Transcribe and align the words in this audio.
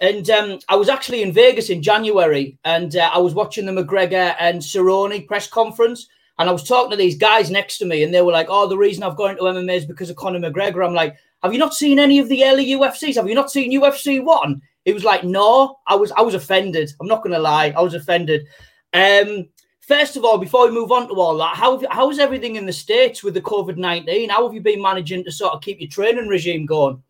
And 0.00 0.28
um, 0.28 0.58
I 0.68 0.76
was 0.76 0.90
actually 0.90 1.22
in 1.22 1.32
Vegas 1.32 1.70
in 1.70 1.82
January 1.82 2.58
and 2.64 2.94
uh, 2.96 3.10
I 3.12 3.18
was 3.18 3.34
watching 3.34 3.64
the 3.64 3.72
McGregor 3.72 4.36
and 4.38 4.60
Cerrone 4.60 5.26
press 5.26 5.48
conference. 5.48 6.06
And 6.38 6.50
I 6.50 6.52
was 6.52 6.64
talking 6.64 6.90
to 6.90 6.96
these 6.98 7.16
guys 7.16 7.50
next 7.50 7.78
to 7.78 7.86
me, 7.86 8.02
and 8.02 8.12
they 8.12 8.20
were 8.20 8.32
like, 8.32 8.48
Oh, 8.50 8.68
the 8.68 8.76
reason 8.76 9.02
I've 9.02 9.16
gone 9.16 9.30
into 9.30 9.44
MMA 9.44 9.76
is 9.76 9.86
because 9.86 10.10
of 10.10 10.16
Conor 10.16 10.38
McGregor. 10.38 10.84
I'm 10.84 10.92
like, 10.92 11.16
Have 11.42 11.54
you 11.54 11.58
not 11.58 11.72
seen 11.72 11.98
any 11.98 12.18
of 12.18 12.28
the 12.28 12.44
early 12.44 12.66
UFCs? 12.66 13.14
Have 13.14 13.26
you 13.26 13.34
not 13.34 13.50
seen 13.50 13.72
UFC 13.72 14.22
one? 14.22 14.60
It 14.84 14.92
was 14.92 15.02
like, 15.02 15.24
No, 15.24 15.78
I 15.86 15.94
was 15.94 16.12
I 16.12 16.20
was 16.20 16.34
offended. 16.34 16.90
I'm 17.00 17.06
not 17.06 17.22
gonna 17.22 17.38
lie, 17.38 17.72
I 17.74 17.80
was 17.80 17.94
offended. 17.94 18.46
Um, 18.92 19.48
First 19.86 20.16
of 20.16 20.24
all, 20.24 20.36
before 20.36 20.66
we 20.66 20.74
move 20.74 20.90
on 20.90 21.06
to 21.08 21.14
all 21.14 21.36
that, 21.38 21.54
how 21.56 21.80
how 21.90 22.10
is 22.10 22.18
everything 22.18 22.56
in 22.56 22.66
the 22.66 22.72
states 22.72 23.22
with 23.22 23.34
the 23.34 23.40
COVID 23.40 23.76
nineteen? 23.76 24.30
How 24.30 24.44
have 24.44 24.52
you 24.52 24.60
been 24.60 24.82
managing 24.82 25.22
to 25.24 25.30
sort 25.30 25.54
of 25.54 25.62
keep 25.62 25.80
your 25.80 25.88
training 25.88 26.26
regime 26.26 26.66
going? 26.66 27.02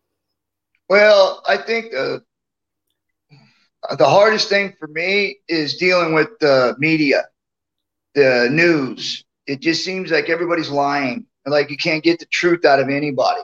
Well, 0.87 1.41
I 1.47 1.57
think 1.57 1.93
uh, 1.93 2.19
the 3.97 4.07
hardest 4.07 4.47
thing 4.49 4.73
for 4.79 4.87
me 4.87 5.39
is 5.47 5.77
dealing 5.77 6.13
with 6.13 6.29
the 6.39 6.75
media, 6.77 7.25
the 8.13 8.47
news. 8.51 9.25
It 9.47 9.59
just 9.59 9.83
seems 9.83 10.11
like 10.11 10.29
everybody's 10.29 10.69
lying, 10.69 11.25
like 11.47 11.71
you 11.71 11.77
can't 11.77 12.03
get 12.03 12.19
the 12.19 12.25
truth 12.27 12.63
out 12.63 12.79
of 12.79 12.89
anybody. 12.89 13.41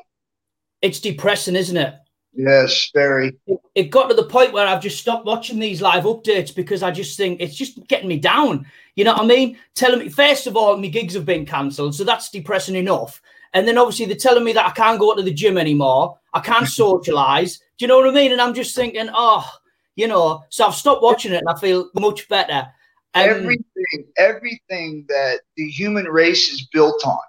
It's 0.83 0.99
depressing, 0.99 1.55
isn't 1.55 1.77
it? 1.77 1.95
Yes, 2.35 2.89
very. 2.93 3.37
It, 3.47 3.59
it, 3.75 3.83
got 3.89 4.09
to 4.09 4.15
the 4.15 4.25
point 4.25 4.53
where 4.53 4.67
I've 4.67 4.81
just 4.81 4.99
stopped 4.99 5.25
watching 5.25 5.59
these 5.59 5.81
live 5.81 6.03
updates 6.03 6.53
because 6.53 6.83
I 6.83 6.91
just 6.91 7.15
think 7.15 7.41
it's 7.41 7.55
just 7.55 7.87
getting 7.87 8.09
me 8.09 8.19
down. 8.19 8.65
You 8.95 9.03
know 9.03 9.13
what 9.13 9.23
I 9.23 9.27
mean? 9.27 9.57
Telling 9.75 9.99
me, 9.99 10.09
first 10.09 10.47
of 10.47 10.55
all, 10.55 10.77
my 10.77 10.87
gigs 10.87 11.15
have 11.15 11.25
been 11.25 11.45
cancelled, 11.45 11.95
so 11.95 12.03
that's 12.03 12.29
depressing 12.29 12.75
enough. 12.75 13.21
And 13.53 13.67
then 13.67 13.77
obviously 13.77 14.05
they're 14.05 14.15
telling 14.15 14.43
me 14.43 14.53
that 14.53 14.65
I 14.65 14.71
can't 14.71 14.99
go 14.99 15.15
to 15.15 15.21
the 15.21 15.33
gym 15.33 15.57
anymore. 15.57 16.17
I 16.33 16.39
can't 16.39 16.67
socialize. 16.83 17.57
Do 17.77 17.85
you 17.85 17.87
know 17.87 17.97
what 17.97 18.09
I 18.09 18.13
mean? 18.13 18.31
And 18.31 18.41
I'm 18.41 18.53
just 18.53 18.75
thinking, 18.75 19.09
oh, 19.13 19.49
you 19.95 20.07
know, 20.07 20.43
so 20.49 20.67
I've 20.67 20.75
stopped 20.75 21.03
watching 21.03 21.33
it 21.33 21.37
and 21.37 21.49
I 21.49 21.59
feel 21.59 21.89
much 21.95 22.27
better. 22.27 22.67
Um, 23.15 23.29
everything, 23.29 24.05
everything 24.17 25.05
that 25.07 25.41
the 25.55 25.69
human 25.69 26.05
race 26.05 26.51
is 26.51 26.67
built 26.73 27.05
on, 27.05 27.19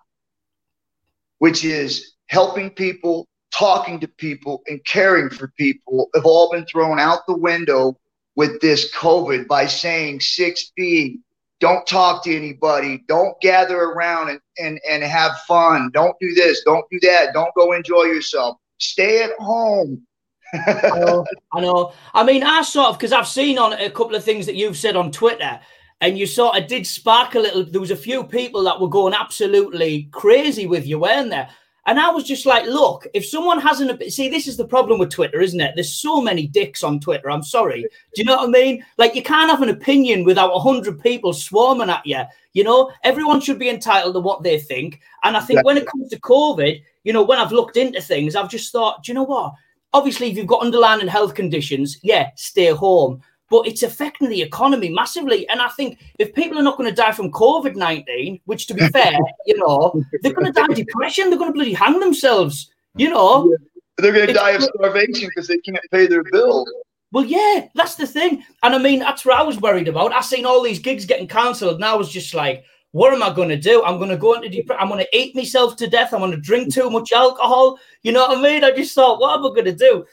which 1.39 1.65
is 1.65 2.15
helping 2.29 2.71
people, 2.71 3.29
talking 3.53 4.01
to 4.01 4.09
people 4.09 4.63
and 4.67 4.83
caring 4.87 5.29
for 5.29 5.49
people 5.59 6.09
have 6.15 6.25
all 6.25 6.51
been 6.51 6.65
thrown 6.67 6.99
out 6.99 7.21
the 7.27 7.37
window 7.37 7.99
with 8.35 8.61
this 8.61 8.93
COVID 8.95 9.47
by 9.47 9.67
saying 9.67 10.21
six 10.21 10.73
feet, 10.77 11.21
don't 11.61 11.87
talk 11.87 12.25
to 12.25 12.37
anybody, 12.37 13.05
don't 13.09 13.41
gather 13.41 13.79
around 13.79 14.31
and, 14.31 14.41
and, 14.59 14.81
and 14.89 15.03
have 15.03 15.39
fun, 15.47 15.91
don't 15.93 16.17
do 16.21 16.35
this, 16.35 16.63
don't 16.65 16.85
do 16.91 16.99
that, 17.01 17.33
don't 17.33 17.55
go 17.55 17.73
enjoy 17.73 18.05
yourself, 18.05 18.59
stay 18.79 19.23
at 19.23 19.33
home. 19.39 20.07
I, 20.55 20.99
know, 20.99 21.27
I 21.53 21.61
know. 21.61 21.93
I 22.13 22.25
mean, 22.25 22.43
I 22.43 22.63
sort 22.63 22.91
of 22.91 22.99
because 22.99 23.13
I've 23.13 23.27
seen 23.27 23.59
on 23.59 23.73
a 23.73 23.91
couple 23.91 24.15
of 24.15 24.25
things 24.25 24.47
that 24.47 24.55
you've 24.55 24.77
said 24.77 24.95
on 24.95 25.11
Twitter, 25.11 25.59
and 26.01 26.19
you 26.19 26.27
sort 26.27 26.57
of 26.57 26.69
did 26.69 26.87
spark 26.87 27.35
a 27.35 27.41
little. 27.41 27.65
There 27.65 27.81
was 27.81 27.91
a 27.91 27.97
few 27.97 28.23
people 28.23 28.63
that 28.65 28.81
were 28.81 28.89
going 28.89 29.15
absolutely 29.15 30.09
crazy 30.13 30.67
with 30.67 30.87
you, 30.87 31.01
weren't 31.01 31.31
there? 31.31 31.49
And 31.87 32.01
I 32.01 32.11
was 32.11 32.25
just 32.25 32.47
like, 32.47 32.65
look, 32.65 33.07
if 33.13 33.27
someone 33.27 33.61
hasn't, 33.61 34.03
see, 34.11 34.29
this 34.29 34.47
is 34.47 34.57
the 34.57 34.67
problem 34.67 34.99
with 34.99 35.11
Twitter, 35.11 35.41
isn't 35.41 35.61
it? 35.61 35.73
There's 35.75 35.93
so 35.93 36.21
many 36.21 36.47
dicks 36.47 36.83
on 36.83 36.99
Twitter. 36.99 37.31
I'm 37.31 37.43
sorry. 37.43 37.83
Do 37.83 37.89
you 38.17 38.25
know 38.25 38.37
what 38.37 38.49
I 38.49 38.51
mean? 38.51 38.85
Like, 38.97 39.15
you 39.15 39.23
can't 39.23 39.51
have 39.51 39.61
an 39.61 39.69
opinion 39.69 40.25
without 40.25 40.51
a 40.51 40.65
100 40.65 41.03
people 41.03 41.35
swarming 41.35 41.91
at 41.91 42.07
you. 42.07 42.23
You 42.55 42.65
know, 42.65 42.91
everyone 43.03 43.41
should 43.41 43.59
be 43.59 43.69
entitled 43.69 44.15
to 44.15 44.21
what 44.21 44.43
they 44.43 44.59
think. 44.59 45.01
And 45.25 45.37
I 45.37 45.41
think 45.41 45.63
when 45.65 45.77
it 45.77 45.87
comes 45.87 46.09
to 46.09 46.21
COVID, 46.21 46.83
you 47.03 47.13
know, 47.13 47.23
when 47.23 47.39
I've 47.39 47.53
looked 47.53 47.77
into 47.77 48.01
things, 48.01 48.35
I've 48.35 48.51
just 48.51 48.73
thought, 48.73 49.03
do 49.03 49.13
you 49.13 49.15
know 49.15 49.25
what? 49.25 49.53
Obviously, 49.93 50.31
if 50.31 50.37
you've 50.39 50.47
got 50.47 50.63
underlying 50.63 51.07
health 51.07 51.35
conditions, 51.35 51.99
yeah, 52.03 52.31
stay 52.37 52.69
home 52.69 53.21
but 53.55 53.69
it's 53.69 53.85
affecting 53.85 54.29
the 54.29 54.43
economy 54.43 54.89
massively. 54.89 55.49
And 55.49 55.63
I 55.63 55.69
think 55.69 56.01
if 56.19 56.35
people 56.35 56.59
are 56.59 56.63
not 56.65 56.77
going 56.77 56.91
to 56.91 56.95
die 56.95 57.13
from 57.13 57.31
COVID 57.31 57.77
19, 57.77 58.41
which 58.47 58.67
to 58.67 58.75
be 58.75 58.89
fair, 58.93 59.17
you 59.47 59.57
know, 59.57 60.03
they're 60.23 60.33
going 60.33 60.47
to 60.47 60.53
die 60.53 60.67
of 60.67 60.75
depression, 60.75 61.31
they're 61.31 61.39
going 61.39 61.53
to 61.53 61.55
bloody 61.55 61.73
hang 61.73 62.01
themselves, 62.01 62.73
you 62.97 63.09
know. 63.11 63.49
Yeah. 63.49 63.57
They're 63.99 64.13
going 64.13 64.27
to 64.27 64.33
die 64.33 64.51
of 64.51 64.63
starvation 64.63 65.29
because 65.29 65.47
they 65.47 65.59
can't 65.59 65.79
pay 65.93 66.09
their 66.09 66.25
bills. 66.25 66.69
Well, 67.13 67.25
yeah, 67.25 67.69
that's 67.77 67.95
the 67.95 68.09
thing. 68.09 68.43
And 68.65 68.75
I 68.75 68.79
mean, 68.79 68.99
that's 68.99 69.25
what 69.25 69.39
I 69.39 69.43
was 69.45 69.61
worried 69.61 69.87
about. 69.87 70.13
I 70.13 70.21
seen 70.21 70.47
all 70.47 70.61
these 70.61 70.81
gigs 70.81 71.07
getting 71.07 71.29
cancelled, 71.29 71.77
and 71.77 71.85
I 71.85 71.95
was 71.95 72.11
just 72.11 72.35
like, 72.35 72.65
what 72.91 73.15
am 73.15 73.23
I 73.23 73.33
going 73.33 73.51
to 73.51 73.57
do? 73.57 73.85
I'm 73.85 73.99
going 73.99 74.11
to 74.11 74.17
go 74.17 74.33
into 74.33 74.49
depression. 74.49 74.83
I'm 74.83 74.89
going 74.89 75.05
to 75.05 75.17
eat 75.17 75.37
myself 75.37 75.77
to 75.77 75.89
death. 75.89 76.13
I'm 76.13 76.19
going 76.19 76.33
to 76.33 76.37
drink 76.39 76.75
too 76.75 76.91
much 76.91 77.13
alcohol. 77.13 77.79
You 78.03 78.11
know 78.11 78.27
what 78.27 78.39
I 78.39 78.43
mean? 78.43 78.65
I 78.65 78.73
just 78.73 78.97
thought, 78.97 79.21
what 79.21 79.39
am 79.39 79.47
I 79.47 79.51
going 79.51 79.67
to 79.67 79.77
do? 79.77 80.05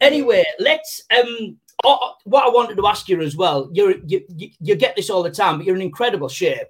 Anyway, 0.00 0.46
let's 0.58 1.02
um 1.14 1.58
oh, 1.84 2.14
what 2.24 2.46
I 2.46 2.50
wanted 2.50 2.76
to 2.76 2.86
ask 2.86 3.08
you 3.08 3.20
as 3.20 3.36
well, 3.36 3.68
you're, 3.72 3.96
you 4.06 4.24
you 4.60 4.74
get 4.76 4.96
this 4.96 5.10
all 5.10 5.22
the 5.22 5.30
time, 5.30 5.58
but 5.58 5.66
you're 5.66 5.76
in 5.76 5.82
incredible 5.82 6.28
shape. 6.28 6.68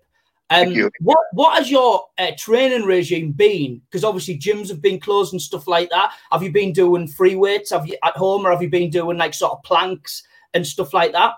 Um, 0.48 0.90
what 1.00 1.18
what 1.32 1.58
has 1.58 1.70
your 1.70 2.04
uh, 2.18 2.30
training 2.38 2.84
regime 2.84 3.32
been? 3.32 3.82
Because 3.90 4.04
obviously 4.04 4.38
gyms 4.38 4.68
have 4.68 4.80
been 4.80 5.00
closed 5.00 5.32
and 5.32 5.42
stuff 5.42 5.66
like 5.66 5.90
that. 5.90 6.12
Have 6.30 6.42
you 6.42 6.52
been 6.52 6.72
doing 6.72 7.08
free 7.08 7.34
weights? 7.34 7.70
Have 7.70 7.86
you 7.86 7.96
at 8.04 8.16
home, 8.16 8.46
or 8.46 8.52
have 8.52 8.62
you 8.62 8.70
been 8.70 8.90
doing 8.90 9.18
like 9.18 9.34
sort 9.34 9.52
of 9.52 9.62
planks 9.64 10.22
and 10.54 10.64
stuff 10.66 10.94
like 10.94 11.12
that? 11.12 11.34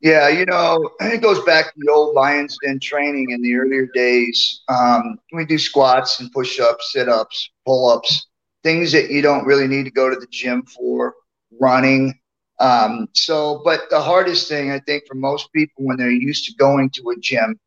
Yeah, 0.00 0.28
you 0.28 0.44
know, 0.46 0.90
it 1.00 1.22
goes 1.22 1.42
back 1.44 1.66
to 1.66 1.72
the 1.76 1.90
old 1.90 2.14
Lions 2.14 2.56
Den 2.62 2.78
training 2.78 3.30
in 3.30 3.42
the 3.42 3.54
earlier 3.54 3.88
days. 3.94 4.62
Um, 4.68 5.18
we 5.32 5.44
do 5.44 5.58
squats 5.58 6.20
and 6.20 6.30
push 6.32 6.60
ups, 6.60 6.92
sit 6.92 7.08
ups, 7.08 7.50
pull 7.64 7.88
ups, 7.88 8.26
things 8.62 8.92
that 8.92 9.10
you 9.10 9.22
don't 9.22 9.46
really 9.46 9.66
need 9.66 9.84
to 9.84 9.90
go 9.90 10.08
to 10.08 10.16
the 10.16 10.26
gym 10.30 10.62
for. 10.64 11.14
Running, 11.60 12.18
um, 12.58 13.08
so, 13.12 13.60
but 13.64 13.82
the 13.90 14.00
hardest 14.00 14.48
thing 14.48 14.70
I 14.70 14.80
think 14.80 15.04
for 15.06 15.14
most 15.14 15.52
people 15.52 15.84
when 15.84 15.96
they're 15.96 16.10
used 16.10 16.44
to 16.46 16.54
going 16.54 16.90
to 16.94 17.10
a 17.10 17.20
gym 17.20 17.58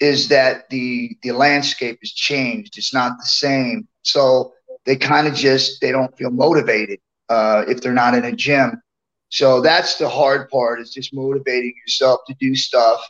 is 0.00 0.28
that 0.28 0.68
the 0.70 1.16
the 1.22 1.32
landscape 1.32 1.98
has 2.02 2.12
changed. 2.12 2.76
It's 2.78 2.92
not 2.94 3.18
the 3.18 3.26
same. 3.26 3.88
So 4.02 4.52
they 4.84 4.96
kind 4.96 5.26
of 5.26 5.34
just 5.34 5.80
they 5.80 5.92
don't 5.92 6.16
feel 6.16 6.30
motivated 6.30 6.98
uh, 7.28 7.64
if 7.68 7.80
they're 7.80 7.92
not 7.92 8.14
in 8.14 8.24
a 8.24 8.32
gym. 8.32 8.80
So 9.30 9.60
that's 9.60 9.96
the 9.96 10.08
hard 10.08 10.48
part 10.50 10.80
is 10.80 10.92
just 10.92 11.14
motivating 11.14 11.74
yourself 11.86 12.20
to 12.28 12.34
do 12.40 12.54
stuff 12.54 13.00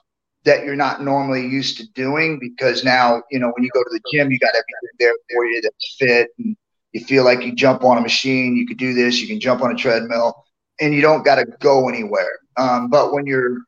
that 0.44 0.64
you're 0.64 0.76
not 0.76 1.02
normally 1.02 1.42
used 1.46 1.76
to 1.78 1.88
doing 1.94 2.38
because 2.40 2.84
now 2.84 3.22
you 3.30 3.38
know 3.38 3.52
when 3.54 3.64
you 3.64 3.70
go 3.74 3.82
to 3.82 3.90
the 3.90 4.00
gym 4.12 4.30
you 4.30 4.38
got 4.38 4.50
everything 4.54 4.96
there 4.98 5.14
for 5.30 5.44
you 5.46 5.60
that's 5.62 5.96
fit 5.98 6.28
and 6.38 6.56
you 6.92 7.04
feel 7.04 7.24
like 7.24 7.42
you 7.42 7.52
jump 7.54 7.84
on 7.84 7.98
a 7.98 8.00
machine 8.00 8.56
you 8.56 8.66
could 8.66 8.78
do 8.78 8.94
this 8.94 9.20
you 9.20 9.26
can 9.28 9.40
jump 9.40 9.62
on 9.62 9.72
a 9.72 9.74
treadmill 9.74 10.45
and 10.80 10.94
you 10.94 11.00
don't 11.00 11.24
got 11.24 11.36
to 11.36 11.46
go 11.60 11.88
anywhere. 11.88 12.38
Um, 12.56 12.88
but 12.88 13.12
when 13.12 13.26
you're 13.26 13.58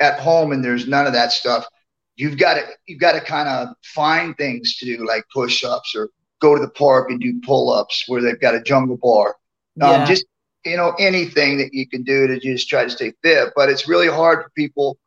at 0.00 0.20
home 0.20 0.52
and 0.52 0.64
there's 0.64 0.86
none 0.86 1.06
of 1.06 1.12
that 1.12 1.32
stuff, 1.32 1.66
you've 2.16 2.38
got 2.38 2.54
to 2.54 2.66
you've 2.86 3.00
got 3.00 3.12
to 3.12 3.20
kind 3.20 3.48
of 3.48 3.74
find 3.82 4.36
things 4.36 4.76
to 4.76 4.86
do 4.86 5.06
like 5.06 5.24
push-ups 5.32 5.94
or 5.94 6.08
go 6.40 6.54
to 6.54 6.60
the 6.60 6.70
park 6.70 7.10
and 7.10 7.20
do 7.20 7.40
pull-ups 7.44 8.04
where 8.08 8.20
they've 8.20 8.40
got 8.40 8.54
a 8.54 8.62
jungle 8.62 8.96
bar. 8.96 9.36
Um, 9.80 9.90
yeah. 9.90 10.04
Just 10.04 10.26
you 10.64 10.76
know 10.76 10.94
anything 10.98 11.58
that 11.58 11.72
you 11.72 11.88
can 11.88 12.02
do 12.02 12.26
to 12.26 12.38
just 12.38 12.68
try 12.68 12.84
to 12.84 12.90
stay 12.90 13.12
fit. 13.22 13.52
But 13.56 13.68
it's 13.68 13.88
really 13.88 14.08
hard 14.08 14.44
for 14.44 14.50
people 14.50 14.98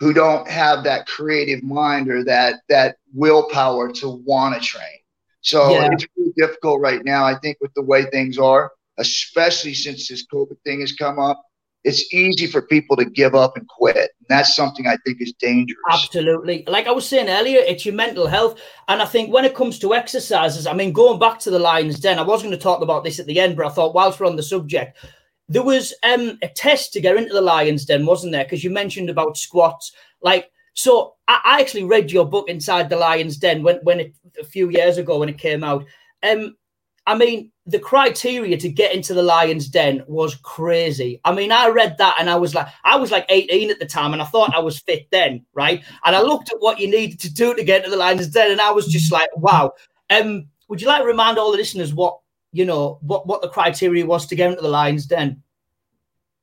who 0.00 0.12
don't 0.12 0.48
have 0.48 0.84
that 0.84 1.06
creative 1.06 1.62
mind 1.62 2.10
or 2.10 2.24
that 2.24 2.60
that 2.68 2.96
willpower 3.14 3.92
to 3.92 4.08
want 4.24 4.54
to 4.54 4.60
train. 4.60 4.98
So 5.42 5.70
yeah. 5.70 5.88
it's 5.92 6.06
really 6.16 6.32
difficult 6.36 6.80
right 6.80 7.04
now, 7.04 7.24
I 7.24 7.36
think, 7.38 7.58
with 7.60 7.74
the 7.74 7.82
way 7.82 8.04
things 8.06 8.38
are, 8.38 8.72
especially 8.98 9.74
since 9.74 10.08
this 10.08 10.26
COVID 10.26 10.56
thing 10.64 10.80
has 10.80 10.92
come 10.92 11.18
up. 11.18 11.42
It's 11.84 12.14
easy 12.14 12.46
for 12.46 12.62
people 12.62 12.96
to 12.96 13.04
give 13.04 13.34
up 13.34 13.56
and 13.56 13.66
quit. 13.66 13.96
And 13.96 14.26
that's 14.28 14.54
something 14.54 14.86
I 14.86 14.96
think 15.04 15.20
is 15.20 15.32
dangerous. 15.40 15.80
Absolutely. 15.90 16.62
Like 16.68 16.86
I 16.86 16.92
was 16.92 17.08
saying 17.08 17.28
earlier, 17.28 17.58
it's 17.58 17.84
your 17.84 17.94
mental 17.94 18.28
health. 18.28 18.60
And 18.86 19.02
I 19.02 19.04
think 19.04 19.32
when 19.32 19.44
it 19.44 19.56
comes 19.56 19.80
to 19.80 19.94
exercises, 19.94 20.68
I 20.68 20.74
mean, 20.74 20.92
going 20.92 21.18
back 21.18 21.40
to 21.40 21.50
the 21.50 21.58
Lions 21.58 21.98
Den, 21.98 22.20
I 22.20 22.22
was 22.22 22.40
going 22.42 22.54
to 22.54 22.60
talk 22.60 22.82
about 22.82 23.02
this 23.02 23.18
at 23.18 23.26
the 23.26 23.40
end, 23.40 23.56
but 23.56 23.66
I 23.66 23.70
thought 23.70 23.94
whilst 23.94 24.20
we're 24.20 24.26
on 24.26 24.36
the 24.36 24.44
subject, 24.44 24.96
there 25.48 25.64
was 25.64 25.92
um, 26.04 26.38
a 26.42 26.48
test 26.48 26.92
to 26.92 27.00
get 27.00 27.16
into 27.16 27.32
the 27.32 27.40
Lions 27.40 27.84
Den, 27.84 28.06
wasn't 28.06 28.32
there? 28.32 28.44
Because 28.44 28.62
you 28.62 28.70
mentioned 28.70 29.10
about 29.10 29.36
squats. 29.36 29.92
Like, 30.22 30.52
so 30.74 31.16
I, 31.26 31.40
I, 31.44 31.60
actually 31.60 31.84
read 31.84 32.10
your 32.10 32.24
book 32.24 32.48
Inside 32.48 32.88
the 32.88 32.96
Lions 32.96 33.36
Den 33.36 33.62
when, 33.62 33.76
when 33.82 34.00
it, 34.00 34.14
a 34.40 34.44
few 34.44 34.70
years 34.70 34.98
ago 34.98 35.18
when 35.18 35.28
it 35.28 35.36
came 35.36 35.64
out. 35.64 35.84
Um, 36.22 36.56
I 37.06 37.16
mean, 37.16 37.50
the 37.66 37.78
criteria 37.78 38.56
to 38.56 38.68
get 38.68 38.94
into 38.94 39.14
the 39.14 39.22
Lions 39.22 39.68
Den 39.68 40.02
was 40.06 40.36
crazy. 40.36 41.20
I 41.24 41.32
mean, 41.32 41.50
I 41.50 41.68
read 41.68 41.96
that 41.98 42.16
and 42.18 42.30
I 42.30 42.36
was 42.36 42.54
like, 42.54 42.68
I 42.84 42.96
was 42.96 43.10
like 43.10 43.26
18 43.28 43.70
at 43.70 43.78
the 43.78 43.86
time 43.86 44.12
and 44.12 44.22
I 44.22 44.24
thought 44.24 44.54
I 44.54 44.60
was 44.60 44.78
fit 44.78 45.08
then, 45.10 45.44
right? 45.52 45.82
And 46.04 46.14
I 46.14 46.22
looked 46.22 46.52
at 46.52 46.60
what 46.60 46.78
you 46.78 46.88
needed 46.88 47.18
to 47.20 47.32
do 47.32 47.54
to 47.54 47.64
get 47.64 47.84
to 47.84 47.90
the 47.90 47.96
Lions 47.96 48.28
Den 48.28 48.52
and 48.52 48.60
I 48.60 48.70
was 48.70 48.86
just 48.86 49.12
like, 49.12 49.28
wow. 49.36 49.72
Um, 50.10 50.46
would 50.68 50.80
you 50.80 50.86
like 50.86 51.02
to 51.02 51.06
remind 51.06 51.38
all 51.38 51.50
the 51.50 51.58
listeners 51.58 51.94
what, 51.94 52.18
you 52.52 52.64
know, 52.64 52.98
what, 53.02 53.26
what 53.26 53.42
the 53.42 53.48
criteria 53.48 54.06
was 54.06 54.26
to 54.26 54.36
get 54.36 54.50
into 54.50 54.62
the 54.62 54.68
Lions 54.68 55.06
Den? 55.06 55.42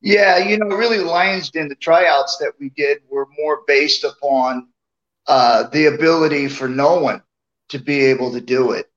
Yeah, 0.02 0.38
you 0.38 0.58
know, 0.58 0.68
really 0.68 0.98
the 0.98 1.06
Lions 1.06 1.50
Den, 1.52 1.68
the 1.68 1.76
tryouts 1.76 2.38
that 2.38 2.54
we 2.60 2.70
did 2.70 3.00
were 3.10 3.28
more 3.38 3.62
based 3.68 4.04
upon 4.04 4.68
uh, 5.28 5.64
the 5.70 5.88
ability 5.88 6.48
for 6.48 6.68
no 6.68 7.00
one 7.00 7.22
to 7.70 7.80
be 7.80 8.06
able 8.06 8.32
to 8.32 8.42
do 8.42 8.72
it. 8.72 8.89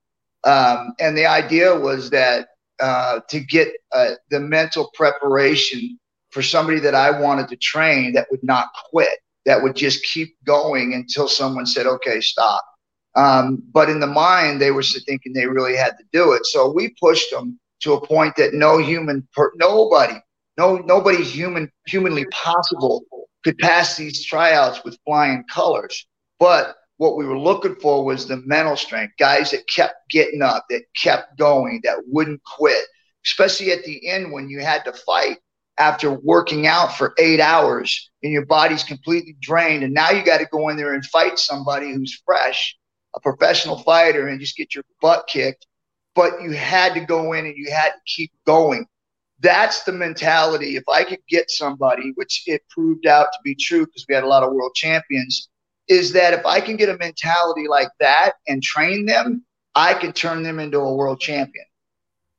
Um, 0.43 0.93
and 0.99 1.17
the 1.17 1.25
idea 1.25 1.77
was 1.77 2.09
that 2.09 2.49
uh, 2.79 3.21
to 3.29 3.39
get 3.39 3.69
uh, 3.93 4.11
the 4.29 4.39
mental 4.39 4.91
preparation 4.93 5.99
for 6.31 6.41
somebody 6.41 6.79
that 6.79 6.95
I 6.95 7.17
wanted 7.17 7.47
to 7.49 7.55
train 7.55 8.13
that 8.13 8.27
would 8.31 8.43
not 8.43 8.67
quit, 8.89 9.19
that 9.45 9.61
would 9.61 9.75
just 9.75 10.03
keep 10.05 10.35
going 10.43 10.93
until 10.93 11.27
someone 11.27 11.65
said, 11.65 11.85
okay, 11.85 12.19
stop. 12.21 12.63
Um, 13.15 13.61
but 13.71 13.89
in 13.89 13.99
the 13.99 14.07
mind, 14.07 14.59
they 14.59 14.71
were 14.71 14.83
thinking 14.83 15.33
they 15.33 15.45
really 15.45 15.75
had 15.75 15.91
to 15.97 16.03
do 16.11 16.33
it. 16.33 16.45
So 16.45 16.71
we 16.71 16.95
pushed 16.99 17.29
them 17.31 17.59
to 17.81 17.93
a 17.93 18.05
point 18.05 18.35
that 18.37 18.53
no 18.53 18.79
human, 18.79 19.27
per- 19.35 19.51
nobody, 19.55 20.15
no, 20.57 20.77
nobody 20.77 21.23
human, 21.23 21.71
humanly 21.85 22.25
possible 22.31 23.03
could 23.43 23.57
pass 23.59 23.97
these 23.97 24.25
tryouts 24.25 24.83
with 24.83 24.97
flying 25.05 25.43
colors. 25.53 26.07
But 26.39 26.75
what 26.97 27.17
we 27.17 27.25
were 27.25 27.39
looking 27.39 27.75
for 27.75 28.05
was 28.05 28.27
the 28.27 28.37
mental 28.45 28.75
strength, 28.75 29.13
guys 29.17 29.51
that 29.51 29.67
kept 29.67 29.95
getting 30.09 30.41
up, 30.41 30.65
that 30.69 30.83
kept 30.95 31.37
going, 31.37 31.81
that 31.83 31.97
wouldn't 32.07 32.41
quit, 32.43 32.85
especially 33.25 33.71
at 33.71 33.83
the 33.83 34.07
end 34.07 34.31
when 34.31 34.49
you 34.49 34.59
had 34.61 34.85
to 34.85 34.93
fight 34.93 35.37
after 35.77 36.11
working 36.11 36.67
out 36.67 36.95
for 36.95 37.13
eight 37.17 37.39
hours 37.39 38.11
and 38.21 38.31
your 38.31 38.45
body's 38.45 38.83
completely 38.83 39.35
drained. 39.41 39.83
And 39.83 39.93
now 39.93 40.11
you 40.11 40.23
got 40.23 40.37
to 40.37 40.47
go 40.51 40.69
in 40.69 40.77
there 40.77 40.93
and 40.93 41.03
fight 41.05 41.39
somebody 41.39 41.91
who's 41.91 42.21
fresh, 42.25 42.77
a 43.15 43.19
professional 43.19 43.79
fighter, 43.79 44.27
and 44.27 44.39
just 44.39 44.55
get 44.55 44.75
your 44.75 44.83
butt 45.01 45.25
kicked. 45.27 45.65
But 46.15 46.43
you 46.43 46.51
had 46.51 46.93
to 46.93 46.99
go 47.01 47.33
in 47.33 47.47
and 47.47 47.57
you 47.57 47.71
had 47.71 47.89
to 47.89 47.99
keep 48.05 48.31
going. 48.45 48.85
That's 49.39 49.83
the 49.83 49.91
mentality. 49.91 50.75
If 50.75 50.87
I 50.87 51.03
could 51.03 51.19
get 51.27 51.49
somebody, 51.49 52.11
which 52.15 52.43
it 52.45 52.61
proved 52.69 53.07
out 53.07 53.27
to 53.33 53.39
be 53.43 53.55
true 53.55 53.85
because 53.85 54.05
we 54.07 54.13
had 54.13 54.23
a 54.23 54.27
lot 54.27 54.43
of 54.43 54.53
world 54.53 54.75
champions 54.75 55.49
is 55.87 56.13
that 56.13 56.33
if 56.33 56.45
I 56.45 56.61
can 56.61 56.77
get 56.77 56.89
a 56.89 56.97
mentality 56.97 57.67
like 57.67 57.89
that 57.99 58.33
and 58.47 58.63
train 58.63 59.05
them, 59.05 59.43
I 59.75 59.93
can 59.93 60.13
turn 60.13 60.43
them 60.43 60.59
into 60.59 60.79
a 60.79 60.95
world 60.95 61.19
champion. 61.19 61.65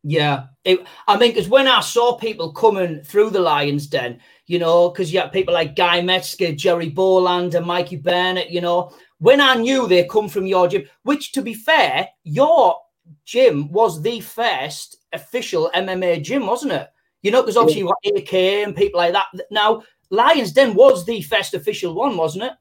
Yeah, 0.07 0.47
it, 0.65 0.85
I 1.09 1.17
mean, 1.17 1.31
because 1.31 1.49
when 1.49 1.67
I 1.67 1.81
saw 1.81 2.17
people 2.17 2.53
coming 2.53 3.01
through 3.03 3.31
the 3.31 3.41
Lions 3.41 3.87
Den, 3.87 4.21
you 4.47 4.59
know, 4.59 4.91
because 4.91 5.13
you 5.13 5.21
have 5.21 5.33
people 5.33 5.55
like 5.55 5.77
Guy 5.77 6.03
Mezger, 6.03 6.55
Jerry 6.55 6.91
Bohlander, 6.91 7.55
and 7.57 7.67
Mikey 7.67 7.97
Burnett, 7.97 8.51
you 8.51 8.61
know, 8.61 8.93
when 9.19 9.41
I 9.41 9.55
knew 9.55 9.89
they 9.89 10.05
come 10.05 10.29
from 10.29 10.47
your 10.47 10.69
gym, 10.69 10.85
which 11.05 11.33
to 11.33 11.41
be 11.41 11.55
fair, 11.55 12.09
your 12.23 12.77
gym 13.25 13.73
was 13.73 14.03
the 14.03 14.21
first 14.21 14.99
official 15.15 15.71
MMA 15.75 16.23
gym, 16.23 16.47
wasn't 16.47 16.73
it? 16.73 16.89
You 17.23 17.31
know, 17.31 17.41
because 17.41 17.57
obviously 17.57 17.83
yeah. 17.83 17.91
you 18.03 18.13
got 18.13 18.23
AK 18.23 18.35
and 18.35 18.77
people 18.77 18.99
like 18.99 19.15
that. 19.15 19.29
Now, 19.51 19.83
Lions 20.11 20.53
Den 20.53 20.75
was 20.75 21.07
the 21.07 21.23
first 21.23 21.55
official 21.55 21.95
one, 21.95 22.19
wasn't 22.19 22.45
it? 22.45 22.53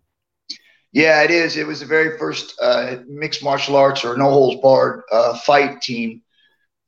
Yeah, 0.94 1.24
it 1.24 1.32
is. 1.32 1.58
It 1.58 1.66
was 1.66 1.80
the 1.80 1.88
very 1.88 2.20
first 2.20 2.56
uh, 2.62 2.98
mixed 3.08 3.44
martial 3.44 3.76
arts 3.76 4.06
or 4.06 4.16
no 4.16 4.30
holds 4.30 4.62
barred 4.62 5.02
uh, 5.12 5.36
fight 5.40 5.82
team. 5.82 6.22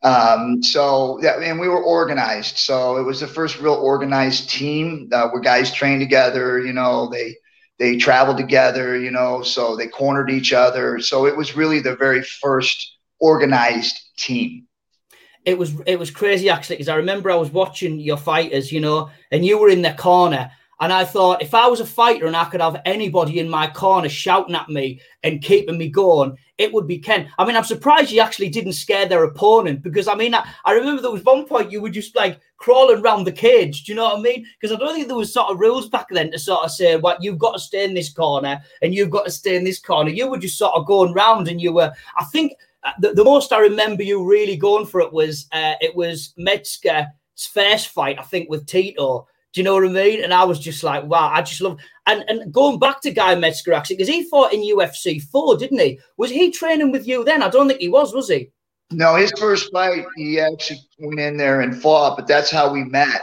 Um, 0.03 0.61
so 0.61 1.19
yeah, 1.23 1.39
and 1.41 1.59
we 1.59 1.67
were 1.67 1.81
organized. 1.81 2.59
So 2.59 2.97
it 2.97 3.01
was 3.03 3.19
the 3.19 3.27
first 3.27 3.59
real 3.59 3.73
organized 3.73 4.51
team 4.51 5.09
uh, 5.11 5.29
where 5.29 5.41
guys 5.41 5.73
trained 5.73 6.01
together. 6.01 6.63
You 6.63 6.73
know, 6.73 7.09
they 7.09 7.35
they 7.79 7.97
traveled 7.97 8.37
together. 8.37 8.97
You 8.99 9.09
know, 9.09 9.41
so 9.41 9.75
they 9.75 9.87
cornered 9.87 10.29
each 10.29 10.53
other. 10.53 10.99
So 10.99 11.25
it 11.25 11.35
was 11.35 11.55
really 11.55 11.79
the 11.79 11.95
very 11.95 12.21
first 12.21 12.97
organized 13.19 13.99
team. 14.19 14.67
It 15.45 15.57
was 15.57 15.73
it 15.87 15.97
was 15.97 16.11
crazy 16.11 16.47
actually 16.47 16.75
because 16.75 16.89
I 16.89 16.95
remember 16.97 17.31
I 17.31 17.35
was 17.35 17.49
watching 17.49 17.99
your 17.99 18.17
fighters. 18.17 18.71
You 18.71 18.81
know, 18.81 19.09
and 19.31 19.43
you 19.43 19.57
were 19.57 19.69
in 19.69 19.81
the 19.81 19.93
corner 19.93 20.51
and 20.79 20.91
I 20.91 21.05
thought, 21.05 21.41
if 21.41 21.53
I 21.53 21.67
was 21.67 21.79
a 21.79 21.85
fighter 21.85 22.25
and 22.25 22.35
I 22.35 22.45
could 22.45 22.61
have 22.61 22.81
anybody 22.85 23.39
in 23.39 23.49
my 23.49 23.67
corner 23.67 24.09
shouting 24.09 24.55
at 24.55 24.69
me 24.69 24.99
and 25.23 25.41
keeping 25.41 25.77
me 25.77 25.89
going, 25.89 26.37
it 26.57 26.71
would 26.73 26.87
be 26.87 26.97
Ken. 26.97 27.29
I 27.37 27.45
mean, 27.45 27.55
I'm 27.55 27.63
surprised 27.63 28.11
you 28.11 28.21
actually 28.21 28.49
didn't 28.49 28.73
scare 28.73 29.05
their 29.05 29.23
opponent 29.23 29.81
because 29.81 30.07
I 30.07 30.15
mean, 30.15 30.33
I, 30.33 30.47
I 30.65 30.73
remember 30.73 31.01
there 31.01 31.11
was 31.11 31.23
one 31.23 31.45
point 31.45 31.71
you 31.71 31.81
were 31.81 31.89
just 31.89 32.15
like 32.15 32.39
crawling 32.57 33.01
around 33.01 33.23
the 33.23 33.31
cage. 33.31 33.83
Do 33.83 33.91
you 33.91 33.95
know 33.95 34.05
what 34.05 34.19
I 34.19 34.21
mean? 34.21 34.45
Because 34.59 34.75
I 34.75 34.79
don't 34.79 34.93
think 34.93 35.07
there 35.07 35.17
was 35.17 35.33
sort 35.33 35.51
of 35.51 35.59
rules 35.59 35.89
back 35.89 36.07
then 36.09 36.31
to 36.31 36.39
sort 36.39 36.65
of 36.65 36.71
say, 36.71 36.97
what 36.97 37.23
you've 37.23 37.39
got 37.39 37.53
to 37.53 37.59
stay 37.59 37.83
in 37.85 37.93
this 37.93 38.11
corner 38.11 38.61
and 38.81 38.93
you've 38.93 39.09
got 39.09 39.25
to 39.25 39.31
stay 39.31 39.55
in 39.55 39.63
this 39.63 39.79
corner. 39.79 40.09
You 40.09 40.29
were 40.29 40.37
just 40.37 40.57
sort 40.57 40.75
of 40.75 40.85
going 40.85 41.13
round 41.13 41.47
and 41.47 41.61
you 41.61 41.73
were, 41.73 41.91
I 42.17 42.23
think 42.25 42.53
uh, 42.83 42.91
the, 42.99 43.13
the 43.13 43.23
most 43.23 43.51
I 43.51 43.59
remember 43.59 44.03
you 44.03 44.25
really 44.25 44.57
going 44.57 44.85
for 44.85 45.01
it 45.01 45.11
was, 45.11 45.47
uh, 45.51 45.75
it 45.81 45.95
was 45.95 46.33
Mezger's 46.37 47.07
first 47.37 47.89
fight, 47.89 48.19
I 48.19 48.23
think, 48.23 48.49
with 48.49 48.65
Tito 48.65 49.27
do 49.55 49.61
you 49.61 49.63
know 49.63 49.75
what 49.75 49.85
I 49.85 49.87
mean? 49.87 50.21
And 50.21 50.33
I 50.33 50.43
was 50.43 50.59
just 50.59 50.83
like, 50.83 51.05
wow, 51.05 51.31
I 51.33 51.41
just 51.41 51.61
love 51.61 51.79
and 52.07 52.25
and 52.27 52.51
going 52.51 52.77
back 52.77 52.99
to 53.01 53.11
Guy 53.11 53.35
Mezger 53.35 53.73
actually, 53.73 53.95
because 53.95 54.09
he 54.09 54.29
fought 54.29 54.51
in 54.51 54.59
UFC 54.59 55.23
four, 55.23 55.55
didn't 55.55 55.79
he? 55.79 55.97
Was 56.17 56.29
he 56.29 56.51
training 56.51 56.91
with 56.91 57.07
you 57.07 57.23
then? 57.23 57.41
I 57.41 57.49
don't 57.49 57.69
think 57.69 57.79
he 57.79 57.87
was, 57.87 58.13
was 58.13 58.27
he? 58.27 58.51
No, 58.91 59.15
his 59.15 59.31
first 59.39 59.71
fight, 59.71 60.05
he 60.17 60.41
actually 60.41 60.81
went 60.99 61.21
in 61.21 61.37
there 61.37 61.61
and 61.61 61.81
fought, 61.81 62.17
but 62.17 62.27
that's 62.27 62.51
how 62.51 62.71
we 62.71 62.83
met. 62.83 63.21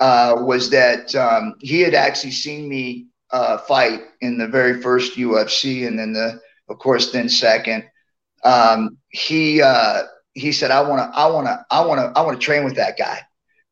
Uh, 0.00 0.36
was 0.38 0.70
that 0.70 1.14
um, 1.14 1.54
he 1.60 1.82
had 1.82 1.94
actually 1.94 2.30
seen 2.30 2.70
me 2.70 3.08
uh, 3.30 3.58
fight 3.58 4.00
in 4.22 4.38
the 4.38 4.48
very 4.48 4.80
first 4.80 5.18
UFC, 5.18 5.86
and 5.86 5.98
then 5.98 6.14
the, 6.14 6.40
of 6.70 6.78
course, 6.78 7.12
then 7.12 7.28
second. 7.28 7.84
Um, 8.44 8.96
he 9.10 9.60
uh, 9.60 10.04
he 10.32 10.52
said, 10.52 10.70
"I 10.70 10.80
want 10.80 11.12
to, 11.12 11.18
I 11.18 11.26
want 11.26 11.46
to, 11.46 11.66
I 11.70 11.84
want 11.84 12.00
to, 12.00 12.18
I 12.18 12.22
want 12.22 12.40
to 12.40 12.44
train 12.44 12.64
with 12.64 12.76
that 12.76 12.96
guy." 12.96 13.20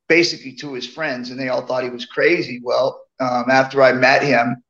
Basically 0.09 0.53
to 0.55 0.75
his 0.75 0.87
friends, 0.87 1.31
and 1.31 1.39
they 1.39 1.49
all 1.49 1.67
thought 1.67 1.85
he 1.85 1.91
was 1.91 2.07
crazy. 2.07 2.61
Well, 2.63 3.01
um, 3.21 3.47
after 3.51 3.83
I 3.83 3.93
met 3.93 4.23
him, 4.23 4.63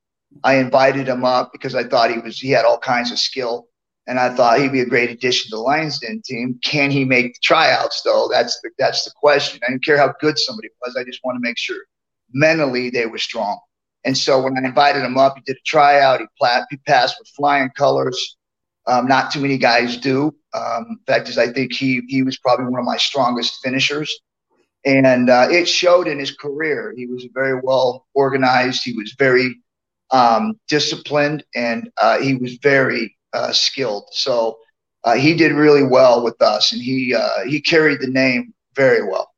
I 0.43 0.57
invited 0.57 1.09
him 1.09 1.25
up 1.25 1.53
because 1.53 1.75
I 1.75 1.85
thought 1.85 2.11
he 2.11 2.19
was 2.19 2.39
he 2.39 2.51
had 2.51 2.65
all 2.65 2.79
kinds 2.79 3.13
of 3.13 3.19
skill, 3.19 3.69
and 4.07 4.19
I 4.19 4.35
thought 4.35 4.59
he'd 4.59 4.73
be 4.73 4.81
a 4.81 4.87
great 4.87 5.11
addition 5.11 5.51
to 5.51 5.57
the 5.57 5.63
Lions 5.63 5.99
Den 5.99 6.23
team. 6.25 6.59
Can 6.65 6.91
he 6.91 7.05
make 7.05 7.35
the 7.35 7.41
tryouts 7.43 8.03
though? 8.03 8.29
That's 8.31 8.61
the 8.63 8.71
that's 8.79 9.05
the 9.05 9.13
question. 9.17 9.61
I 9.67 9.71
didn't 9.71 9.85
care 9.85 9.99
how 9.99 10.13
good 10.21 10.39
somebody 10.39 10.69
was. 10.83 10.97
I 10.99 11.05
just 11.05 11.21
want 11.25 11.37
to 11.37 11.41
make 11.41 11.59
sure 11.59 11.77
mentally 12.33 12.91
they 12.91 13.07
were 13.07 13.19
strong. 13.19 13.59
And 14.05 14.17
so 14.19 14.43
when 14.43 14.59
I 14.59 14.67
invited 14.67 15.03
him 15.03 15.17
up, 15.17 15.37
he 15.37 15.43
did 15.47 15.57
a 15.57 15.65
tryout. 15.65 16.21
He, 16.21 16.27
plat, 16.39 16.67
he 16.69 16.77
passed 16.79 17.17
with 17.19 17.29
flying 17.29 17.71
colors. 17.75 18.37
Um, 18.87 19.07
not 19.07 19.31
too 19.31 19.41
many 19.41 19.57
guys 19.57 19.97
do. 19.97 20.35
Um, 20.53 20.87
in 20.91 20.99
fact, 21.07 21.31
is 21.31 21.39
I 21.39 21.51
think 21.51 21.73
he 21.73 22.03
he 22.09 22.23
was 22.23 22.39
probably 22.39 22.67
one 22.67 22.81
of 22.81 22.85
my 22.87 22.99
strongest 22.99 23.61
finishers 23.63 24.15
and 24.85 25.31
uh, 25.31 25.49
it 25.51 25.67
showed 25.67 26.07
in 26.07 26.19
his 26.19 26.33
career. 26.37 26.95
He 26.97 27.07
was 27.07 27.27
very 27.33 27.61
well 27.63 28.07
organized. 28.15 28.83
He 28.85 28.93
was 28.93 29.15
very 29.19 29.57
um, 30.11 30.59
disciplined, 30.69 31.45
and 31.55 31.91
uh, 32.01 32.21
he 32.21 32.35
was 32.35 32.55
very 32.57 33.17
uh, 33.33 33.53
skilled. 33.53 34.09
So 34.13 34.59
uh, 35.05 35.15
he 35.15 35.35
did 35.35 35.53
really 35.53 35.83
well 35.83 36.23
with 36.23 36.41
us, 36.41 36.73
and 36.73 36.81
he 36.81 37.15
uh, 37.15 37.45
he 37.47 37.61
carried 37.61 38.01
the 38.01 38.09
name 38.09 38.55
very 38.75 39.03
well. 39.03 39.31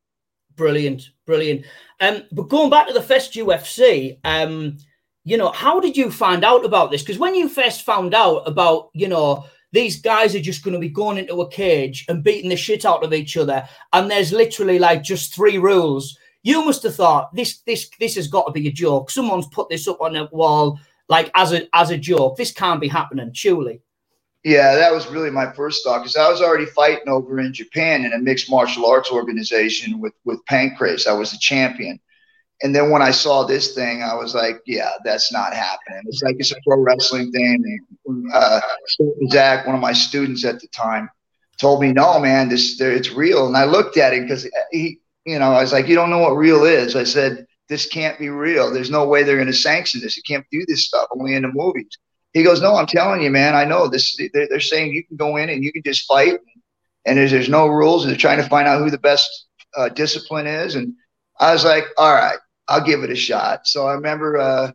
Brilliant, 0.54 1.10
brilliant. 1.26 1.66
Um, 2.00 2.22
but 2.32 2.48
going 2.48 2.70
back 2.70 2.86
to 2.88 2.92
the 2.92 3.02
first 3.02 3.34
UFC, 3.34 4.18
um, 4.24 4.78
you 5.24 5.36
know, 5.36 5.50
how 5.50 5.80
did 5.80 5.96
you 5.96 6.10
find 6.10 6.44
out 6.44 6.64
about 6.64 6.90
this? 6.90 7.02
Because 7.02 7.18
when 7.18 7.34
you 7.34 7.48
first 7.48 7.82
found 7.82 8.14
out 8.14 8.46
about, 8.46 8.90
you 8.94 9.08
know, 9.08 9.44
these 9.76 10.00
guys 10.00 10.34
are 10.34 10.40
just 10.40 10.64
going 10.64 10.72
to 10.72 10.80
be 10.80 10.88
going 10.88 11.18
into 11.18 11.42
a 11.42 11.50
cage 11.50 12.06
and 12.08 12.24
beating 12.24 12.48
the 12.48 12.56
shit 12.56 12.86
out 12.86 13.04
of 13.04 13.12
each 13.12 13.36
other. 13.36 13.68
And 13.92 14.10
there's 14.10 14.32
literally 14.32 14.78
like 14.78 15.02
just 15.02 15.34
three 15.34 15.58
rules. 15.58 16.16
You 16.42 16.64
must 16.64 16.82
have 16.84 16.94
thought 16.94 17.34
this 17.34 17.58
this 17.66 17.90
this 18.00 18.14
has 18.14 18.26
got 18.26 18.46
to 18.46 18.52
be 18.52 18.68
a 18.68 18.72
joke. 18.72 19.10
Someone's 19.10 19.46
put 19.48 19.68
this 19.68 19.86
up 19.86 20.00
on 20.00 20.16
a 20.16 20.30
wall 20.32 20.80
like 21.10 21.30
as 21.34 21.52
a 21.52 21.68
as 21.74 21.90
a 21.90 21.98
joke. 21.98 22.38
This 22.38 22.52
can't 22.52 22.80
be 22.80 22.88
happening, 22.88 23.34
surely. 23.34 23.82
Yeah, 24.44 24.76
that 24.76 24.92
was 24.92 25.08
really 25.08 25.30
my 25.30 25.52
first 25.52 25.84
thought 25.84 25.98
because 25.98 26.16
I 26.16 26.30
was 26.30 26.40
already 26.40 26.66
fighting 26.66 27.08
over 27.08 27.38
in 27.40 27.52
Japan 27.52 28.06
in 28.06 28.14
a 28.14 28.18
mixed 28.18 28.50
martial 28.50 28.86
arts 28.86 29.10
organization 29.10 30.00
with 30.00 30.14
with 30.24 30.40
Pancrase. 30.46 31.06
I 31.06 31.12
was 31.12 31.32
the 31.32 31.38
champion. 31.38 32.00
And 32.62 32.74
then 32.74 32.90
when 32.90 33.02
I 33.02 33.10
saw 33.10 33.44
this 33.44 33.74
thing, 33.74 34.02
I 34.02 34.14
was 34.14 34.34
like, 34.34 34.60
yeah, 34.66 34.92
that's 35.04 35.30
not 35.32 35.52
happening. 35.52 36.02
It's 36.06 36.22
like 36.22 36.36
it's 36.38 36.52
a 36.52 36.56
pro 36.66 36.80
wrestling 36.80 37.30
thing. 37.30 37.78
Uh, 38.32 38.60
Zach, 39.30 39.66
one 39.66 39.74
of 39.74 39.80
my 39.82 39.92
students 39.92 40.44
at 40.44 40.60
the 40.60 40.68
time, 40.68 41.10
told 41.60 41.80
me, 41.82 41.92
no, 41.92 42.18
man, 42.18 42.48
this 42.48 42.80
it's 42.80 43.12
real. 43.12 43.46
And 43.46 43.56
I 43.56 43.64
looked 43.64 43.96
at 43.98 44.14
it 44.14 44.22
because 44.22 44.48
he, 44.70 45.00
you 45.24 45.38
know, 45.38 45.52
I 45.52 45.60
was 45.60 45.72
like, 45.72 45.86
you 45.86 45.94
don't 45.94 46.10
know 46.10 46.18
what 46.18 46.36
real 46.36 46.64
is. 46.64 46.96
I 46.96 47.04
said, 47.04 47.46
this 47.68 47.86
can't 47.86 48.18
be 48.18 48.28
real. 48.28 48.72
There's 48.72 48.90
no 48.90 49.06
way 49.06 49.22
they're 49.22 49.36
going 49.36 49.48
to 49.48 49.52
sanction 49.52 50.00
this. 50.00 50.16
You 50.16 50.22
can't 50.22 50.46
do 50.50 50.64
this 50.66 50.86
stuff 50.86 51.08
only 51.10 51.34
in 51.34 51.42
the 51.42 51.50
movies. 51.52 51.88
He 52.32 52.42
goes, 52.42 52.60
no, 52.62 52.76
I'm 52.76 52.86
telling 52.86 53.22
you, 53.22 53.30
man. 53.30 53.54
I 53.54 53.64
know 53.64 53.88
this. 53.88 54.16
They're, 54.32 54.46
they're 54.48 54.60
saying 54.60 54.92
you 54.92 55.04
can 55.04 55.16
go 55.16 55.36
in 55.36 55.48
and 55.48 55.64
you 55.64 55.72
can 55.72 55.82
just 55.82 56.06
fight, 56.06 56.38
and 57.04 57.18
there's, 57.18 57.32
there's 57.32 57.48
no 57.48 57.66
rules. 57.66 58.04
And 58.04 58.10
they're 58.10 58.18
trying 58.18 58.42
to 58.42 58.48
find 58.48 58.68
out 58.68 58.80
who 58.80 58.90
the 58.90 58.98
best 58.98 59.46
uh, 59.76 59.88
discipline 59.88 60.46
is. 60.46 60.74
And 60.74 60.94
I 61.40 61.52
was 61.52 61.64
like, 61.64 61.84
all 61.98 62.14
right, 62.14 62.38
I'll 62.68 62.84
give 62.84 63.02
it 63.02 63.10
a 63.10 63.16
shot. 63.16 63.66
So 63.66 63.86
I 63.86 63.94
remember 63.94 64.38
uh, 64.38 64.72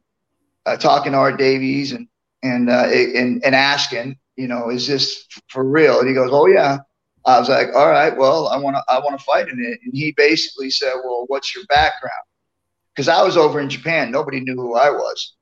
uh, 0.66 0.78
talking 0.78 1.12
to 1.12 1.18
Art 1.18 1.38
Davies 1.38 1.92
and 1.92 2.08
and 2.44 2.70
uh, 2.70 2.88
and 2.90 3.44
and 3.44 3.56
asking, 3.56 4.18
you 4.36 4.48
know, 4.48 4.70
is 4.70 4.88
this 4.88 5.28
for 5.50 5.64
real? 5.64 6.00
And 6.00 6.08
he 6.08 6.14
goes, 6.14 6.30
oh 6.32 6.48
yeah. 6.48 6.80
I 7.24 7.40
was 7.40 7.50
like, 7.50 7.68
all 7.76 7.90
right, 7.90 8.18
well, 8.18 8.48
I 8.48 8.58
want 8.58 8.78
to 8.78 8.84
I 8.88 8.98
want 8.98 9.18
to 9.20 9.24
fight 9.24 9.48
in 9.48 9.60
it. 9.60 9.80
And 9.84 9.94
he 9.94 10.12
basically 10.18 10.72
said, 10.72 10.94
well, 11.04 11.26
what's 11.28 11.54
your 11.56 11.66
background? 11.66 12.14
Because 12.96 13.08
I 13.08 13.22
was 13.22 13.38
over 13.38 13.60
in 13.60 13.70
Japan, 13.70 14.12
nobody 14.12 14.40
knew 14.40 14.56
who 14.56 14.76
I 14.76 14.90
was. 14.90 15.36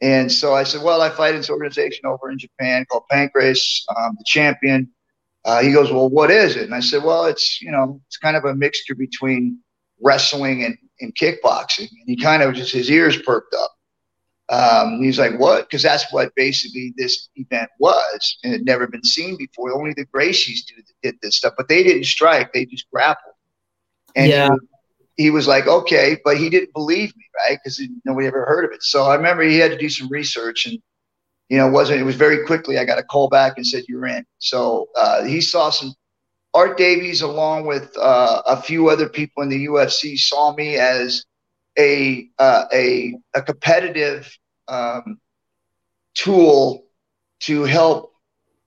And 0.00 0.32
so 0.32 0.54
I 0.54 0.64
said, 0.64 0.82
well, 0.82 1.02
I 1.02 1.10
fight 1.10 1.34
in 1.34 1.40
this 1.40 1.50
organization 1.50 2.06
over 2.06 2.30
in 2.30 2.38
Japan 2.38 2.84
called 2.90 3.04
Pancrase, 3.12 3.82
um, 3.96 4.16
the 4.18 4.24
champion. 4.26 4.90
Uh, 5.44 5.62
he 5.62 5.72
goes, 5.72 5.92
well, 5.92 6.08
what 6.08 6.30
is 6.30 6.56
it? 6.56 6.64
And 6.64 6.74
I 6.74 6.80
said, 6.80 7.04
well, 7.04 7.26
it's, 7.26 7.62
you 7.62 7.70
know, 7.70 8.00
it's 8.08 8.16
kind 8.16 8.36
of 8.36 8.44
a 8.44 8.54
mixture 8.54 8.94
between 8.94 9.58
wrestling 10.02 10.64
and, 10.64 10.76
and 11.00 11.14
kickboxing. 11.14 11.90
And 11.90 12.06
he 12.06 12.16
kind 12.16 12.42
of 12.42 12.54
just, 12.54 12.72
his 12.72 12.90
ears 12.90 13.20
perked 13.22 13.54
up. 13.54 13.76
Um, 14.48 15.00
he's 15.00 15.18
like, 15.18 15.38
what? 15.38 15.68
Because 15.68 15.82
that's 15.82 16.12
what 16.12 16.34
basically 16.34 16.92
this 16.96 17.28
event 17.36 17.70
was. 17.78 18.38
And 18.42 18.52
it 18.52 18.58
had 18.58 18.66
never 18.66 18.88
been 18.88 19.04
seen 19.04 19.36
before. 19.36 19.72
Only 19.72 19.94
the 19.94 20.06
Gracies 20.06 20.66
did, 20.66 20.84
did 21.02 21.14
this 21.22 21.36
stuff, 21.36 21.54
but 21.56 21.68
they 21.68 21.82
didn't 21.84 22.04
strike. 22.04 22.52
They 22.52 22.64
just 22.64 22.90
grappled. 22.90 23.34
And 24.16 24.28
yeah 24.28 24.48
he 25.20 25.28
was 25.28 25.46
like, 25.46 25.66
okay, 25.66 26.18
but 26.24 26.38
he 26.38 26.48
didn't 26.48 26.72
believe 26.72 27.14
me, 27.14 27.24
right? 27.36 27.58
Because 27.62 27.82
nobody 28.06 28.26
ever 28.26 28.46
heard 28.46 28.64
of 28.64 28.72
it. 28.72 28.82
So 28.82 29.04
I 29.04 29.14
remember 29.14 29.42
he 29.42 29.58
had 29.58 29.70
to 29.70 29.76
do 29.76 29.90
some 29.90 30.08
research, 30.08 30.64
and 30.64 30.78
you 31.50 31.58
know, 31.58 31.68
it 31.68 31.72
wasn't 31.72 32.00
it 32.00 32.04
was 32.04 32.16
very 32.16 32.46
quickly. 32.46 32.78
I 32.78 32.86
got 32.86 32.98
a 32.98 33.02
call 33.02 33.28
back 33.28 33.58
and 33.58 33.66
said 33.66 33.84
you're 33.86 34.06
in. 34.06 34.24
So 34.38 34.88
uh, 34.96 35.24
he 35.24 35.42
saw 35.42 35.68
some. 35.68 35.94
Art 36.54 36.76
Davies, 36.76 37.22
along 37.22 37.66
with 37.66 37.96
uh, 37.98 38.42
a 38.46 38.60
few 38.60 38.88
other 38.88 39.08
people 39.08 39.42
in 39.42 39.48
the 39.48 39.66
UFC, 39.66 40.18
saw 40.18 40.54
me 40.54 40.76
as 40.76 41.24
a 41.78 42.28
uh, 42.38 42.64
a 42.72 43.14
a 43.34 43.42
competitive 43.42 44.36
um, 44.68 45.20
tool 46.14 46.84
to 47.40 47.64
help 47.64 48.12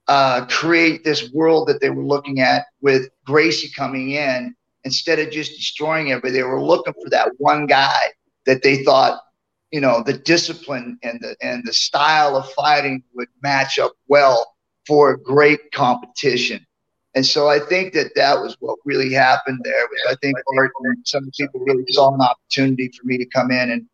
uh, 0.08 0.46
create 0.46 1.04
this 1.04 1.30
world 1.32 1.68
that 1.68 1.80
they 1.80 1.90
were 1.90 2.04
looking 2.04 2.40
at 2.40 2.66
with 2.80 3.08
Gracie 3.26 3.70
coming 3.74 4.10
in 4.10 4.54
instead 4.84 5.18
of 5.18 5.30
just 5.30 5.52
destroying 5.52 6.12
everybody, 6.12 6.34
they 6.34 6.42
were 6.42 6.62
looking 6.62 6.92
for 7.02 7.08
that 7.10 7.30
one 7.38 7.66
guy 7.66 8.00
that 8.46 8.62
they 8.62 8.84
thought, 8.84 9.20
you 9.70 9.80
know, 9.80 10.02
the 10.02 10.12
discipline 10.12 10.98
and 11.02 11.20
the 11.20 11.36
and 11.40 11.62
the 11.64 11.72
style 11.72 12.36
of 12.36 12.50
fighting 12.52 13.02
would 13.14 13.28
match 13.42 13.78
up 13.78 13.92
well 14.08 14.54
for 14.86 15.16
great 15.16 15.72
competition. 15.72 16.64
And 17.14 17.24
so 17.24 17.48
I 17.48 17.60
think 17.60 17.94
that 17.94 18.14
that 18.16 18.40
was 18.40 18.56
what 18.58 18.78
really 18.84 19.12
happened 19.12 19.60
there. 19.62 19.86
Was 19.88 20.00
I 20.10 20.16
think 20.16 20.36
Art 20.58 20.72
and 20.82 21.06
some 21.06 21.30
people 21.38 21.60
really 21.60 21.84
saw 21.90 22.12
an 22.12 22.20
opportunity 22.20 22.88
for 22.88 23.06
me 23.06 23.18
to 23.18 23.26
come 23.26 23.50
in 23.50 23.70
and 23.70 23.86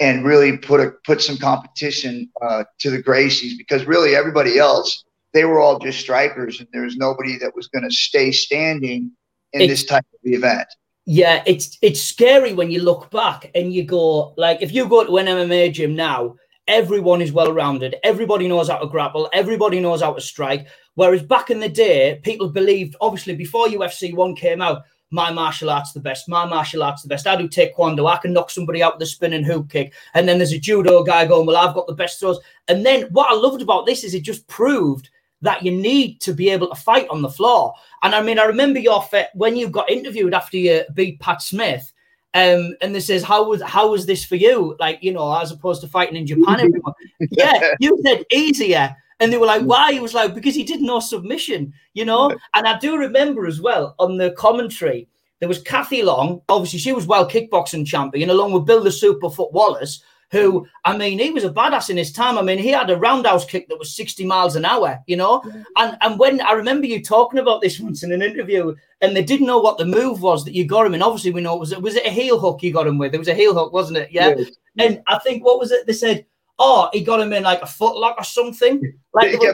and 0.00 0.24
really 0.24 0.56
put 0.56 0.80
a 0.80 0.92
put 1.04 1.20
some 1.20 1.36
competition 1.36 2.30
uh, 2.40 2.64
to 2.78 2.90
the 2.90 3.02
Gracies 3.02 3.58
because 3.58 3.84
really 3.84 4.14
everybody 4.14 4.58
else 4.58 5.04
they 5.32 5.44
were 5.44 5.60
all 5.60 5.78
just 5.78 6.00
strikers 6.00 6.60
and 6.60 6.68
there 6.72 6.82
was 6.82 6.96
nobody 6.96 7.38
that 7.38 7.54
was 7.56 7.66
going 7.68 7.84
to 7.84 7.90
stay 7.90 8.30
standing 8.32 9.10
in 9.52 9.68
this 9.68 9.84
type 9.84 10.04
of 10.12 10.20
event. 10.24 10.68
Yeah, 11.04 11.42
it's 11.46 11.78
it's 11.82 12.00
scary 12.00 12.52
when 12.52 12.70
you 12.70 12.82
look 12.82 13.10
back 13.10 13.50
and 13.54 13.72
you 13.72 13.82
go 13.84 14.34
like 14.36 14.62
if 14.62 14.72
you 14.72 14.88
go 14.88 15.04
to 15.04 15.18
an 15.18 15.26
MMA 15.26 15.72
gym 15.72 15.96
now, 15.96 16.36
everyone 16.68 17.20
is 17.20 17.32
well 17.32 17.52
rounded, 17.52 17.96
everybody 18.04 18.48
knows 18.48 18.68
how 18.68 18.78
to 18.78 18.86
grapple, 18.86 19.28
everybody 19.32 19.80
knows 19.80 20.02
how 20.02 20.12
to 20.12 20.20
strike. 20.20 20.66
Whereas 20.94 21.22
back 21.22 21.50
in 21.50 21.60
the 21.60 21.68
day, 21.68 22.20
people 22.22 22.48
believed 22.48 22.96
obviously 23.00 23.34
before 23.34 23.66
UFC 23.66 24.14
one 24.14 24.36
came 24.36 24.60
out, 24.60 24.82
my 25.10 25.30
martial 25.30 25.70
art's 25.70 25.92
the 25.92 26.00
best, 26.00 26.28
my 26.28 26.46
martial 26.46 26.82
art's 26.82 27.02
the 27.02 27.08
best. 27.08 27.26
I 27.26 27.36
do 27.36 27.48
taekwondo, 27.48 28.10
I 28.10 28.16
can 28.16 28.32
knock 28.32 28.50
somebody 28.50 28.82
out 28.82 28.94
with 28.94 29.02
a 29.02 29.06
spinning 29.06 29.44
hoop 29.44 29.70
kick, 29.70 29.92
and 30.14 30.26
then 30.26 30.38
there's 30.38 30.52
a 30.52 30.58
judo 30.58 31.02
guy 31.02 31.26
going, 31.26 31.46
well, 31.46 31.56
I've 31.56 31.74
got 31.74 31.86
the 31.86 31.94
best 31.94 32.18
throws. 32.18 32.38
And 32.68 32.84
then 32.84 33.02
what 33.10 33.30
I 33.30 33.34
loved 33.34 33.62
about 33.62 33.86
this 33.86 34.04
is 34.04 34.14
it 34.14 34.22
just 34.22 34.46
proved 34.48 35.10
that 35.42 35.62
you 35.62 35.72
need 35.72 36.20
to 36.20 36.32
be 36.32 36.48
able 36.48 36.68
to 36.68 36.74
fight 36.74 37.06
on 37.08 37.20
the 37.20 37.28
floor. 37.28 37.74
And 38.02 38.14
I 38.14 38.22
mean, 38.22 38.38
I 38.38 38.44
remember 38.44 38.78
your 38.78 39.02
fit 39.02 39.28
when 39.34 39.56
you 39.56 39.68
got 39.68 39.90
interviewed 39.90 40.34
after 40.34 40.56
you 40.56 40.84
beat 40.94 41.20
Pat 41.20 41.42
Smith. 41.42 41.91
Um, 42.34 42.74
and 42.80 42.94
this 42.94 43.10
is 43.10 43.22
how 43.22 43.48
was 43.48 43.60
how 43.62 43.90
was 43.90 44.06
this 44.06 44.24
for 44.24 44.36
you? 44.36 44.76
Like, 44.80 45.02
you 45.02 45.12
know, 45.12 45.34
as 45.38 45.52
opposed 45.52 45.82
to 45.82 45.88
fighting 45.88 46.16
in 46.16 46.26
Japan, 46.26 46.60
everyone. 46.60 46.94
yeah, 47.30 47.72
you 47.78 47.98
said 48.04 48.24
easier. 48.32 48.96
And 49.20 49.32
they 49.32 49.38
were 49.38 49.46
like, 49.46 49.62
why? 49.62 49.92
He 49.92 50.00
was 50.00 50.14
like, 50.14 50.34
because 50.34 50.54
he 50.54 50.64
did 50.64 50.80
no 50.80 50.98
submission, 50.98 51.72
you 51.94 52.04
know? 52.04 52.36
And 52.54 52.66
I 52.66 52.76
do 52.78 52.96
remember 52.96 53.46
as 53.46 53.60
well 53.60 53.94
on 54.00 54.16
the 54.16 54.32
commentary, 54.32 55.08
there 55.38 55.48
was 55.48 55.62
Kathy 55.62 56.02
Long. 56.02 56.40
Obviously, 56.48 56.80
she 56.80 56.92
was 56.92 57.06
well 57.06 57.28
kickboxing 57.28 57.86
champion, 57.86 58.30
along 58.30 58.52
with 58.52 58.66
Bill 58.66 58.82
the 58.82 58.90
Superfoot 58.90 59.52
Wallace, 59.52 60.02
who, 60.32 60.66
I 60.84 60.96
mean, 60.96 61.18
he 61.18 61.30
was 61.30 61.44
a 61.44 61.50
badass 61.50 61.90
in 61.90 61.96
his 61.96 62.10
time. 62.10 62.38
I 62.38 62.42
mean, 62.42 62.58
he 62.58 62.70
had 62.70 62.90
a 62.90 62.96
roundhouse 62.96 63.44
kick 63.44 63.68
that 63.68 63.78
was 63.78 63.94
60 63.94 64.24
miles 64.24 64.56
an 64.56 64.64
hour, 64.64 64.98
you 65.06 65.16
know? 65.16 65.42
Yeah. 65.44 65.62
And 65.76 65.98
and 66.00 66.18
when 66.18 66.40
I 66.40 66.52
remember 66.52 66.86
you 66.86 67.02
talking 67.02 67.38
about 67.38 67.60
this 67.60 67.78
once 67.80 68.02
in 68.02 68.12
an 68.12 68.22
interview, 68.22 68.74
and 69.02 69.14
they 69.14 69.22
didn't 69.22 69.46
know 69.46 69.58
what 69.58 69.78
the 69.78 69.84
move 69.84 70.22
was 70.22 70.44
that 70.44 70.54
you 70.54 70.64
got 70.64 70.86
him. 70.86 70.94
And 70.94 71.02
obviously, 71.02 71.32
we 71.32 71.42
know 71.42 71.54
it 71.54 71.60
was 71.60 71.76
was 71.76 71.96
it 71.96 72.06
a 72.06 72.10
heel 72.10 72.38
hook 72.38 72.62
you 72.62 72.72
got 72.72 72.86
him 72.86 72.98
with? 72.98 73.14
It 73.14 73.18
was 73.18 73.28
a 73.28 73.34
heel 73.34 73.54
hook, 73.54 73.72
wasn't 73.72 73.98
it? 73.98 74.10
Yeah. 74.10 74.34
yeah. 74.36 74.46
And 74.84 75.02
I 75.06 75.18
think 75.18 75.44
what 75.44 75.58
was 75.58 75.70
it? 75.70 75.86
They 75.86 75.92
said, 75.92 76.24
oh, 76.58 76.88
he 76.92 77.02
got 77.02 77.20
him 77.20 77.32
in 77.32 77.42
like 77.42 77.60
a 77.62 77.66
foot 77.66 77.96
lock 77.96 78.16
or 78.18 78.24
something. 78.24 78.80
Like 79.12 79.32
yeah. 79.32 79.52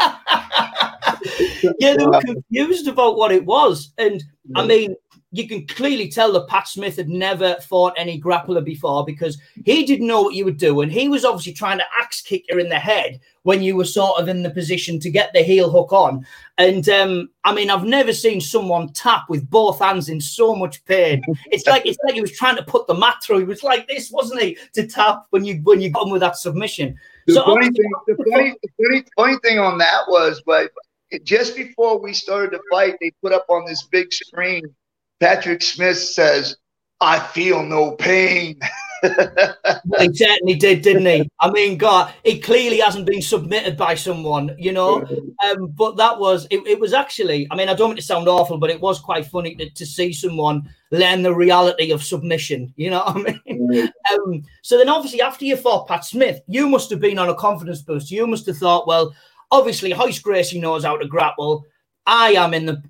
yeah, 1.78 1.96
they 1.96 2.06
were 2.06 2.20
confused 2.24 2.88
about 2.88 3.16
what 3.16 3.32
it 3.32 3.44
was. 3.44 3.92
And 3.98 4.22
I 4.56 4.66
mean, 4.66 4.96
you 5.32 5.46
can 5.46 5.66
clearly 5.66 6.08
tell 6.08 6.32
that 6.32 6.48
Pat 6.48 6.66
Smith 6.66 6.96
had 6.96 7.08
never 7.08 7.54
fought 7.56 7.94
any 7.96 8.20
grappler 8.20 8.64
before 8.64 9.04
because 9.04 9.38
he 9.64 9.84
didn't 9.84 10.08
know 10.08 10.22
what 10.22 10.34
you 10.34 10.44
were 10.44 10.50
doing. 10.50 10.90
He 10.90 11.08
was 11.08 11.24
obviously 11.24 11.52
trying 11.52 11.78
to 11.78 11.84
axe 12.00 12.20
kick 12.20 12.44
you 12.48 12.58
in 12.58 12.68
the 12.68 12.78
head 12.78 13.20
when 13.42 13.62
you 13.62 13.76
were 13.76 13.84
sort 13.84 14.20
of 14.20 14.28
in 14.28 14.42
the 14.42 14.50
position 14.50 14.98
to 15.00 15.08
get 15.08 15.32
the 15.32 15.42
heel 15.42 15.70
hook 15.70 15.92
on. 15.92 16.26
And 16.58 16.88
um, 16.88 17.30
I 17.44 17.54
mean, 17.54 17.70
I've 17.70 17.84
never 17.84 18.12
seen 18.12 18.40
someone 18.40 18.92
tap 18.92 19.28
with 19.28 19.48
both 19.48 19.78
hands 19.78 20.08
in 20.08 20.20
so 20.20 20.54
much 20.54 20.84
pain. 20.84 21.22
It's 21.46 21.66
like 21.66 21.86
it's 21.86 21.98
like 22.04 22.14
he 22.14 22.20
was 22.20 22.36
trying 22.36 22.56
to 22.56 22.64
put 22.64 22.88
the 22.88 22.94
mat 22.94 23.22
through. 23.22 23.38
He 23.38 23.44
was 23.44 23.62
like 23.62 23.86
this, 23.86 24.10
wasn't 24.10 24.42
he, 24.42 24.58
to 24.74 24.86
tap 24.86 25.26
when 25.30 25.44
you 25.44 25.60
when 25.62 25.80
you 25.80 25.90
got 25.90 26.06
him 26.06 26.10
with 26.10 26.22
that 26.22 26.36
submission. 26.36 26.98
The, 27.26 27.34
so 27.34 27.44
funny, 27.44 27.70
thing, 27.70 27.92
the, 28.08 28.16
funny, 28.32 28.54
the 28.62 28.68
funny, 28.76 29.04
funny 29.16 29.36
thing 29.44 29.58
on 29.60 29.78
that 29.78 30.02
was, 30.08 30.42
but 30.44 30.72
just 31.22 31.54
before 31.54 32.00
we 32.00 32.12
started 32.12 32.50
the 32.52 32.60
fight, 32.70 32.96
they 33.00 33.12
put 33.22 33.32
up 33.32 33.46
on 33.48 33.64
this 33.64 33.84
big 33.84 34.12
screen 34.12 34.64
Patrick 35.20 35.62
Smith 35.62 35.98
says, 35.98 36.56
I 37.00 37.18
feel 37.18 37.62
no 37.62 37.92
pain. 37.92 38.58
he 39.02 40.14
certainly 40.14 40.54
did, 40.54 40.82
didn't 40.82 41.06
he? 41.06 41.30
I 41.40 41.50
mean, 41.50 41.78
God, 41.78 42.12
he 42.24 42.38
clearly 42.38 42.80
hasn't 42.80 43.06
been 43.06 43.22
submitted 43.22 43.76
by 43.76 43.94
someone, 43.94 44.54
you 44.58 44.72
know. 44.72 45.06
Um, 45.46 45.68
but 45.68 45.96
that 45.96 46.18
was 46.18 46.46
it, 46.50 46.66
it, 46.66 46.78
was 46.78 46.92
actually, 46.92 47.46
I 47.50 47.56
mean, 47.56 47.68
I 47.70 47.74
don't 47.74 47.88
want 47.88 47.98
to 47.98 48.04
sound 48.04 48.28
awful, 48.28 48.58
but 48.58 48.70
it 48.70 48.80
was 48.80 48.98
quite 48.98 49.26
funny 49.26 49.54
to, 49.56 49.70
to 49.70 49.86
see 49.86 50.12
someone 50.12 50.68
learn 50.90 51.22
the 51.22 51.34
reality 51.34 51.90
of 51.92 52.02
submission, 52.02 52.72
you 52.76 52.90
know 52.90 53.02
what 53.04 53.16
I 53.16 53.40
mean? 53.46 53.92
Um, 54.12 54.42
so 54.62 54.76
then 54.76 54.88
obviously 54.88 55.22
after 55.22 55.44
you 55.44 55.56
fought 55.56 55.88
Pat 55.88 56.04
Smith, 56.04 56.40
you 56.46 56.68
must 56.68 56.90
have 56.90 57.00
been 57.00 57.18
on 57.18 57.28
a 57.28 57.34
confidence 57.34 57.80
boost. 57.80 58.10
You 58.10 58.26
must 58.26 58.46
have 58.46 58.58
thought, 58.58 58.86
well, 58.86 59.14
obviously 59.50 59.92
Royce 59.94 60.18
Gracie 60.18 60.60
knows 60.60 60.84
how 60.84 60.96
to 60.96 61.06
grapple. 61.06 61.64
I 62.06 62.32
am 62.32 62.52
in 62.54 62.66
the 62.66 62.82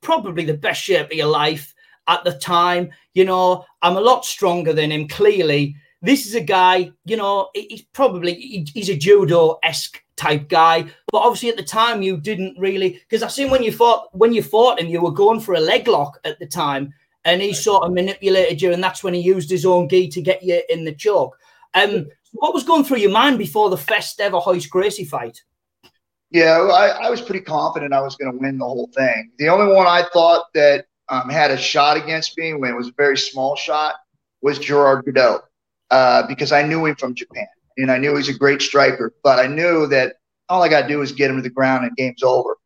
probably 0.00 0.44
the 0.44 0.54
best 0.54 0.82
shape 0.82 1.06
of 1.06 1.12
your 1.12 1.26
life 1.26 1.74
at 2.08 2.24
the 2.24 2.32
time. 2.32 2.90
You 3.14 3.24
know, 3.24 3.64
I'm 3.82 3.96
a 3.96 4.00
lot 4.00 4.24
stronger 4.24 4.72
than 4.72 4.90
him. 4.90 5.08
Clearly, 5.08 5.76
this 6.02 6.26
is 6.26 6.34
a 6.34 6.40
guy. 6.40 6.90
You 7.04 7.16
know, 7.16 7.48
he's 7.54 7.82
probably 7.92 8.34
he's 8.74 8.88
a 8.88 8.96
judo 8.96 9.58
esque 9.62 10.02
type 10.16 10.48
guy. 10.48 10.82
But 11.10 11.18
obviously, 11.18 11.50
at 11.50 11.56
the 11.56 11.62
time, 11.62 12.02
you 12.02 12.16
didn't 12.16 12.58
really 12.58 13.00
because 13.08 13.22
I 13.22 13.28
seen 13.28 13.50
when 13.50 13.62
you 13.62 13.72
fought 13.72 14.08
when 14.12 14.32
you 14.32 14.42
fought 14.42 14.80
him, 14.80 14.88
you 14.88 15.00
were 15.00 15.12
going 15.12 15.40
for 15.40 15.54
a 15.54 15.60
leg 15.60 15.88
lock 15.88 16.18
at 16.24 16.38
the 16.38 16.46
time, 16.46 16.92
and 17.24 17.40
he 17.40 17.52
sort 17.52 17.84
of 17.84 17.92
manipulated 17.92 18.60
you, 18.60 18.72
and 18.72 18.82
that's 18.82 19.02
when 19.02 19.14
he 19.14 19.20
used 19.20 19.50
his 19.50 19.66
own 19.66 19.88
gi 19.88 20.08
to 20.08 20.22
get 20.22 20.42
you 20.42 20.62
in 20.68 20.84
the 20.84 20.94
choke. 20.94 21.36
Um, 21.74 22.06
what 22.32 22.54
was 22.54 22.64
going 22.64 22.84
through 22.84 22.98
your 22.98 23.10
mind 23.10 23.38
before 23.38 23.70
the 23.70 23.76
first 23.76 24.20
ever 24.20 24.40
Royce 24.46 24.66
Gracie 24.66 25.04
fight? 25.04 25.42
Yeah, 26.30 26.58
I, 26.60 27.06
I 27.06 27.10
was 27.10 27.20
pretty 27.22 27.40
confident 27.40 27.94
I 27.94 28.00
was 28.02 28.16
going 28.16 28.32
to 28.32 28.38
win 28.38 28.58
the 28.58 28.64
whole 28.64 28.90
thing. 28.94 29.32
The 29.38 29.48
only 29.48 29.74
one 29.74 29.86
I 29.86 30.04
thought 30.12 30.46
that 30.54 30.86
um, 31.08 31.30
had 31.30 31.50
a 31.50 31.56
shot 31.56 31.96
against 31.96 32.36
me 32.36 32.54
when 32.54 32.70
it 32.70 32.76
was 32.76 32.88
a 32.88 32.92
very 32.96 33.16
small 33.16 33.56
shot 33.56 33.94
was 34.42 34.58
Gerard 34.58 35.04
Gordeau 35.06 35.40
uh, 35.90 36.26
because 36.26 36.52
I 36.52 36.62
knew 36.62 36.84
him 36.84 36.96
from 36.96 37.14
Japan 37.14 37.46
and 37.78 37.90
I 37.90 37.98
knew 37.98 38.10
he 38.10 38.16
was 38.16 38.28
a 38.28 38.34
great 38.34 38.60
striker. 38.60 39.14
But 39.22 39.38
I 39.38 39.46
knew 39.46 39.86
that 39.86 40.16
all 40.50 40.62
I 40.62 40.68
got 40.68 40.82
to 40.82 40.88
do 40.88 40.98
was 40.98 41.12
get 41.12 41.30
him 41.30 41.36
to 41.36 41.42
the 41.42 41.50
ground 41.50 41.86
and 41.86 41.96
game's 41.96 42.22
over. 42.22 42.58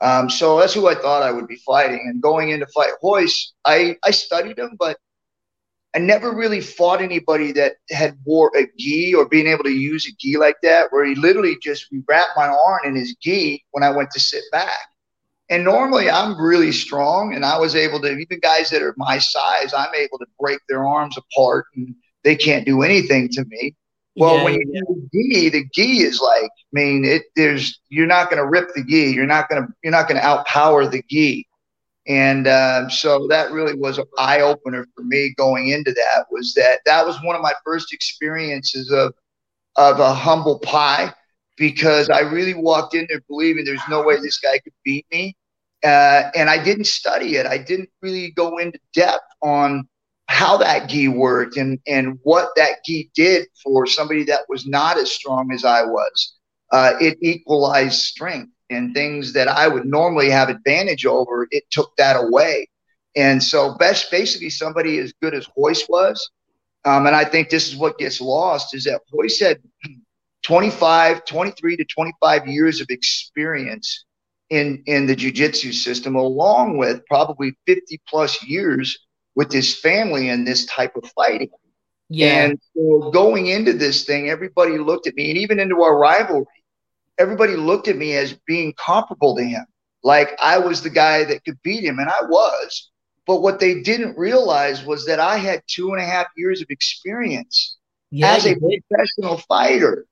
Um, 0.00 0.28
so 0.30 0.58
that's 0.58 0.74
who 0.74 0.88
I 0.88 0.94
thought 0.94 1.22
I 1.22 1.30
would 1.30 1.46
be 1.46 1.56
fighting. 1.56 2.06
And 2.08 2.20
going 2.20 2.48
into 2.50 2.66
fight 2.74 2.90
Royce, 3.02 3.52
I, 3.64 3.96
I 4.02 4.10
studied 4.10 4.58
him, 4.58 4.76
but 4.78 4.98
I 5.94 5.98
never 5.98 6.34
really 6.34 6.60
fought 6.62 7.02
anybody 7.02 7.52
that 7.52 7.74
had 7.90 8.16
wore 8.24 8.50
a 8.56 8.66
gi 8.78 9.14
or 9.14 9.28
being 9.28 9.46
able 9.46 9.64
to 9.64 9.70
use 9.70 10.06
a 10.06 10.12
gi 10.18 10.38
like 10.38 10.56
that, 10.62 10.86
where 10.90 11.04
he 11.04 11.14
literally 11.14 11.56
just 11.62 11.86
wrapped 12.08 12.36
my 12.36 12.46
arm 12.46 12.80
in 12.84 12.96
his 12.96 13.14
gi 13.16 13.62
when 13.72 13.82
I 13.82 13.90
went 13.90 14.10
to 14.12 14.20
sit 14.20 14.44
back. 14.50 14.88
And 15.50 15.64
normally 15.64 16.08
I'm 16.08 16.40
really 16.40 16.72
strong, 16.72 17.34
and 17.34 17.44
I 17.44 17.58
was 17.58 17.76
able 17.76 18.00
to 18.00 18.16
even 18.16 18.40
guys 18.40 18.70
that 18.70 18.82
are 18.82 18.94
my 18.96 19.18
size, 19.18 19.74
I'm 19.76 19.94
able 19.94 20.18
to 20.18 20.26
break 20.40 20.60
their 20.68 20.86
arms 20.86 21.18
apart, 21.18 21.66
and 21.76 21.94
they 22.24 22.36
can't 22.36 22.64
do 22.64 22.82
anything 22.82 23.28
to 23.30 23.44
me. 23.44 23.74
Well, 24.16 24.38
yeah, 24.38 24.44
when 24.44 24.54
you 24.54 24.70
yeah. 24.72 24.80
do 24.88 25.08
the 25.12 25.22
gi, 25.22 25.48
the 25.50 25.64
gi 25.74 26.02
is 26.02 26.20
like, 26.20 26.44
I 26.44 26.72
mean, 26.72 27.04
it 27.04 27.24
there's 27.36 27.78
you're 27.90 28.06
not 28.06 28.30
going 28.30 28.42
to 28.42 28.48
rip 28.48 28.72
the 28.74 28.82
gi, 28.82 29.12
you're 29.12 29.26
not 29.26 29.50
going 29.50 29.62
to 29.62 29.68
you're 29.82 29.90
not 29.92 30.08
going 30.08 30.20
to 30.20 30.26
outpower 30.26 30.90
the 30.90 31.02
gi, 31.10 31.46
and 32.06 32.46
uh, 32.46 32.88
so 32.88 33.26
that 33.28 33.52
really 33.52 33.74
was 33.74 33.98
an 33.98 34.06
eye 34.18 34.40
opener 34.40 34.86
for 34.94 35.02
me 35.04 35.34
going 35.36 35.68
into 35.68 35.92
that. 35.92 36.26
Was 36.30 36.54
that 36.54 36.80
that 36.86 37.06
was 37.06 37.16
one 37.22 37.36
of 37.36 37.42
my 37.42 37.52
first 37.64 37.92
experiences 37.92 38.90
of 38.90 39.14
of 39.76 40.00
a 40.00 40.12
humble 40.12 40.58
pie 40.60 41.12
because 41.56 42.10
I 42.10 42.20
really 42.20 42.54
walked 42.54 42.94
in 42.94 43.06
there 43.08 43.22
believing 43.28 43.64
there's 43.64 43.80
no 43.88 44.02
way 44.02 44.16
this 44.16 44.38
guy 44.38 44.58
could 44.58 44.72
beat 44.84 45.06
me, 45.12 45.36
uh, 45.84 46.30
and 46.34 46.50
I 46.50 46.62
didn't 46.62 46.86
study 46.86 47.36
it. 47.36 47.46
I 47.46 47.58
didn't 47.58 47.90
really 48.02 48.32
go 48.32 48.58
into 48.58 48.78
depth 48.94 49.24
on 49.42 49.88
how 50.26 50.56
that 50.58 50.88
gi 50.88 51.08
worked 51.08 51.56
and 51.56 51.78
and 51.86 52.18
what 52.22 52.50
that 52.56 52.84
gi 52.84 53.10
did 53.14 53.46
for 53.62 53.86
somebody 53.86 54.24
that 54.24 54.42
was 54.48 54.66
not 54.66 54.98
as 54.98 55.12
strong 55.12 55.52
as 55.52 55.64
I 55.64 55.84
was. 55.84 56.34
Uh, 56.72 56.94
it 57.00 57.18
equalized 57.20 58.00
strength 58.00 58.51
and 58.72 58.94
things 58.94 59.32
that 59.34 59.48
I 59.48 59.68
would 59.68 59.84
normally 59.84 60.30
have 60.30 60.48
advantage 60.48 61.06
over. 61.06 61.46
It 61.50 61.64
took 61.70 61.94
that 61.96 62.16
away, 62.16 62.68
and 63.16 63.42
so 63.42 63.74
best 63.74 64.10
basically 64.10 64.50
somebody 64.50 64.98
as 64.98 65.12
good 65.20 65.34
as 65.34 65.46
Hoist 65.56 65.88
was. 65.88 66.30
Um, 66.84 67.06
and 67.06 67.14
I 67.14 67.24
think 67.24 67.48
this 67.48 67.68
is 67.68 67.76
what 67.76 67.98
gets 67.98 68.20
lost 68.20 68.74
is 68.74 68.84
that 68.84 69.02
Hoist 69.12 69.40
had 69.40 69.58
25, 70.42 71.24
23 71.24 71.76
to 71.76 71.84
25 71.84 72.48
years 72.48 72.80
of 72.80 72.88
experience 72.90 74.04
in 74.50 74.82
in 74.86 75.06
the 75.06 75.16
jiu-jitsu 75.16 75.72
system, 75.72 76.14
along 76.16 76.78
with 76.78 77.04
probably 77.06 77.56
50 77.66 78.00
plus 78.08 78.42
years 78.44 78.98
with 79.34 79.50
his 79.50 79.74
family 79.78 80.28
and 80.28 80.46
this 80.46 80.66
type 80.66 80.94
of 80.96 81.10
fighting. 81.14 81.48
Yeah. 82.10 82.44
And 82.44 82.60
so 82.74 83.10
going 83.10 83.46
into 83.46 83.72
this 83.72 84.04
thing, 84.04 84.28
everybody 84.28 84.76
looked 84.76 85.06
at 85.06 85.14
me, 85.14 85.30
and 85.30 85.38
even 85.38 85.58
into 85.58 85.82
our 85.82 85.96
rivalry, 85.96 86.46
everybody 87.22 87.54
looked 87.56 87.88
at 87.88 87.96
me 87.96 88.16
as 88.16 88.34
being 88.46 88.74
comparable 88.76 89.36
to 89.36 89.44
him. 89.44 89.64
Like 90.02 90.36
I 90.40 90.58
was 90.58 90.82
the 90.82 90.90
guy 90.90 91.24
that 91.24 91.44
could 91.44 91.62
beat 91.62 91.84
him, 91.84 92.00
and 92.00 92.10
I 92.10 92.24
was. 92.28 92.90
But 93.26 93.40
what 93.40 93.60
they 93.60 93.80
didn't 93.82 94.18
realize 94.18 94.84
was 94.84 95.06
that 95.06 95.20
I 95.20 95.36
had 95.36 95.62
two 95.68 95.92
and 95.92 96.02
a 96.02 96.04
half 96.04 96.26
years 96.36 96.60
of 96.60 96.66
experience 96.70 97.76
yeah, 98.10 98.34
as 98.34 98.46
a 98.46 98.56
did. 98.56 98.82
professional 98.88 99.38
fighter. 99.48 100.06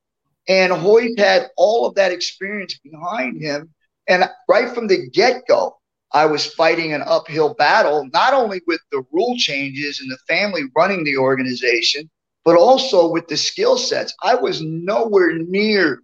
And 0.48 0.72
Hoyt 0.72 1.18
had 1.18 1.48
all 1.56 1.86
of 1.86 1.96
that 1.96 2.12
experience 2.12 2.78
behind 2.78 3.42
him. 3.42 3.74
And 4.08 4.24
right 4.48 4.72
from 4.72 4.86
the 4.86 5.08
get 5.10 5.42
go, 5.48 5.76
I 6.12 6.26
was 6.26 6.46
fighting 6.46 6.92
an 6.92 7.02
uphill 7.04 7.54
battle, 7.54 8.08
not 8.12 8.32
only 8.32 8.60
with 8.66 8.80
the 8.90 9.04
rule 9.12 9.36
changes 9.36 10.00
and 10.00 10.10
the 10.10 10.18
family 10.28 10.62
running 10.76 11.04
the 11.04 11.18
organization, 11.18 12.08
but 12.44 12.56
also 12.56 13.08
with 13.10 13.28
the 13.28 13.36
skill 13.36 13.76
sets. 13.76 14.14
I 14.22 14.34
was 14.36 14.62
nowhere 14.62 15.34
near 15.38 16.02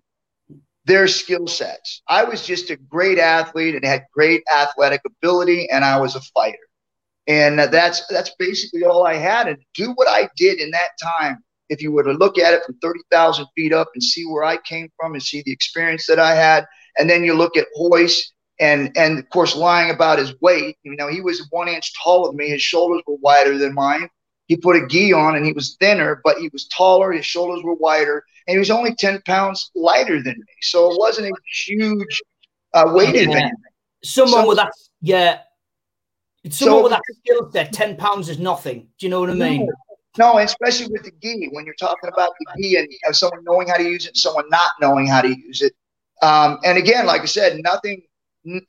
their 0.86 1.08
skill 1.08 1.46
sets. 1.46 2.02
I 2.08 2.24
was 2.24 2.46
just 2.46 2.70
a 2.70 2.76
great 2.76 3.18
athlete 3.18 3.74
and 3.74 3.84
had 3.84 4.06
great 4.14 4.42
athletic 4.54 5.02
ability, 5.04 5.68
and 5.70 5.84
I 5.84 6.00
was 6.00 6.14
a 6.14 6.20
fighter. 6.34 6.58
And 7.26 7.58
that's 7.58 8.06
that's 8.06 8.30
basically 8.38 8.84
all 8.84 9.04
I 9.04 9.14
had. 9.14 9.48
And 9.48 9.58
do 9.74 9.92
what 9.92 10.08
I 10.08 10.28
did 10.36 10.60
in 10.60 10.70
that 10.70 10.90
time. 11.02 11.38
If 11.68 11.82
you 11.82 11.90
were 11.90 12.04
to 12.04 12.12
look 12.12 12.38
at 12.38 12.54
it 12.54 12.62
from 12.64 12.76
30,000 12.80 13.44
feet 13.56 13.72
up 13.72 13.88
and 13.94 14.02
see 14.02 14.24
where 14.24 14.44
I 14.44 14.56
came 14.58 14.88
from 14.96 15.14
and 15.14 15.22
see 15.22 15.42
the 15.44 15.50
experience 15.50 16.06
that 16.06 16.20
I 16.20 16.36
had, 16.36 16.64
and 16.96 17.10
then 17.10 17.24
you 17.24 17.34
look 17.34 17.56
at 17.56 17.66
Royce 17.76 18.32
and 18.60 18.96
and 18.96 19.18
of 19.18 19.28
course 19.30 19.56
lying 19.56 19.90
about 19.90 20.20
his 20.20 20.34
weight. 20.40 20.76
You 20.84 20.94
know, 20.94 21.08
he 21.08 21.20
was 21.20 21.48
one 21.50 21.66
inch 21.68 21.92
taller 22.02 22.28
than 22.28 22.36
me. 22.36 22.50
His 22.50 22.62
shoulders 22.62 23.02
were 23.08 23.16
wider 23.20 23.58
than 23.58 23.74
mine. 23.74 24.08
He 24.46 24.56
put 24.56 24.76
a 24.76 24.86
gi 24.86 25.12
on 25.12 25.36
and 25.36 25.44
he 25.44 25.52
was 25.52 25.76
thinner, 25.80 26.20
but 26.24 26.38
he 26.38 26.48
was 26.52 26.66
taller. 26.68 27.12
His 27.12 27.26
shoulders 27.26 27.64
were 27.64 27.74
wider, 27.74 28.24
and 28.46 28.54
he 28.54 28.58
was 28.58 28.70
only 28.70 28.94
ten 28.94 29.20
pounds 29.22 29.70
lighter 29.74 30.22
than 30.22 30.34
me. 30.34 30.52
So 30.62 30.90
it 30.90 30.98
wasn't 30.98 31.28
a 31.28 31.32
huge 31.66 32.22
uh, 32.72 32.90
weight 32.94 33.14
yeah. 33.14 33.22
advantage. 33.22 33.52
Someone 34.04 34.42
so, 34.42 34.48
with 34.48 34.56
that, 34.58 34.72
yeah. 35.00 35.40
Someone 36.48 36.78
so, 36.78 36.82
with 36.84 36.92
that 36.92 37.02
skill 37.24 37.50
set, 37.52 37.72
ten 37.72 37.96
pounds 37.96 38.28
is 38.28 38.38
nothing. 38.38 38.88
Do 38.98 39.06
you 39.06 39.10
know 39.10 39.20
what 39.20 39.30
I 39.30 39.34
mean? 39.34 39.68
No, 40.16 40.34
no 40.34 40.38
especially 40.38 40.92
with 40.92 41.02
the 41.02 41.12
gi, 41.20 41.48
when 41.52 41.64
you're 41.64 41.74
talking 41.74 42.08
about 42.12 42.30
the 42.38 42.62
gi 42.62 42.76
and 42.76 42.86
you 42.90 42.98
know, 43.04 43.12
someone 43.12 43.42
knowing 43.44 43.68
how 43.68 43.76
to 43.76 43.84
use 43.84 44.06
it, 44.06 44.16
someone 44.16 44.48
not 44.48 44.72
knowing 44.80 45.08
how 45.08 45.22
to 45.22 45.28
use 45.28 45.62
it. 45.62 45.72
Um, 46.22 46.58
and 46.64 46.78
again, 46.78 47.04
like 47.04 47.22
I 47.22 47.26
said, 47.26 47.58
nothing 47.62 48.02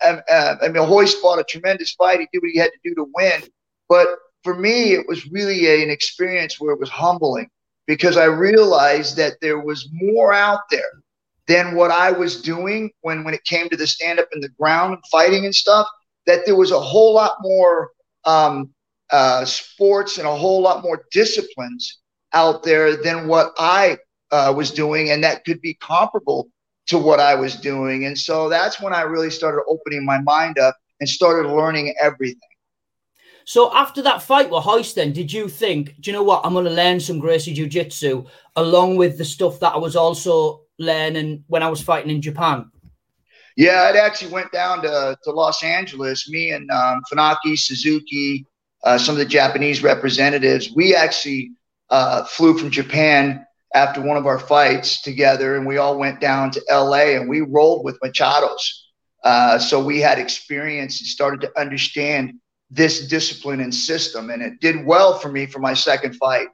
uh, 0.02 0.18
uh, 0.30 0.56
I 0.62 0.70
mean, 0.70 0.90
Royce 0.90 1.14
fought 1.16 1.40
a 1.40 1.44
tremendous 1.44 1.94
fight. 1.94 2.20
He 2.20 2.28
did 2.32 2.42
what 2.42 2.52
he 2.52 2.60
had 2.60 2.72
to 2.72 2.80
do 2.84 2.96
to 2.96 3.12
win. 3.14 3.44
But 3.90 4.08
for 4.48 4.56
me, 4.56 4.94
it 4.94 5.06
was 5.10 5.30
really 5.30 5.66
a, 5.66 5.84
an 5.84 5.90
experience 5.90 6.58
where 6.58 6.72
it 6.74 6.80
was 6.80 6.90
humbling 6.90 7.50
because 7.86 8.16
I 8.16 8.24
realized 8.24 9.18
that 9.18 9.34
there 9.42 9.60
was 9.60 9.90
more 9.92 10.32
out 10.32 10.62
there 10.72 11.04
than 11.50 11.76
what 11.76 11.92
I 11.92 12.14
was 12.14 12.42
doing 12.42 12.92
when, 13.02 13.26
when 13.26 13.34
it 13.34 13.44
came 13.44 13.68
to 13.68 13.76
the 13.76 13.86
stand 13.86 14.22
up 14.22 14.30
in 14.32 14.40
the 14.40 14.48
ground 14.58 14.94
and 14.94 15.04
fighting 15.12 15.44
and 15.44 15.54
stuff. 15.54 15.86
That 16.28 16.46
there 16.46 16.56
was 16.56 16.72
a 16.72 16.80
whole 16.80 17.14
lot 17.14 17.34
more 17.42 17.92
um, 18.24 18.70
uh, 19.12 19.44
sports 19.44 20.18
and 20.18 20.26
a 20.26 20.34
whole 20.34 20.62
lot 20.62 20.82
more 20.82 21.04
disciplines 21.12 22.00
out 22.32 22.64
there 22.64 22.96
than 22.96 23.28
what 23.28 23.52
I 23.58 23.98
uh, 24.32 24.54
was 24.56 24.72
doing, 24.72 25.12
and 25.12 25.22
that 25.26 25.44
could 25.44 25.60
be 25.60 25.74
comparable 25.74 26.48
to 26.88 26.98
what 26.98 27.20
I 27.20 27.36
was 27.36 27.58
doing. 27.58 28.06
And 28.06 28.18
so 28.18 28.48
that's 28.48 28.80
when 28.80 28.94
I 28.94 29.02
really 29.02 29.30
started 29.30 29.64
opening 29.68 30.06
my 30.06 30.22
mind 30.22 30.58
up 30.58 30.78
and 31.02 31.10
started 31.10 31.52
learning 31.52 31.94
everything. 32.02 32.40
So 33.48 33.74
after 33.74 34.02
that 34.02 34.22
fight 34.22 34.50
with 34.50 34.66
Royce, 34.66 34.92
then 34.92 35.14
did 35.14 35.32
you 35.32 35.48
think, 35.48 36.02
do 36.02 36.12
you 36.12 36.18
know 36.18 36.22
what? 36.22 36.42
I'm 36.44 36.52
going 36.52 36.66
to 36.66 36.70
learn 36.72 37.00
some 37.00 37.18
Gracie 37.18 37.54
Jiu 37.54 37.66
Jitsu 37.66 38.26
along 38.58 38.98
with 38.98 39.18
the 39.18 39.24
stuff 39.24 39.62
that 39.62 39.74
I 39.74 39.78
was 39.78 39.96
also 39.96 40.64
learning 40.78 41.46
when 41.48 41.64
I 41.64 41.70
was 41.70 41.82
fighting 41.82 42.12
in 42.12 42.22
Japan? 42.22 42.70
Yeah, 43.56 43.90
it 43.90 43.96
actually 43.96 44.34
went 44.34 44.52
down 44.52 44.82
to, 44.82 45.18
to 45.24 45.32
Los 45.32 45.64
Angeles. 45.64 46.30
Me 46.30 46.52
and 46.52 46.70
um, 46.72 47.02
Funaki, 47.10 47.58
Suzuki, 47.58 48.46
uh, 48.84 48.98
some 48.98 49.16
of 49.16 49.20
the 49.20 49.26
Japanese 49.26 49.82
representatives, 49.82 50.70
we 50.76 50.94
actually 50.94 51.52
uh, 51.90 52.26
flew 52.26 52.58
from 52.58 52.70
Japan 52.70 53.46
after 53.74 54.02
one 54.02 54.18
of 54.18 54.26
our 54.26 54.40
fights 54.40 55.02
together, 55.02 55.56
and 55.56 55.66
we 55.66 55.78
all 55.78 55.98
went 55.98 56.20
down 56.20 56.52
to 56.52 56.62
LA 56.70 57.16
and 57.16 57.30
we 57.30 57.40
rolled 57.40 57.86
with 57.86 57.98
Machados. 58.02 58.60
Uh, 59.24 59.58
so 59.58 59.82
we 59.82 60.02
had 60.02 60.20
experience 60.20 61.00
and 61.00 61.08
started 61.08 61.40
to 61.40 61.58
understand 61.58 62.34
this 62.70 63.08
discipline 63.08 63.62
and 63.62 63.74
system, 63.74 64.30
and 64.30 64.42
it 64.42 64.60
did 64.60 64.86
well 64.86 65.18
for 65.18 65.32
me 65.32 65.46
for 65.46 65.60
my 65.60 65.74
second 65.74 66.16
fight. 66.16 66.48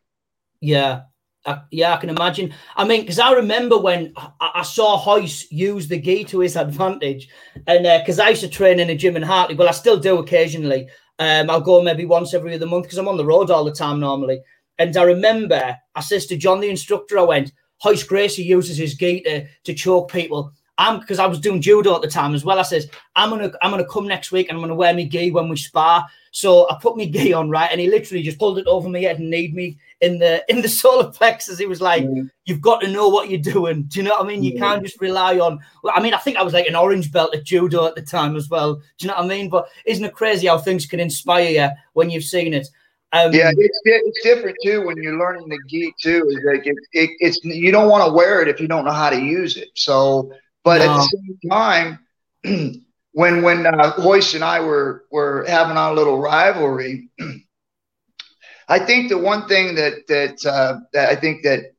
Yeah, 0.62 1.02
I, 1.46 1.62
yeah, 1.72 1.94
I 1.94 1.98
can 1.98 2.10
imagine. 2.10 2.54
I 2.76 2.86
mean, 2.86 3.02
because 3.02 3.20
I 3.20 3.34
remember 3.34 3.78
when 3.78 4.14
I, 4.18 4.52
I, 4.56 4.64
saw 4.64 5.04
Royce 5.06 5.52
use 5.52 5.88
the 5.88 6.00
gi 6.00 6.26
to 6.26 6.40
his 6.40 6.56
advantage, 6.56 7.30
and 7.68 7.84
because 8.02 8.20
uh, 8.20 8.24
I 8.24 8.30
used 8.30 8.42
to 8.42 8.50
train 8.50 8.80
in 8.80 8.90
a 8.90 8.96
gym 8.96 9.16
in 9.16 9.24
Hartley, 9.24 9.56
well, 9.56 9.70
I 9.70 9.74
still 9.74 10.00
do 10.00 10.20
occasionally. 10.20 10.88
Um, 11.20 11.50
I'll 11.50 11.62
go 11.62 11.82
maybe 11.82 12.06
once 12.06 12.34
every 12.34 12.56
other 12.56 12.66
month 12.66 12.84
because 12.84 12.98
I'm 12.98 13.08
on 13.08 13.18
the 13.18 13.26
road 13.26 13.52
all 13.52 13.64
the 13.64 13.72
time 13.72 14.00
normally. 14.00 14.42
And 14.80 14.96
I 14.98 15.04
remember 15.04 15.78
I 15.96 16.02
says 16.02 16.26
to 16.28 16.38
John, 16.38 16.60
the 16.60 16.70
instructor, 16.70 17.20
I 17.20 17.24
went, 17.24 17.52
Royce 17.86 18.04
Gracie 18.04 18.44
uses 18.44 18.78
his 18.78 18.96
gi 18.96 19.22
to, 19.22 19.46
to 19.66 19.74
choke 19.74 20.12
people. 20.12 20.54
I'm 20.78 21.00
because 21.00 21.20
I 21.20 21.28
was 21.28 21.40
doing 21.40 21.62
judo 21.62 21.96
at 21.96 22.02
the 22.02 22.08
time 22.08 22.34
as 22.34 22.44
well. 22.44 22.60
I 22.60 22.64
says, 22.64 22.90
I'm 23.16 23.30
gonna 23.30 23.52
I'm 23.62 23.72
gonna 23.72 23.86
come 23.86 24.08
next 24.08 24.32
week 24.32 24.50
and 24.50 24.58
I'm 24.58 24.62
gonna 24.64 24.76
wear 24.76 24.94
my 24.94 25.04
gi 25.04 25.32
when 25.32 25.48
we 25.48 25.56
spar. 25.56 26.08
So 26.32 26.68
I 26.70 26.78
put 26.82 26.98
my 26.98 27.06
gi 27.06 27.32
on, 27.34 27.50
right? 27.50 27.70
And 27.72 27.80
he 27.80 27.88
literally 27.88 28.24
just 28.24 28.40
pulled 28.40 28.58
it 28.58 28.66
over 28.66 28.90
my 28.90 29.00
head 29.00 29.20
and 29.20 29.30
kneed 29.30 29.54
me 29.54 29.78
in 30.02 30.18
the 30.18 30.44
in 30.50 30.62
the 30.62 30.70
solar 30.82 31.12
plexus. 31.12 31.60
He 31.60 31.68
was 31.68 31.82
like, 31.82 32.04
mm. 32.04 32.30
You've 32.46 32.62
got 32.62 32.82
to 32.82 32.90
know 32.90 33.08
what 33.08 33.30
you're 33.30 33.40
doing. 33.40 33.84
Do 33.84 34.00
you 34.00 34.04
know 34.04 34.12
what 34.12 34.26
I 34.26 34.28
mean? 34.28 34.44
You 34.44 34.58
can't 34.58 34.84
just 34.84 35.00
rely 35.00 35.38
on 35.40 35.60
I 35.94 36.02
mean, 36.02 36.14
I 36.14 36.18
think 36.18 36.38
I 36.38 36.44
was 36.44 36.54
like 36.54 36.68
an 36.68 36.76
orange 36.76 37.12
belt 37.12 37.34
at 37.34 37.46
judo 37.46 37.86
at 37.86 37.96
the 37.96 38.02
time 38.02 38.36
as 38.36 38.50
well. 38.50 38.76
Do 38.76 38.84
you 39.00 39.08
know 39.08 39.16
what 39.16 39.26
I 39.26 39.28
mean? 39.28 39.50
But 39.50 39.68
isn't 39.86 40.04
it 40.04 40.14
crazy 40.14 40.48
how 40.48 40.58
things 40.58 40.86
can 40.86 41.00
inspire 41.00 41.50
you 41.50 41.70
when 41.94 42.10
you've 42.10 42.26
seen 42.26 42.54
it? 42.54 42.68
Um, 43.14 43.32
yeah, 43.32 43.52
it's, 43.56 43.80
it's 43.86 44.24
different 44.24 44.58
too 44.64 44.86
when 44.88 44.98
you're 44.98 45.20
learning 45.20 45.48
the 45.48 45.60
gi 45.70 45.94
too. 46.02 46.26
Is 46.30 46.44
like 46.46 46.66
it, 46.66 46.76
it, 46.94 47.12
it's 47.20 47.40
you 47.44 47.72
don't 47.72 47.88
want 47.88 48.04
to 48.06 48.12
wear 48.12 48.42
it 48.42 48.48
if 48.48 48.60
you 48.60 48.68
don't 48.68 48.86
know 48.86 48.92
how 48.92 49.12
to 49.12 49.22
use 49.22 49.56
it. 49.56 49.70
So, 49.76 50.34
but 50.64 50.80
no. 50.80 50.92
at 50.92 50.98
the 50.98 51.10
same 51.14 51.50
time, 51.50 52.00
when 53.14 53.42
when 53.42 53.66
uh, 53.66 53.94
Royce 54.00 54.34
and 54.34 54.44
I 54.44 54.60
were 54.60 55.06
were 55.12 55.46
having 55.48 55.78
our 55.78 55.94
little 55.94 56.20
rivalry, 56.20 57.10
I 58.68 58.80
think 58.80 59.10
the 59.10 59.18
one 59.18 59.48
thing 59.48 59.76
that 59.76 60.08
that 60.08 60.46
uh, 60.46 60.80
that 60.94 61.10
I 61.10 61.16
think 61.16 61.44
that 61.44 61.74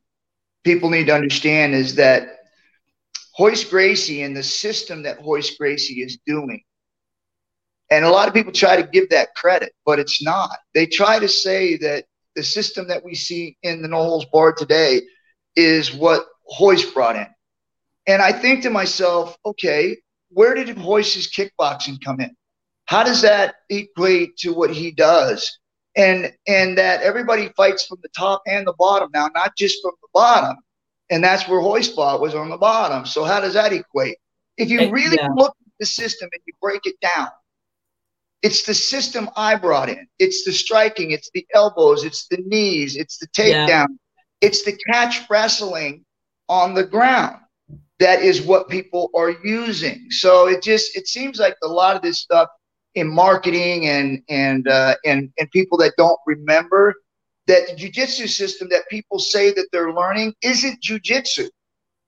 people 0.64 0.90
need 0.90 1.06
to 1.06 1.14
understand 1.14 1.74
is 1.74 1.96
that 1.96 2.28
Hoist 3.32 3.70
Gracie 3.70 4.22
and 4.22 4.36
the 4.36 4.42
system 4.42 5.02
that 5.02 5.18
Hoist 5.18 5.58
Gracie 5.58 6.02
is 6.02 6.18
doing 6.26 6.62
and 7.90 8.04
a 8.04 8.10
lot 8.10 8.28
of 8.28 8.34
people 8.34 8.52
try 8.52 8.76
to 8.76 8.88
give 8.88 9.10
that 9.10 9.34
credit, 9.34 9.72
but 9.84 9.98
it's 9.98 10.22
not. 10.22 10.58
They 10.74 10.86
try 10.86 11.18
to 11.18 11.28
say 11.28 11.76
that 11.78 12.06
the 12.34 12.42
system 12.42 12.88
that 12.88 13.04
we 13.04 13.14
see 13.14 13.56
in 13.62 13.82
the 13.82 13.88
no 13.88 14.02
holds 14.02 14.26
barred 14.26 14.56
today 14.56 15.02
is 15.54 15.94
what 15.94 16.26
Hoist 16.44 16.92
brought 16.94 17.16
in. 17.16 17.26
And 18.06 18.20
I 18.20 18.32
think 18.32 18.62
to 18.62 18.70
myself, 18.70 19.36
okay, 19.44 19.96
where 20.30 20.54
did 20.54 20.78
Royce's 20.78 21.30
kickboxing 21.30 22.02
come 22.04 22.20
in? 22.20 22.34
How 22.86 23.02
does 23.02 23.22
that 23.22 23.56
equate 23.70 24.36
to 24.38 24.52
what 24.52 24.70
he 24.70 24.90
does? 24.90 25.58
And 25.96 26.32
and 26.46 26.76
that 26.76 27.02
everybody 27.02 27.50
fights 27.56 27.86
from 27.86 27.98
the 28.02 28.08
top 28.16 28.42
and 28.46 28.66
the 28.66 28.74
bottom 28.78 29.10
now, 29.14 29.30
not 29.34 29.56
just 29.56 29.80
from 29.80 29.92
the 30.02 30.08
bottom. 30.12 30.56
And 31.10 31.22
that's 31.22 31.48
where 31.48 31.60
Royce 31.60 31.94
fought 31.94 32.20
was 32.20 32.34
on 32.34 32.50
the 32.50 32.56
bottom. 32.56 33.06
So 33.06 33.24
how 33.24 33.40
does 33.40 33.54
that 33.54 33.72
equate? 33.72 34.16
If 34.56 34.70
you 34.70 34.90
really 34.90 35.16
yeah. 35.16 35.28
look 35.34 35.54
at 35.60 35.72
the 35.78 35.86
system 35.86 36.28
and 36.32 36.42
you 36.46 36.52
break 36.60 36.80
it 36.84 36.96
down, 37.00 37.28
it's 38.42 38.64
the 38.64 38.74
system 38.74 39.30
I 39.36 39.56
brought 39.56 39.88
in. 39.88 40.06
It's 40.18 40.44
the 40.44 40.52
striking, 40.52 41.12
it's 41.12 41.30
the 41.32 41.46
elbows, 41.54 42.04
it's 42.04 42.26
the 42.28 42.38
knees, 42.44 42.96
it's 42.96 43.18
the 43.18 43.26
takedown, 43.28 43.68
yeah. 43.68 43.86
it's 44.40 44.64
the 44.64 44.76
catch 44.90 45.28
wrestling 45.30 46.04
on 46.48 46.74
the 46.74 46.84
ground. 46.84 47.38
That 48.00 48.22
is 48.22 48.42
what 48.42 48.68
people 48.68 49.10
are 49.14 49.30
using. 49.44 50.06
So 50.10 50.48
it 50.48 50.62
just 50.62 50.96
it 50.96 51.06
seems 51.06 51.38
like 51.38 51.56
a 51.62 51.68
lot 51.68 51.96
of 51.96 52.02
this 52.02 52.18
stuff 52.18 52.48
in 52.94 53.08
marketing 53.08 53.86
and 53.86 54.22
and 54.28 54.68
uh, 54.68 54.96
and 55.04 55.32
and 55.38 55.50
people 55.50 55.78
that 55.78 55.94
don't 55.96 56.18
remember 56.26 56.94
that 57.46 57.66
the 57.68 57.74
jujitsu 57.74 58.28
system 58.28 58.68
that 58.70 58.88
people 58.90 59.18
say 59.18 59.52
that 59.52 59.68
they're 59.70 59.92
learning 59.92 60.34
isn't 60.42 60.82
jujitsu. 60.82 61.48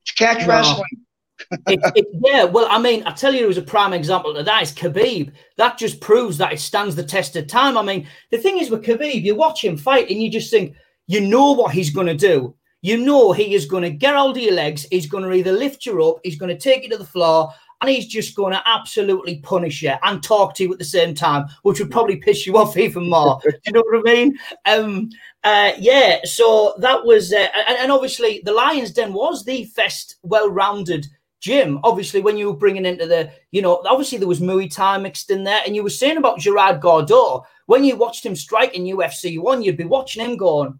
It's 0.02 0.12
catch 0.16 0.40
no. 0.40 0.48
wrestling 0.48 1.06
it, 1.66 1.80
it, 1.94 2.06
yeah, 2.24 2.44
well, 2.44 2.66
I 2.70 2.78
mean, 2.78 3.02
I 3.04 3.12
tell 3.12 3.34
you, 3.34 3.44
it 3.44 3.48
was 3.48 3.58
a 3.58 3.62
prime 3.62 3.92
example 3.92 4.36
of 4.36 4.44
that 4.44 4.62
is 4.62 4.72
Khabib. 4.72 5.32
That 5.56 5.78
just 5.78 6.00
proves 6.00 6.38
that 6.38 6.52
it 6.52 6.60
stands 6.60 6.96
the 6.96 7.04
test 7.04 7.36
of 7.36 7.46
time. 7.46 7.76
I 7.76 7.82
mean, 7.82 8.08
the 8.30 8.38
thing 8.38 8.58
is 8.58 8.70
with 8.70 8.84
Khabib, 8.84 9.22
you 9.22 9.34
watch 9.34 9.62
him 9.62 9.76
fight 9.76 10.10
and 10.10 10.22
you 10.22 10.30
just 10.30 10.50
think, 10.50 10.74
you 11.06 11.20
know 11.20 11.52
what 11.52 11.72
he's 11.72 11.90
going 11.90 12.06
to 12.06 12.14
do. 12.14 12.54
You 12.82 12.98
know 12.98 13.32
he 13.32 13.54
is 13.54 13.66
going 13.66 13.82
to 13.82 13.90
get 13.90 14.14
hold 14.14 14.36
of 14.36 14.42
your 14.42 14.54
legs. 14.54 14.86
He's 14.90 15.06
going 15.06 15.24
to 15.24 15.32
either 15.32 15.52
lift 15.52 15.86
you 15.86 16.04
up, 16.04 16.20
he's 16.22 16.38
going 16.38 16.54
to 16.54 16.60
take 16.60 16.84
you 16.84 16.90
to 16.90 16.98
the 16.98 17.04
floor, 17.04 17.52
and 17.80 17.90
he's 17.90 18.06
just 18.06 18.34
going 18.34 18.52
to 18.52 18.62
absolutely 18.66 19.38
punish 19.40 19.82
you 19.82 19.92
and 20.02 20.22
talk 20.22 20.54
to 20.54 20.64
you 20.64 20.72
at 20.72 20.78
the 20.78 20.84
same 20.84 21.14
time, 21.14 21.46
which 21.62 21.78
would 21.78 21.90
probably 21.90 22.16
piss 22.16 22.46
you 22.46 22.56
off 22.56 22.76
even 22.76 23.08
more. 23.08 23.38
Do 23.44 23.52
you 23.66 23.72
know 23.72 23.84
what 23.88 24.08
I 24.08 24.14
mean? 24.14 24.38
Um, 24.64 25.10
uh, 25.44 25.72
yeah. 25.78 26.18
So 26.24 26.74
that 26.78 27.04
was, 27.04 27.32
uh, 27.32 27.46
and, 27.68 27.78
and, 27.78 27.92
obviously 27.92 28.40
the 28.44 28.52
Lions 28.52 28.92
Den 28.92 29.12
was 29.12 29.44
the 29.44 29.70
best, 29.76 30.16
well-rounded 30.22 31.06
gym. 31.40 31.78
Obviously, 31.84 32.20
when 32.20 32.36
you 32.36 32.48
were 32.48 32.56
bringing 32.56 32.86
into 32.86 33.06
the, 33.06 33.30
you 33.52 33.62
know, 33.62 33.82
obviously 33.86 34.18
there 34.18 34.28
was 34.28 34.40
Muay 34.40 34.72
Thai 34.72 34.98
mixed 34.98 35.30
in 35.30 35.44
there, 35.44 35.60
and 35.66 35.76
you 35.76 35.82
were 35.82 35.90
saying 35.90 36.16
about 36.16 36.38
Gerard 36.38 36.80
Gordeau. 36.80 37.44
When 37.66 37.84
you 37.84 37.96
watched 37.96 38.24
him 38.24 38.36
strike 38.36 38.74
in 38.74 38.84
UFC 38.84 39.38
one, 39.38 39.62
you'd 39.62 39.76
be 39.76 39.84
watching 39.84 40.24
him 40.24 40.36
going, 40.36 40.78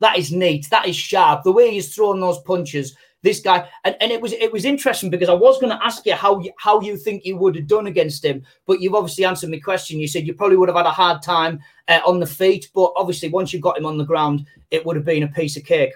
"That 0.00 0.18
is 0.18 0.32
neat. 0.32 0.68
That 0.70 0.86
is 0.86 0.96
sharp. 0.96 1.42
The 1.42 1.52
way 1.52 1.70
he's 1.70 1.94
throwing 1.94 2.20
those 2.20 2.38
punches." 2.40 2.94
This 3.20 3.40
guy, 3.40 3.68
and, 3.84 3.96
and 4.00 4.12
it 4.12 4.20
was 4.20 4.32
it 4.32 4.52
was 4.52 4.64
interesting 4.64 5.10
because 5.10 5.28
I 5.28 5.34
was 5.34 5.58
going 5.58 5.76
to 5.76 5.84
ask 5.84 6.06
you 6.06 6.14
how 6.14 6.38
you, 6.38 6.52
how 6.56 6.80
you 6.80 6.96
think 6.96 7.24
you 7.24 7.36
would 7.36 7.56
have 7.56 7.66
done 7.66 7.88
against 7.88 8.24
him, 8.24 8.44
but 8.64 8.80
you've 8.80 8.94
obviously 8.94 9.24
answered 9.24 9.50
my 9.50 9.58
question. 9.58 9.98
You 9.98 10.06
said 10.06 10.24
you 10.24 10.34
probably 10.34 10.56
would 10.56 10.68
have 10.68 10.76
had 10.76 10.86
a 10.86 10.90
hard 10.90 11.20
time 11.20 11.58
uh, 11.88 11.98
on 12.06 12.20
the 12.20 12.26
feet, 12.26 12.70
but 12.74 12.92
obviously 12.94 13.28
once 13.28 13.52
you 13.52 13.58
got 13.58 13.76
him 13.76 13.86
on 13.86 13.98
the 13.98 14.04
ground, 14.04 14.46
it 14.70 14.86
would 14.86 14.94
have 14.94 15.04
been 15.04 15.24
a 15.24 15.28
piece 15.28 15.56
of 15.56 15.64
cake. 15.64 15.94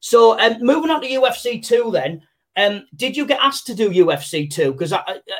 So, 0.00 0.38
um, 0.38 0.58
moving 0.60 0.90
on 0.90 1.00
to 1.00 1.08
UFC 1.08 1.64
two, 1.64 1.90
then 1.90 2.22
um, 2.56 2.86
did 2.94 3.16
you 3.16 3.24
get 3.26 3.40
asked 3.40 3.66
to 3.68 3.74
do 3.74 3.90
UFC 3.90 4.50
two? 4.50 4.72
Because 4.72 4.92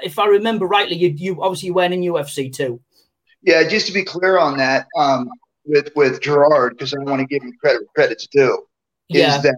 if 0.03 0.18
I 0.18 0.27
remember 0.27 0.66
rightly, 0.66 0.96
you, 0.96 1.11
you 1.11 1.42
obviously 1.42 1.70
went 1.70 1.94
in 1.94 2.00
UFC 2.00 2.53
two. 2.53 2.81
Yeah, 3.42 3.68
just 3.68 3.87
to 3.88 3.92
be 3.92 4.05
clear 4.05 4.38
on 4.38 4.57
that, 4.57 4.87
um, 4.96 5.29
with 5.64 5.90
with 5.94 6.20
Gerard, 6.20 6.72
because 6.72 6.92
I 6.94 6.98
want 6.98 7.20
to 7.20 7.27
give 7.27 7.42
him 7.42 7.53
credit 7.61 7.83
credit's 7.94 8.27
due. 8.27 8.66
Yeah. 9.09 9.37
Is 9.37 9.42
that 9.42 9.57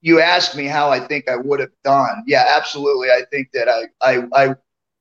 you 0.00 0.20
asked 0.20 0.56
me 0.56 0.66
how 0.66 0.90
I 0.90 1.00
think 1.00 1.28
I 1.28 1.36
would 1.36 1.60
have 1.60 1.70
done? 1.84 2.24
Yeah, 2.26 2.44
absolutely. 2.48 3.10
I 3.10 3.22
think 3.30 3.48
that 3.52 3.68
I 3.68 3.84
I 4.02 4.26
I, 4.32 4.54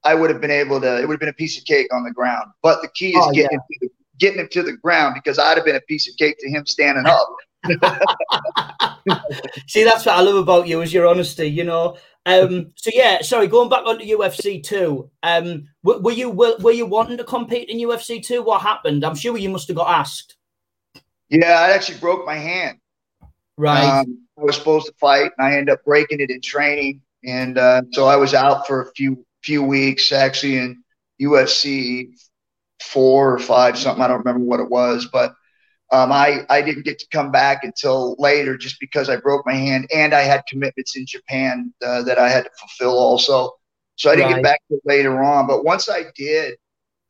I 0.03 0.15
would 0.15 0.29
have 0.29 0.41
been 0.41 0.51
able 0.51 0.81
to. 0.81 0.99
It 0.99 1.07
would 1.07 1.13
have 1.13 1.19
been 1.19 1.29
a 1.29 1.33
piece 1.33 1.57
of 1.57 1.65
cake 1.65 1.93
on 1.93 2.03
the 2.03 2.11
ground. 2.11 2.51
But 2.61 2.81
the 2.81 2.89
key 2.89 3.09
is 3.09 3.15
oh, 3.19 3.31
getting 3.31 3.51
yeah. 3.51 3.57
him 3.57 3.61
to 3.71 3.79
the, 3.81 3.89
getting 4.17 4.39
him 4.39 4.47
to 4.51 4.63
the 4.63 4.77
ground 4.77 5.15
because 5.15 5.39
I'd 5.39 5.57
have 5.57 5.65
been 5.65 5.75
a 5.75 5.81
piece 5.81 6.09
of 6.09 6.15
cake 6.17 6.37
to 6.39 6.49
him 6.49 6.65
standing 6.65 7.05
up. 7.05 7.27
See, 9.67 9.83
that's 9.83 10.05
what 10.05 10.15
I 10.15 10.21
love 10.21 10.35
about 10.35 10.67
you 10.67 10.81
is 10.81 10.93
your 10.93 11.07
honesty. 11.07 11.47
You 11.47 11.63
know. 11.63 11.97
Um, 12.27 12.71
so 12.75 12.89
yeah, 12.93 13.21
sorry. 13.21 13.47
Going 13.47 13.69
back 13.69 13.85
on 13.85 13.99
to 13.99 14.05
UFC 14.05 14.63
two. 14.63 15.11
Um, 15.21 15.67
were, 15.83 15.99
were 15.99 16.11
you 16.11 16.29
were, 16.29 16.57
were, 16.57 16.71
you 16.71 16.87
wanting 16.87 17.17
to 17.17 17.23
compete 17.23 17.69
in 17.69 17.77
UFC 17.77 18.23
two? 18.23 18.41
What 18.41 18.61
happened? 18.61 19.05
I'm 19.05 19.15
sure 19.15 19.37
you 19.37 19.49
must 19.49 19.67
have 19.67 19.77
got 19.77 19.99
asked. 19.99 20.34
Yeah, 21.29 21.59
I 21.59 21.71
actually 21.71 21.99
broke 21.99 22.25
my 22.25 22.35
hand. 22.35 22.79
Right. 23.57 24.01
Um, 24.01 24.27
I 24.37 24.43
was 24.43 24.55
supposed 24.55 24.87
to 24.87 24.93
fight, 24.99 25.31
and 25.37 25.47
I 25.47 25.57
ended 25.57 25.73
up 25.73 25.83
breaking 25.85 26.19
it 26.19 26.29
in 26.29 26.41
training, 26.41 27.01
and 27.23 27.57
uh, 27.57 27.83
so 27.91 28.05
I 28.05 28.17
was 28.17 28.33
out 28.33 28.67
for 28.67 28.81
a 28.81 28.91
few 28.93 29.25
few 29.43 29.63
weeks. 29.63 30.11
Actually, 30.11 30.57
in 30.57 30.83
UFC 31.21 32.09
four 32.81 33.33
or 33.33 33.39
five, 33.39 33.77
something 33.77 34.03
I 34.03 34.07
don't 34.07 34.19
remember 34.19 34.43
what 34.43 34.59
it 34.59 34.69
was, 34.69 35.07
but 35.11 35.33
um, 35.91 36.11
I, 36.11 36.45
I 36.49 36.61
didn't 36.61 36.83
get 36.83 36.99
to 36.99 37.07
come 37.11 37.31
back 37.31 37.63
until 37.63 38.15
later 38.17 38.57
just 38.57 38.79
because 38.79 39.09
I 39.09 39.17
broke 39.17 39.45
my 39.45 39.53
hand 39.53 39.87
and 39.93 40.13
I 40.13 40.21
had 40.21 40.43
commitments 40.47 40.97
in 40.97 41.05
Japan 41.05 41.73
uh, 41.85 42.01
that 42.03 42.17
I 42.17 42.27
had 42.27 42.45
to 42.45 42.49
fulfill 42.59 42.97
also. 42.97 43.51
So 43.95 44.11
I 44.11 44.15
didn't 44.15 44.31
right. 44.31 44.35
get 44.37 44.43
back 44.43 44.61
to 44.69 44.79
later 44.83 45.23
on. 45.23 45.47
But 45.47 45.63
once 45.63 45.89
I 45.89 46.05
did, 46.15 46.57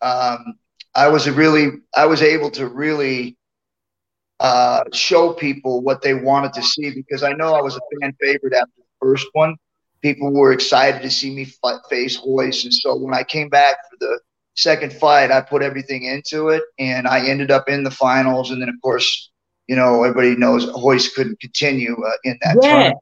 um, 0.01 0.55
I 0.93 1.07
was 1.07 1.29
really, 1.29 1.69
I 1.95 2.05
was 2.05 2.21
able 2.21 2.51
to 2.51 2.67
really 2.67 3.37
uh, 4.39 4.83
show 4.93 5.33
people 5.33 5.81
what 5.81 6.01
they 6.01 6.13
wanted 6.13 6.53
to 6.53 6.61
see 6.61 6.93
because 6.93 7.23
I 7.23 7.33
know 7.33 7.53
I 7.53 7.61
was 7.61 7.75
a 7.75 7.99
fan 8.01 8.13
favorite 8.21 8.53
after 8.53 8.71
the 8.77 8.83
first 9.01 9.27
one. 9.33 9.55
People 10.01 10.33
were 10.33 10.51
excited 10.51 11.01
to 11.01 11.09
see 11.09 11.33
me 11.33 11.45
fight, 11.45 11.79
face 11.89 12.19
Royce. 12.25 12.63
And 12.63 12.73
so 12.73 12.95
when 12.95 13.13
I 13.13 13.23
came 13.23 13.49
back 13.49 13.75
for 13.89 13.97
the 13.99 14.19
second 14.55 14.93
fight, 14.93 15.31
I 15.31 15.41
put 15.41 15.61
everything 15.61 16.03
into 16.03 16.49
it, 16.49 16.63
and 16.77 17.07
I 17.07 17.25
ended 17.25 17.49
up 17.49 17.69
in 17.69 17.83
the 17.83 17.91
finals. 17.91 18.51
And 18.51 18.61
then, 18.61 18.69
of 18.69 18.75
course, 18.83 19.31
you 19.67 19.75
know, 19.75 20.03
everybody 20.03 20.35
knows 20.35 20.67
Royce 20.67 21.13
couldn't 21.13 21.39
continue 21.39 21.95
uh, 22.05 22.11
in 22.23 22.37
that 22.41 22.57
yeah. 22.61 22.69
tournament. 22.69 22.97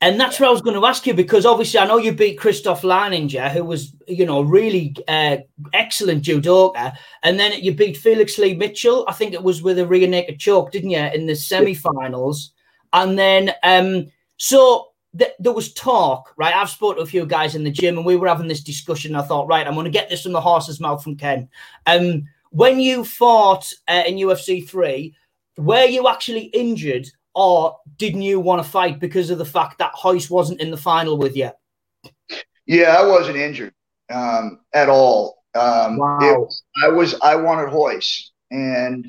And 0.00 0.20
that's 0.20 0.38
what 0.38 0.48
I 0.48 0.52
was 0.52 0.62
going 0.62 0.76
to 0.80 0.86
ask 0.86 1.06
you 1.08 1.14
because 1.14 1.44
obviously 1.44 1.80
I 1.80 1.86
know 1.86 1.96
you 1.96 2.12
beat 2.12 2.38
Christophe 2.38 2.82
Leininger, 2.82 3.50
who 3.50 3.64
was, 3.64 3.92
you 4.06 4.24
know, 4.24 4.42
really 4.42 4.94
uh, 5.08 5.38
excellent 5.72 6.22
judoka, 6.22 6.96
and 7.24 7.38
then 7.38 7.60
you 7.60 7.74
beat 7.74 7.96
Felix 7.96 8.38
Lee 8.38 8.54
Mitchell. 8.54 9.04
I 9.08 9.12
think 9.12 9.32
it 9.32 9.42
was 9.42 9.60
with 9.60 9.78
a 9.78 9.86
rear 9.86 10.06
naked 10.06 10.38
choke, 10.38 10.70
didn't 10.70 10.90
you, 10.90 11.00
in 11.00 11.26
the 11.26 11.34
semi-finals? 11.34 12.52
And 12.92 13.18
then, 13.18 13.52
um, 13.64 14.06
so 14.36 14.90
th- 15.18 15.32
there 15.40 15.52
was 15.52 15.74
talk, 15.74 16.32
right? 16.36 16.54
I've 16.54 16.70
spoken 16.70 16.98
to 16.98 17.02
a 17.02 17.06
few 17.06 17.26
guys 17.26 17.56
in 17.56 17.64
the 17.64 17.70
gym, 17.70 17.96
and 17.96 18.06
we 18.06 18.14
were 18.14 18.28
having 18.28 18.48
this 18.48 18.62
discussion. 18.62 19.16
I 19.16 19.22
thought, 19.22 19.48
right, 19.48 19.66
I'm 19.66 19.74
going 19.74 19.84
to 19.84 19.90
get 19.90 20.08
this 20.08 20.22
from 20.22 20.32
the 20.32 20.40
horse's 20.40 20.78
mouth 20.78 21.02
from 21.02 21.16
Ken. 21.16 21.48
Um, 21.86 22.22
when 22.50 22.78
you 22.78 23.04
fought 23.04 23.70
uh, 23.88 24.04
in 24.06 24.14
UFC 24.14 24.66
three, 24.66 25.14
were 25.56 25.84
you 25.84 26.08
actually 26.08 26.44
injured, 26.44 27.08
or 27.38 27.78
didn't 27.96 28.22
you 28.22 28.40
want 28.40 28.62
to 28.62 28.68
fight 28.68 28.98
because 28.98 29.30
of 29.30 29.38
the 29.38 29.44
fact 29.44 29.78
that 29.78 29.92
Hoist 29.94 30.30
wasn't 30.30 30.60
in 30.60 30.70
the 30.70 30.76
final 30.76 31.16
with 31.16 31.36
you? 31.36 31.50
Yeah, 32.66 32.96
I 32.98 33.06
wasn't 33.06 33.36
injured 33.36 33.72
um, 34.10 34.60
at 34.74 34.88
all. 34.88 35.44
Um, 35.54 35.98
wow. 35.98 36.48
I 36.84 36.88
was. 36.88 37.18
I 37.22 37.36
wanted 37.36 37.70
Hoist, 37.70 38.32
and 38.50 39.06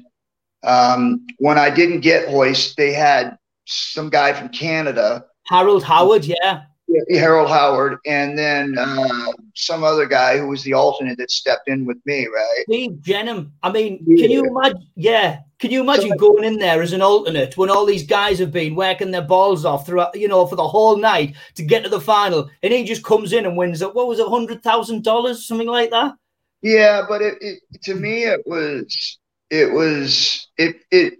um, 0.63 1.25
when 1.37 1.57
I 1.57 1.69
didn't 1.69 2.01
get 2.01 2.29
Hoist, 2.29 2.77
they 2.77 2.93
had 2.93 3.37
some 3.65 4.09
guy 4.09 4.33
from 4.33 4.49
Canada 4.49 5.25
Harold 5.49 5.83
Howard, 5.83 6.25
yeah. 6.25 6.63
Yeah 6.89 7.19
Harold 7.19 7.49
Howard, 7.49 7.99
and 8.05 8.37
then 8.37 8.77
uh, 8.77 9.31
some 9.55 9.83
other 9.83 10.05
guy 10.05 10.37
who 10.37 10.47
was 10.47 10.63
the 10.63 10.73
alternate 10.73 11.17
that 11.17 11.31
stepped 11.31 11.67
in 11.67 11.85
with 11.85 11.97
me, 12.05 12.27
right? 12.27 12.63
Steve 12.63 12.99
Jennum. 13.01 13.51
I 13.61 13.71
mean, 13.71 14.03
yeah. 14.05 14.21
can 14.21 14.31
you 14.31 14.45
imagine? 14.45 14.87
Yeah, 14.95 15.39
can 15.59 15.71
you 15.71 15.81
imagine 15.81 16.09
so, 16.09 16.15
going 16.15 16.43
in 16.43 16.57
there 16.57 16.81
as 16.81 16.93
an 16.93 17.01
alternate 17.01 17.57
when 17.57 17.69
all 17.69 17.85
these 17.85 18.05
guys 18.05 18.39
have 18.39 18.51
been 18.51 18.75
working 18.75 19.11
their 19.11 19.21
balls 19.21 19.65
off 19.65 19.85
throughout, 19.85 20.19
you 20.19 20.27
know, 20.27 20.45
for 20.45 20.55
the 20.55 20.67
whole 20.67 20.97
night 20.97 21.35
to 21.55 21.63
get 21.63 21.83
to 21.83 21.89
the 21.89 22.01
final, 22.01 22.49
and 22.63 22.73
he 22.73 22.83
just 22.83 23.03
comes 23.03 23.33
in 23.33 23.45
and 23.45 23.57
wins 23.57 23.81
it. 23.81 23.93
What 23.93 24.07
was 24.07 24.19
it, 24.19 24.27
hundred 24.27 24.63
thousand 24.63 25.03
dollars, 25.03 25.47
something 25.47 25.67
like 25.67 25.91
that? 25.91 26.13
Yeah, 26.61 27.03
but 27.07 27.21
it, 27.21 27.35
it, 27.41 27.59
to 27.83 27.95
me 27.95 28.23
it 28.23 28.41
was 28.45 29.19
it 29.49 29.71
was 29.71 30.47
it 30.57 30.77
it 30.91 31.13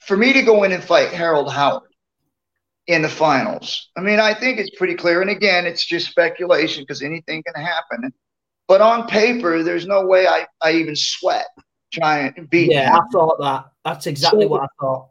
for 0.00 0.16
me 0.16 0.32
to 0.32 0.42
go 0.42 0.64
in 0.64 0.72
and 0.72 0.82
fight 0.82 1.10
Harold 1.10 1.52
Howard 1.52 1.87
in 2.88 3.02
the 3.02 3.08
finals. 3.08 3.90
I 3.96 4.00
mean, 4.00 4.18
I 4.18 4.34
think 4.34 4.58
it's 4.58 4.76
pretty 4.76 4.94
clear. 4.94 5.20
And 5.20 5.30
again, 5.30 5.66
it's 5.66 5.84
just 5.84 6.08
speculation 6.10 6.82
because 6.82 7.02
anything 7.02 7.44
can 7.44 7.62
happen. 7.62 8.12
But 8.66 8.80
on 8.80 9.06
paper, 9.06 9.62
there's 9.62 9.86
no 9.86 10.06
way 10.06 10.26
I, 10.26 10.46
I 10.62 10.72
even 10.72 10.96
sweat 10.96 11.46
trying 11.92 12.34
to 12.34 12.42
beat. 12.42 12.72
Yeah. 12.72 12.96
I 12.96 13.00
thought 13.12 13.38
that. 13.40 13.66
That's 13.84 14.06
exactly 14.06 14.44
so, 14.44 14.48
what 14.48 14.62
I 14.62 14.66
thought. 14.80 15.08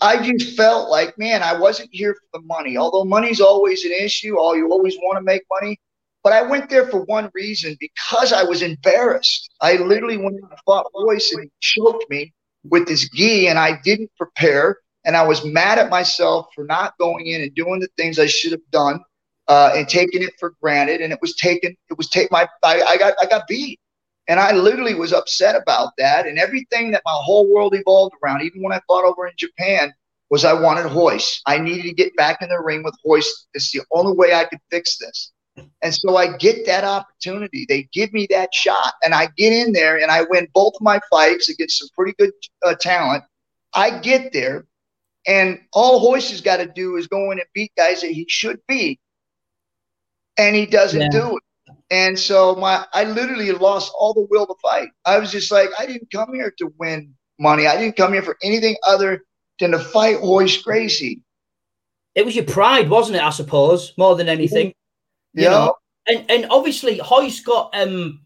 I 0.00 0.30
just 0.30 0.56
felt 0.56 0.90
like, 0.90 1.16
man, 1.18 1.42
I 1.42 1.58
wasn't 1.58 1.90
here 1.92 2.14
for 2.14 2.40
the 2.40 2.46
money. 2.46 2.76
Although 2.76 3.04
money's 3.04 3.40
always 3.40 3.84
an 3.84 3.92
issue, 3.92 4.38
all 4.38 4.56
you 4.56 4.70
always 4.70 4.96
want 4.96 5.18
to 5.18 5.22
make 5.22 5.42
money. 5.60 5.78
But 6.24 6.32
I 6.32 6.42
went 6.42 6.68
there 6.68 6.86
for 6.88 7.04
one 7.04 7.30
reason 7.32 7.76
because 7.78 8.32
I 8.32 8.42
was 8.42 8.62
embarrassed. 8.62 9.50
I 9.60 9.76
literally 9.76 10.16
went 10.16 10.36
and 10.36 10.50
fought 10.66 10.86
Royce 10.94 11.32
and 11.32 11.44
he 11.44 11.50
choked 11.60 12.04
me 12.10 12.32
with 12.64 12.88
this 12.88 13.08
gi, 13.10 13.48
and 13.48 13.58
I 13.58 13.80
didn't 13.82 14.10
prepare. 14.18 14.78
And 15.08 15.16
I 15.16 15.26
was 15.26 15.44
mad 15.44 15.78
at 15.78 15.90
myself 15.90 16.48
for 16.54 16.64
not 16.64 16.96
going 16.98 17.26
in 17.26 17.42
and 17.42 17.54
doing 17.54 17.80
the 17.80 17.88
things 17.96 18.18
I 18.18 18.26
should 18.26 18.52
have 18.52 18.70
done 18.70 19.00
uh, 19.48 19.72
and 19.74 19.88
taking 19.88 20.22
it 20.22 20.34
for 20.38 20.54
granted. 20.62 21.00
And 21.00 21.12
it 21.12 21.18
was 21.20 21.34
taken. 21.34 21.76
It 21.90 21.98
was 21.98 22.08
take 22.10 22.30
my. 22.30 22.46
I, 22.62 22.82
I 22.82 22.96
got. 22.96 23.14
I 23.20 23.26
got 23.26 23.48
beat. 23.48 23.80
And 24.28 24.38
I 24.38 24.52
literally 24.52 24.94
was 24.94 25.14
upset 25.14 25.56
about 25.60 25.92
that. 25.96 26.26
And 26.26 26.38
everything 26.38 26.90
that 26.90 27.02
my 27.06 27.14
whole 27.14 27.52
world 27.52 27.74
evolved 27.74 28.14
around, 28.22 28.42
even 28.42 28.62
when 28.62 28.72
I 28.72 28.80
fought 28.86 29.06
over 29.06 29.26
in 29.26 29.32
Japan, 29.38 29.92
was 30.30 30.44
I 30.44 30.52
wanted 30.52 30.86
Hoist. 30.86 31.40
I 31.46 31.58
needed 31.58 31.84
to 31.84 31.94
get 31.94 32.14
back 32.16 32.42
in 32.42 32.50
the 32.50 32.60
ring 32.60 32.82
with 32.82 32.94
Hoist. 33.04 33.48
It's 33.54 33.72
the 33.72 33.80
only 33.90 34.14
way 34.14 34.34
I 34.34 34.44
could 34.44 34.60
fix 34.70 34.98
this. 34.98 35.32
And 35.82 35.94
so 35.94 36.16
I 36.16 36.36
get 36.36 36.66
that 36.66 36.84
opportunity. 36.84 37.64
They 37.68 37.88
give 37.92 38.12
me 38.12 38.26
that 38.30 38.54
shot, 38.54 38.94
and 39.02 39.14
I 39.14 39.28
get 39.36 39.52
in 39.52 39.72
there 39.72 39.98
and 39.98 40.10
I 40.10 40.22
win 40.28 40.46
both 40.54 40.74
my 40.80 41.00
fights 41.10 41.48
against 41.48 41.78
some 41.78 41.88
pretty 41.96 42.14
good 42.18 42.32
uh, 42.64 42.74
talent. 42.74 43.24
I 43.74 43.98
get 43.98 44.32
there, 44.32 44.66
and 45.26 45.60
all 45.72 46.14
has 46.14 46.40
got 46.40 46.58
to 46.58 46.66
do 46.66 46.96
is 46.96 47.06
go 47.06 47.30
in 47.30 47.38
and 47.38 47.48
beat 47.54 47.72
guys 47.76 48.00
that 48.00 48.10
he 48.10 48.26
should 48.28 48.60
beat, 48.68 49.00
and 50.38 50.54
he 50.54 50.66
doesn't 50.66 51.00
yeah. 51.00 51.08
do 51.10 51.36
it. 51.36 51.42
And 51.90 52.18
so 52.18 52.54
my 52.54 52.86
I 52.92 53.04
literally 53.04 53.52
lost 53.52 53.92
all 53.98 54.14
the 54.14 54.26
will 54.30 54.46
to 54.46 54.54
fight. 54.62 54.88
I 55.04 55.18
was 55.18 55.32
just 55.32 55.50
like, 55.50 55.70
I 55.78 55.86
didn't 55.86 56.10
come 56.10 56.34
here 56.34 56.52
to 56.58 56.72
win 56.78 57.14
money. 57.38 57.66
I 57.66 57.76
didn't 57.78 57.96
come 57.96 58.12
here 58.12 58.22
for 58.22 58.36
anything 58.42 58.76
other 58.86 59.24
than 59.58 59.72
to 59.72 59.78
fight 59.78 60.20
Royce 60.20 60.60
Gracie. 60.62 61.22
It 62.14 62.24
was 62.24 62.34
your 62.34 62.44
pride, 62.44 62.90
wasn't 62.90 63.16
it? 63.16 63.22
I 63.22 63.30
suppose 63.30 63.92
more 63.96 64.16
than 64.16 64.28
anything. 64.28 64.74
Yeah. 65.34 65.44
You 65.44 65.50
know? 65.50 65.74
And 66.06 66.30
and 66.30 66.46
obviously 66.50 67.00
Royce 67.10 67.40
got 67.40 67.74
um 67.74 68.20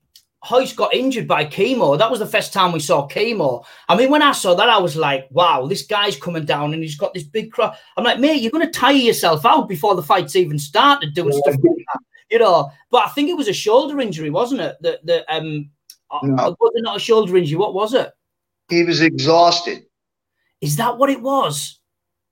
Royce 0.51 0.73
got 0.73 0.95
injured 0.95 1.29
by 1.29 1.45
Kimo. 1.45 1.97
That 1.97 2.11
was 2.11 2.19
the 2.21 2.27
first 2.27 2.53
time 2.53 2.73
we 2.73 2.81
saw 2.81 3.07
Kimo. 3.07 3.65
I 3.89 3.97
mean, 3.97 4.11
when 4.11 4.23
I 4.23 4.33
saw 4.33 4.55
that, 4.55 4.69
I 4.69 4.79
was 4.79 4.97
like, 4.97 5.29
wow, 5.31 5.67
this 5.67 5.83
guy's 5.83 6.17
coming 6.17 6.45
down 6.45 6.75
and 6.75 6.83
he's 6.83 6.97
got 6.97 7.15
this 7.15 7.23
big 7.23 7.53
crowd. 7.53 7.77
I'm 7.97 8.05
like, 8.05 8.19
mate, 8.19 8.43
you're 8.43 8.51
going 8.51 8.67
to 8.67 8.79
tire 8.79 8.93
yourself 8.93 9.47
out 9.47 9.69
before 9.69 9.95
the 9.95 10.03
fight's 10.03 10.37
even 10.37 10.59
started 10.59 11.15
doing 11.15 11.33
yeah. 11.33 11.41
stuff 11.41 11.57
like 11.63 11.87
that 11.93 12.01
you 12.33 12.39
know. 12.39 12.73
But 12.91 13.07
I 13.07 13.11
think 13.11 13.29
it 13.29 13.37
was 13.37 13.47
a 13.47 13.53
shoulder 13.53 14.01
injury, 14.01 14.31
wasn't 14.31 14.63
it? 14.63 14.77
That 14.81 15.07
the 15.07 15.33
um, 15.33 15.71
uh, 16.11 16.19
no. 16.23 16.57
was 16.59 16.73
it 16.75 16.83
not 16.83 16.97
a 16.97 17.01
shoulder 17.01 17.37
injury? 17.37 17.59
What 17.59 17.75
was 17.75 17.95
it? 17.95 18.11
He 18.69 18.83
was 18.83 19.03
exhausted. 19.03 19.85
Is 20.61 20.77
that 20.77 20.99
what 20.99 21.11
it 21.11 21.21
was? 21.21 21.79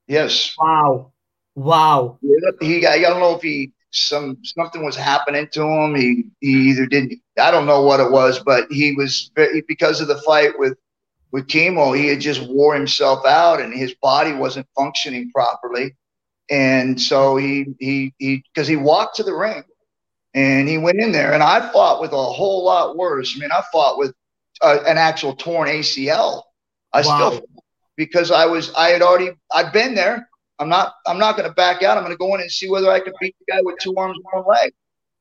Yes. 0.07 0.55
Wow. 0.57 1.13
Wow. 1.55 2.17
Yeah, 2.21 2.51
he 2.59 2.85
I 2.85 2.99
don't 2.99 3.19
know 3.19 3.35
if 3.35 3.41
he 3.41 3.71
some 3.91 4.37
something 4.43 4.83
was 4.83 4.95
happening 4.95 5.47
to 5.51 5.63
him. 5.63 5.95
He 5.95 6.25
he 6.39 6.69
either 6.69 6.85
didn't 6.85 7.21
I 7.39 7.51
don't 7.51 7.65
know 7.65 7.81
what 7.81 7.99
it 7.99 8.11
was, 8.11 8.39
but 8.39 8.71
he 8.71 8.93
was 8.93 9.31
because 9.67 10.01
of 10.01 10.07
the 10.07 10.17
fight 10.17 10.57
with 10.57 10.77
with 11.31 11.47
Kimo, 11.47 11.93
he 11.93 12.07
had 12.07 12.19
just 12.19 12.41
wore 12.49 12.75
himself 12.75 13.25
out 13.25 13.61
and 13.61 13.73
his 13.73 13.93
body 13.95 14.33
wasn't 14.33 14.67
functioning 14.75 15.31
properly. 15.33 15.95
And 16.49 17.01
so 17.01 17.37
he 17.37 17.67
he 17.79 18.13
he 18.17 18.43
because 18.53 18.67
he 18.67 18.75
walked 18.75 19.15
to 19.17 19.23
the 19.23 19.33
ring 19.33 19.63
and 20.33 20.67
he 20.67 20.77
went 20.77 20.99
in 20.99 21.11
there, 21.11 21.33
and 21.33 21.43
I 21.43 21.71
fought 21.71 22.01
with 22.01 22.11
a 22.11 22.23
whole 22.23 22.65
lot 22.65 22.97
worse. 22.97 23.33
I 23.35 23.39
mean, 23.39 23.51
I 23.51 23.61
fought 23.71 23.97
with 23.97 24.13
uh, 24.61 24.79
an 24.85 24.97
actual 24.97 25.35
torn 25.35 25.67
ACL. 25.67 26.43
I 26.93 27.01
wow. 27.01 27.31
still 27.31 27.47
because 27.95 28.31
I 28.31 28.45
was 28.45 28.73
I 28.73 28.89
had 28.89 29.01
already 29.01 29.31
I'd 29.53 29.71
been 29.71 29.95
there. 29.95 30.27
I'm 30.59 30.69
not 30.69 30.93
I'm 31.07 31.17
not 31.17 31.37
going 31.37 31.47
to 31.47 31.55
back 31.55 31.83
out. 31.83 31.97
I'm 31.97 32.03
going 32.03 32.13
to 32.13 32.17
go 32.17 32.33
in 32.35 32.41
and 32.41 32.51
see 32.51 32.69
whether 32.69 32.89
I 32.89 32.99
can 32.99 33.13
beat 33.21 33.35
the 33.39 33.53
guy 33.53 33.61
with 33.61 33.77
two 33.79 33.95
arms 33.95 34.17
and 34.17 34.43
one 34.43 34.45
leg. 34.47 34.73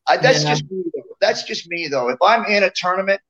I, 0.08 0.16
that's 0.16 0.42
yeah. 0.42 0.54
just. 0.54 0.64
That's 1.20 1.44
just 1.44 1.68
me 1.68 1.88
though. 1.88 2.08
If 2.08 2.18
I'm 2.22 2.44
in 2.46 2.64
a 2.64 2.70
tournament, 2.70 3.20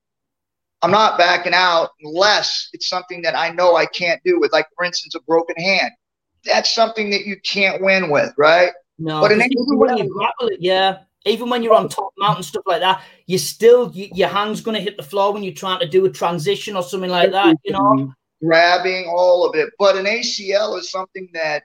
I'm 0.82 0.90
not 0.90 1.18
backing 1.18 1.54
out 1.54 1.90
unless 2.02 2.68
it's 2.72 2.88
something 2.88 3.22
that 3.22 3.36
I 3.36 3.50
know 3.50 3.76
I 3.76 3.86
can't 3.86 4.20
do 4.24 4.40
with, 4.40 4.52
like 4.52 4.66
for 4.76 4.84
instance, 4.84 5.14
a 5.14 5.20
broken 5.22 5.56
hand. 5.56 5.90
That's 6.44 6.74
something 6.74 7.10
that 7.10 7.26
you 7.26 7.36
can't 7.40 7.82
win 7.82 8.10
with, 8.10 8.32
right? 8.38 8.72
No, 8.98 9.20
but 9.20 9.32
in 9.32 9.38
when 9.38 9.96
you 9.96 10.08
grapple 10.08 10.48
it, 10.48 10.58
yeah 10.60 10.98
even 11.26 11.50
when 11.50 11.62
you're 11.62 11.74
on 11.74 11.88
top 11.88 12.12
mountain 12.18 12.42
stuff 12.42 12.64
like 12.66 12.80
that, 12.80 13.02
you 13.26 13.38
still 13.38 13.90
you, 13.92 14.08
your 14.14 14.28
hands 14.28 14.60
going 14.60 14.76
to 14.76 14.82
hit 14.82 14.96
the 14.96 15.02
floor 15.02 15.32
when 15.32 15.42
you're 15.42 15.52
trying 15.52 15.80
to 15.80 15.88
do 15.88 16.04
a 16.06 16.10
transition 16.10 16.76
or 16.76 16.82
something 16.82 17.10
like 17.10 17.30
that. 17.32 17.56
You 17.64 17.72
know, 17.72 18.12
grabbing 18.42 19.06
all 19.08 19.46
of 19.46 19.54
it. 19.54 19.70
But 19.78 19.96
an 19.96 20.06
ACL 20.06 20.78
is 20.78 20.90
something 20.90 21.28
that 21.34 21.64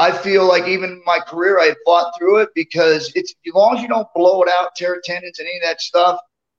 I 0.00 0.10
feel 0.10 0.48
like 0.48 0.66
even 0.66 0.90
in 0.90 1.02
my 1.04 1.18
career 1.18 1.60
I 1.60 1.74
fought 1.84 2.14
through 2.18 2.38
it 2.38 2.48
because 2.54 3.12
it's 3.14 3.34
as 3.46 3.54
long 3.54 3.76
as 3.76 3.82
you 3.82 3.88
don't 3.88 4.08
blow 4.14 4.42
it 4.42 4.48
out, 4.48 4.74
tear 4.74 5.00
tendons, 5.04 5.38
and 5.38 5.46
any 5.46 5.58
of 5.58 5.62
that 5.64 5.82
stuff, 5.82 6.18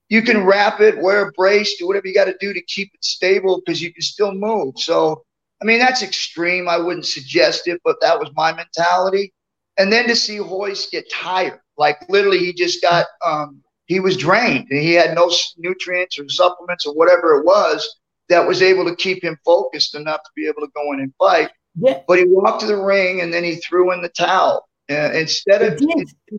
you 0.10 0.21
can 0.21 0.45
wrap 0.45 0.80
it, 0.80 1.01
wear 1.01 1.27
a 1.27 1.32
brace, 1.32 1.75
do 1.80 1.88
whatever 1.88 2.08
you 2.08 2.13
got 2.13 2.25
to 2.25 2.38
do 2.39 2.54
to 2.54 2.62
keep 2.62 2.93
it 2.93 3.04
stable 3.04 3.60
because 3.65 3.82
you 3.82 3.91
can 3.91 4.04
still 4.04 4.32
move. 4.32 4.75
So, 4.77 5.23
I 5.60 5.65
mean, 5.65 5.80
that's 5.80 6.04
extreme. 6.04 6.69
I 6.69 6.77
wouldn't 6.77 7.08
suggest 7.08 7.67
it, 7.67 7.82
but 7.84 7.99
that 8.01 8.19
was 8.19 8.30
my 8.36 8.54
mentality. 8.54 9.34
And 9.80 9.91
then 9.91 10.08
to 10.08 10.15
see 10.15 10.39
Royce 10.39 10.89
get 10.89 11.12
tired 11.12 11.62
like 11.82 11.97
literally, 12.10 12.38
he 12.38 12.54
just 12.54 12.80
got 12.80 13.08
um, 13.25 13.63
he 13.86 13.99
was 13.99 14.15
drained 14.15 14.67
and 14.69 14.80
he 14.80 14.93
had 14.93 15.15
no 15.15 15.32
nutrients 15.58 16.19
or 16.19 16.30
supplements 16.30 16.86
or 16.86 16.93
whatever 16.93 17.39
it 17.39 17.45
was 17.45 17.97
that 18.30 18.47
was 18.47 18.62
able 18.62 18.86
to 18.86 18.95
keep 18.95 19.23
him 19.23 19.36
focused 19.43 19.95
enough 19.95 20.21
to 20.23 20.30
be 20.36 20.47
able 20.47 20.62
to 20.62 20.71
go 20.75 20.93
in 20.93 20.99
and 20.99 21.12
fight. 21.17 21.49
Yeah. 21.75 22.01
But 22.07 22.19
he 22.19 22.25
walked 22.27 22.62
to 22.62 22.67
the 22.67 22.77
ring 22.77 23.21
and 23.21 23.34
then 23.34 23.43
he 23.43 23.55
threw 23.55 23.93
in 23.93 24.01
the 24.01 24.10
towel 24.10 24.67
uh, 24.89 25.12
instead 25.13 25.62
of. 25.62 25.79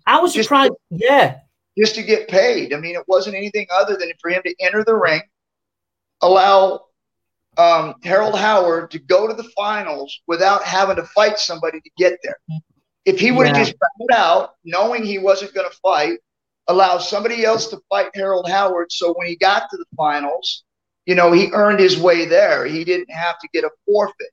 I 0.07 0.21
was 0.21 0.33
surprised. 0.33 0.73
yeah. 0.91 1.39
Just 1.77 1.95
to 1.95 2.03
get 2.03 2.29
paid. 2.29 2.75
I 2.75 2.79
mean, 2.79 2.95
it 2.95 3.05
wasn't 3.07 3.37
anything 3.37 3.67
other 3.73 3.97
than 3.97 4.13
for 4.21 4.31
him 4.31 4.43
to 4.45 4.55
enter 4.61 4.85
the 4.85 4.95
ring, 4.95 5.23
allow 6.21 6.83
um, 7.57 7.95
Harold 8.03 8.39
Howard 8.39 8.91
to 8.91 8.99
go 8.99 9.27
to 9.27 9.35
the 9.35 9.49
finals 9.57 10.21
without 10.27 10.65
having 10.65 10.97
to 10.97 11.05
fight 11.05 11.39
somebody 11.39 11.81
to 11.81 11.91
get 11.97 12.19
there. 12.23 12.37
If 13.05 13.19
he 13.19 13.31
would 13.31 13.47
have 13.47 13.57
yeah. 13.57 13.65
just 13.65 13.77
bowed 13.79 14.17
out, 14.17 14.51
knowing 14.65 15.05
he 15.05 15.19
wasn't 15.19 15.55
going 15.55 15.69
to 15.69 15.77
fight, 15.79 16.19
allow 16.69 16.99
somebody 16.99 17.45
else 17.45 17.67
to 17.69 17.81
fight 17.89 18.11
Harold 18.15 18.49
Howard. 18.49 18.93
So 18.93 19.13
when 19.15 19.27
he 19.27 19.37
got 19.37 19.69
to 19.71 19.77
the 19.77 19.87
finals, 19.97 20.65
you 21.07 21.15
know, 21.15 21.33
he 21.33 21.51
earned 21.53 21.81
his 21.81 21.99
way 21.99 22.27
there. 22.27 22.65
He 22.65 22.85
didn't 22.85 23.11
have 23.11 23.39
to 23.41 23.49
get 23.53 23.65
a 23.65 23.71
forfeit. 23.87 24.31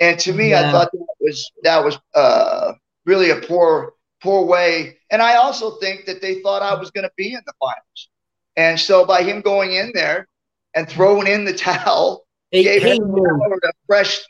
And 0.00 0.18
to 0.20 0.32
me, 0.32 0.50
yeah. 0.50 0.68
I 0.68 0.72
thought 0.72 0.90
that 0.92 1.06
was 1.20 1.50
that 1.62 1.84
was 1.84 1.98
uh, 2.14 2.72
really 3.06 3.30
a 3.30 3.36
poor 3.36 3.94
poor 4.22 4.44
way. 4.44 4.98
And 5.10 5.22
I 5.22 5.36
also 5.36 5.76
think 5.78 6.06
that 6.06 6.20
they 6.20 6.40
thought 6.40 6.62
I 6.62 6.74
was 6.74 6.90
going 6.90 7.04
to 7.04 7.12
be 7.16 7.32
in 7.32 7.40
the 7.46 7.52
finals. 7.60 8.08
And 8.56 8.78
so 8.78 9.04
by 9.04 9.22
him 9.22 9.40
going 9.40 9.72
in 9.72 9.92
there 9.94 10.28
and 10.74 10.88
throwing 10.88 11.26
in 11.26 11.44
the 11.44 11.54
towel, 11.54 12.24
gave 12.52 12.82
him 12.82 13.02
a 13.02 13.72
fresh 13.86 14.20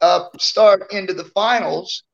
uh, 0.00 0.26
start 0.38 0.92
into 0.92 1.12
the 1.12 1.24
finals 1.24 2.04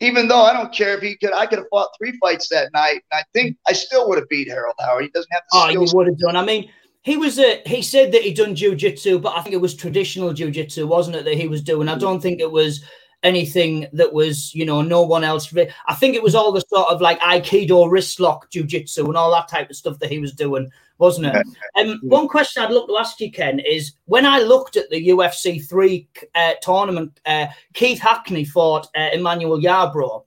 even 0.00 0.28
though 0.28 0.42
I 0.42 0.52
don't 0.52 0.72
care 0.72 0.96
if 0.96 1.02
he 1.02 1.16
could, 1.16 1.32
I 1.32 1.46
could 1.46 1.58
have 1.58 1.68
fought 1.70 1.88
three 1.98 2.16
fights 2.18 2.48
that 2.48 2.72
night, 2.72 3.02
and 3.10 3.20
I 3.20 3.22
think 3.32 3.56
I 3.66 3.72
still 3.72 4.08
would 4.08 4.18
have 4.18 4.28
beat 4.28 4.48
Harold 4.48 4.74
Howard. 4.80 5.04
He 5.04 5.10
doesn't 5.10 5.32
have 5.32 5.42
the 5.50 5.58
oh, 5.58 5.68
skills. 5.70 5.92
he 5.92 5.96
would 5.96 6.06
have 6.08 6.18
done. 6.18 6.36
I 6.36 6.44
mean, 6.44 6.70
he 7.04 7.18
was 7.18 7.38
a, 7.38 7.60
he 7.66 7.82
said 7.82 8.12
that 8.12 8.22
he'd 8.22 8.36
done 8.36 8.56
jujitsu, 8.56 9.20
but 9.20 9.36
I 9.36 9.42
think 9.42 9.54
it 9.54 9.60
was 9.60 9.74
traditional 9.74 10.32
jujitsu, 10.32 10.88
wasn't 10.88 11.16
it? 11.16 11.26
That 11.26 11.36
he 11.36 11.46
was 11.46 11.62
doing. 11.62 11.86
I 11.86 11.98
don't 11.98 12.20
think 12.20 12.40
it 12.40 12.50
was 12.50 12.82
anything 13.22 13.86
that 13.92 14.14
was, 14.14 14.54
you 14.54 14.64
know, 14.64 14.80
no 14.80 15.02
one 15.02 15.22
else. 15.22 15.52
I 15.86 15.94
think 15.94 16.14
it 16.14 16.22
was 16.22 16.34
all 16.34 16.50
the 16.50 16.62
sort 16.62 16.88
of 16.88 17.02
like 17.02 17.20
Aikido 17.20 17.90
wrist 17.90 18.20
lock 18.20 18.50
jujitsu 18.50 19.04
and 19.04 19.18
all 19.18 19.30
that 19.32 19.48
type 19.48 19.68
of 19.68 19.76
stuff 19.76 19.98
that 19.98 20.10
he 20.10 20.18
was 20.18 20.32
doing, 20.32 20.70
wasn't 20.96 21.26
it? 21.26 21.46
Um, 21.76 22.00
one 22.04 22.26
question 22.26 22.62
I'd 22.62 22.70
look 22.70 22.88
to 22.88 22.96
ask 22.98 23.20
you, 23.20 23.30
Ken, 23.30 23.58
is 23.58 23.92
when 24.06 24.24
I 24.24 24.38
looked 24.38 24.76
at 24.76 24.88
the 24.88 25.08
UFC 25.08 25.62
three 25.68 26.08
uh, 26.34 26.54
tournament, 26.62 27.20
uh, 27.26 27.48
Keith 27.74 27.98
Hackney 27.98 28.46
fought 28.46 28.86
uh, 28.96 29.10
Emmanuel 29.12 29.60
Yarbrough. 29.60 30.24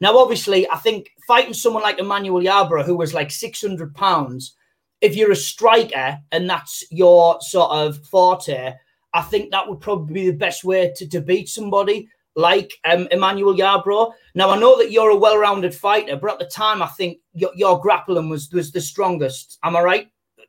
Now, 0.00 0.18
obviously, 0.18 0.68
I 0.70 0.76
think 0.78 1.10
fighting 1.28 1.54
someone 1.54 1.84
like 1.84 2.00
Emmanuel 2.00 2.42
Yarbrough, 2.42 2.84
who 2.84 2.96
was 2.96 3.14
like 3.14 3.30
600 3.30 3.94
pounds, 3.94 4.56
if 5.00 5.16
you're 5.16 5.32
a 5.32 5.36
striker 5.36 6.18
and 6.32 6.48
that's 6.48 6.84
your 6.90 7.38
sort 7.40 7.70
of 7.70 8.04
forte, 8.06 8.74
I 9.12 9.22
think 9.22 9.50
that 9.50 9.68
would 9.68 9.80
probably 9.80 10.14
be 10.14 10.30
the 10.30 10.36
best 10.36 10.64
way 10.64 10.92
to, 10.96 11.08
to 11.08 11.20
beat 11.20 11.48
somebody 11.48 12.08
like 12.34 12.72
um, 12.84 13.08
Emmanuel 13.10 13.54
Yarbrough. 13.54 14.12
Now 14.34 14.50
I 14.50 14.58
know 14.58 14.76
that 14.78 14.92
you're 14.92 15.10
a 15.10 15.16
well-rounded 15.16 15.74
fighter, 15.74 16.16
but 16.16 16.32
at 16.32 16.38
the 16.38 16.46
time 16.46 16.82
I 16.82 16.86
think 16.88 17.18
your, 17.32 17.50
your 17.54 17.80
grappling 17.80 18.28
was 18.28 18.50
was 18.52 18.72
the 18.72 18.80
strongest. 18.80 19.58
Am 19.62 19.76
I 19.76 19.80
right 19.80 20.08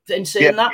in 0.10 0.26
saying 0.26 0.46
yeah, 0.46 0.52
that? 0.52 0.72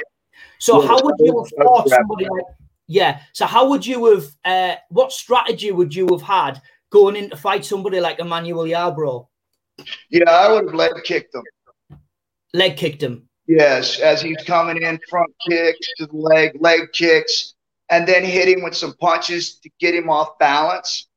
So 0.59 0.81
yeah, 0.81 0.87
how 0.87 0.99
would 1.03 1.15
you 1.19 1.37
have 1.37 1.65
fought 1.65 1.89
somebody 1.89 2.25
like 2.25 2.45
Yeah. 2.87 3.21
So 3.33 3.45
how 3.45 3.69
would 3.69 3.85
you 3.85 4.13
have? 4.13 4.25
Uh, 4.43 4.75
what 4.89 5.11
strategy 5.11 5.71
would 5.71 5.93
you 5.93 6.07
have 6.11 6.21
had 6.21 6.61
going 6.89 7.15
in 7.15 7.29
to 7.29 7.37
fight 7.37 7.65
somebody 7.65 7.99
like 7.99 8.19
Emmanuel 8.19 8.65
Yarbrough? 8.65 9.27
Yeah, 10.09 10.29
I 10.29 10.51
would 10.51 10.65
have 10.65 10.73
leg 10.73 10.91
kicked 11.03 11.35
him. 11.35 11.43
Leg 12.53 12.77
kicked 12.77 13.01
him. 13.01 13.29
Yes, 13.47 13.99
as 13.99 14.21
he's 14.21 14.41
coming 14.45 14.81
in, 14.81 14.99
front 15.09 15.33
kicks 15.47 15.87
to 15.97 16.05
the 16.05 16.15
leg, 16.15 16.51
leg 16.59 16.91
kicks, 16.93 17.53
and 17.89 18.07
then 18.07 18.23
hit 18.23 18.47
him 18.47 18.63
with 18.63 18.75
some 18.75 18.93
punches 18.93 19.55
to 19.59 19.69
get 19.79 19.93
him 19.93 20.09
off 20.09 20.39
balance. 20.39 21.07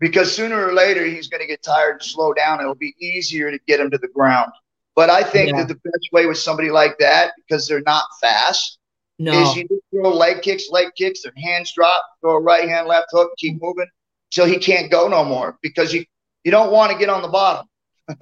Because 0.00 0.34
sooner 0.34 0.66
or 0.66 0.72
later 0.72 1.04
he's 1.04 1.28
going 1.28 1.40
to 1.40 1.46
get 1.46 1.62
tired 1.62 1.92
and 1.92 2.02
slow 2.02 2.32
down. 2.32 2.60
It'll 2.60 2.74
be 2.74 2.94
easier 3.00 3.50
to 3.50 3.58
get 3.66 3.80
him 3.80 3.90
to 3.90 3.98
the 3.98 4.08
ground. 4.08 4.52
But 4.96 5.10
I 5.10 5.22
think 5.22 5.50
yeah. 5.50 5.58
that 5.58 5.68
the 5.68 5.74
best 5.74 6.08
way 6.12 6.26
with 6.26 6.38
somebody 6.38 6.70
like 6.70 6.98
that, 6.98 7.32
because 7.36 7.66
they're 7.66 7.80
not 7.82 8.04
fast, 8.20 8.78
no. 9.18 9.42
is 9.42 9.56
you 9.56 9.68
throw 9.90 10.12
leg 10.12 10.42
kicks, 10.42 10.68
leg 10.70 10.88
kicks, 10.96 11.22
their 11.22 11.32
hands 11.36 11.72
drop, 11.72 12.04
throw 12.20 12.36
a 12.36 12.40
right 12.40 12.68
hand, 12.68 12.88
left 12.88 13.06
hook, 13.12 13.30
keep 13.38 13.60
moving 13.62 13.86
till 14.30 14.46
he 14.46 14.58
can't 14.58 14.90
go 14.90 15.08
no 15.08 15.24
more 15.24 15.58
because 15.62 15.92
you 15.94 16.04
you 16.42 16.50
don't 16.50 16.72
want 16.72 16.92
to 16.92 16.98
get 16.98 17.08
on 17.08 17.22
the 17.22 17.28
bottom. 17.28 17.66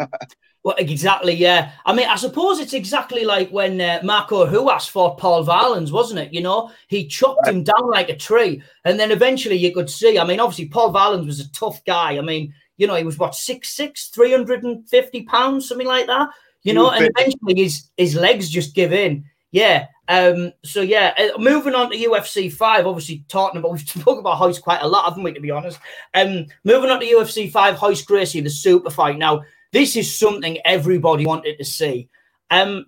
well, 0.64 0.76
exactly, 0.78 1.34
yeah. 1.34 1.72
I 1.84 1.92
mean, 1.92 2.06
I 2.08 2.14
suppose 2.14 2.60
it's 2.60 2.72
exactly 2.72 3.24
like 3.24 3.50
when 3.50 3.80
uh, 3.80 4.00
Marco 4.04 4.46
Ruas 4.46 4.88
fought 4.88 5.18
Paul 5.18 5.44
Varelans, 5.44 5.90
wasn't 5.90 6.20
it? 6.20 6.32
You 6.32 6.40
know, 6.40 6.70
he 6.86 7.06
chopped 7.06 7.40
right. 7.46 7.54
him 7.54 7.64
down 7.64 7.90
like 7.90 8.10
a 8.10 8.16
tree, 8.16 8.62
and 8.84 8.98
then 8.98 9.10
eventually 9.10 9.56
you 9.56 9.74
could 9.74 9.90
see. 9.90 10.20
I 10.20 10.24
mean, 10.24 10.38
obviously 10.38 10.68
Paul 10.68 10.92
Varelans 10.92 11.26
was 11.26 11.40
a 11.40 11.50
tough 11.50 11.84
guy. 11.84 12.16
I 12.16 12.20
mean, 12.20 12.54
you 12.76 12.86
know, 12.86 12.94
he 12.94 13.02
was 13.02 13.18
what 13.18 13.34
six 13.34 13.70
six, 13.70 14.08
three 14.08 14.30
hundred 14.30 14.62
and 14.62 14.88
fifty 14.88 15.24
pounds, 15.24 15.68
something 15.68 15.86
like 15.86 16.06
that. 16.06 16.28
You 16.62 16.74
know, 16.74 16.90
and 16.90 17.10
eventually 17.12 17.60
his 17.60 17.90
his 17.96 18.14
legs 18.14 18.48
just 18.48 18.74
give 18.74 18.92
in. 18.92 19.24
Yeah. 19.50 19.86
Um. 20.06 20.52
So 20.64 20.80
yeah, 20.80 21.12
uh, 21.18 21.38
moving 21.38 21.74
on 21.74 21.90
to 21.90 21.96
UFC 21.96 22.52
five. 22.52 22.86
Obviously, 22.86 23.24
talking 23.26 23.58
about 23.60 23.72
we've 23.72 23.80
spoken 23.80 24.20
about 24.20 24.40
Royce 24.40 24.60
quite 24.60 24.82
a 24.82 24.86
lot, 24.86 25.08
haven't 25.08 25.24
we? 25.24 25.32
To 25.32 25.40
be 25.40 25.50
honest. 25.50 25.80
Um. 26.14 26.46
Moving 26.62 26.90
on 26.90 27.00
to 27.00 27.06
UFC 27.06 27.50
five, 27.50 27.82
Royce 27.82 28.02
Gracie, 28.02 28.40
the 28.40 28.50
super 28.50 28.90
fight. 28.90 29.18
Now, 29.18 29.42
this 29.72 29.96
is 29.96 30.18
something 30.18 30.58
everybody 30.64 31.26
wanted 31.26 31.58
to 31.58 31.64
see. 31.64 32.08
Um. 32.50 32.86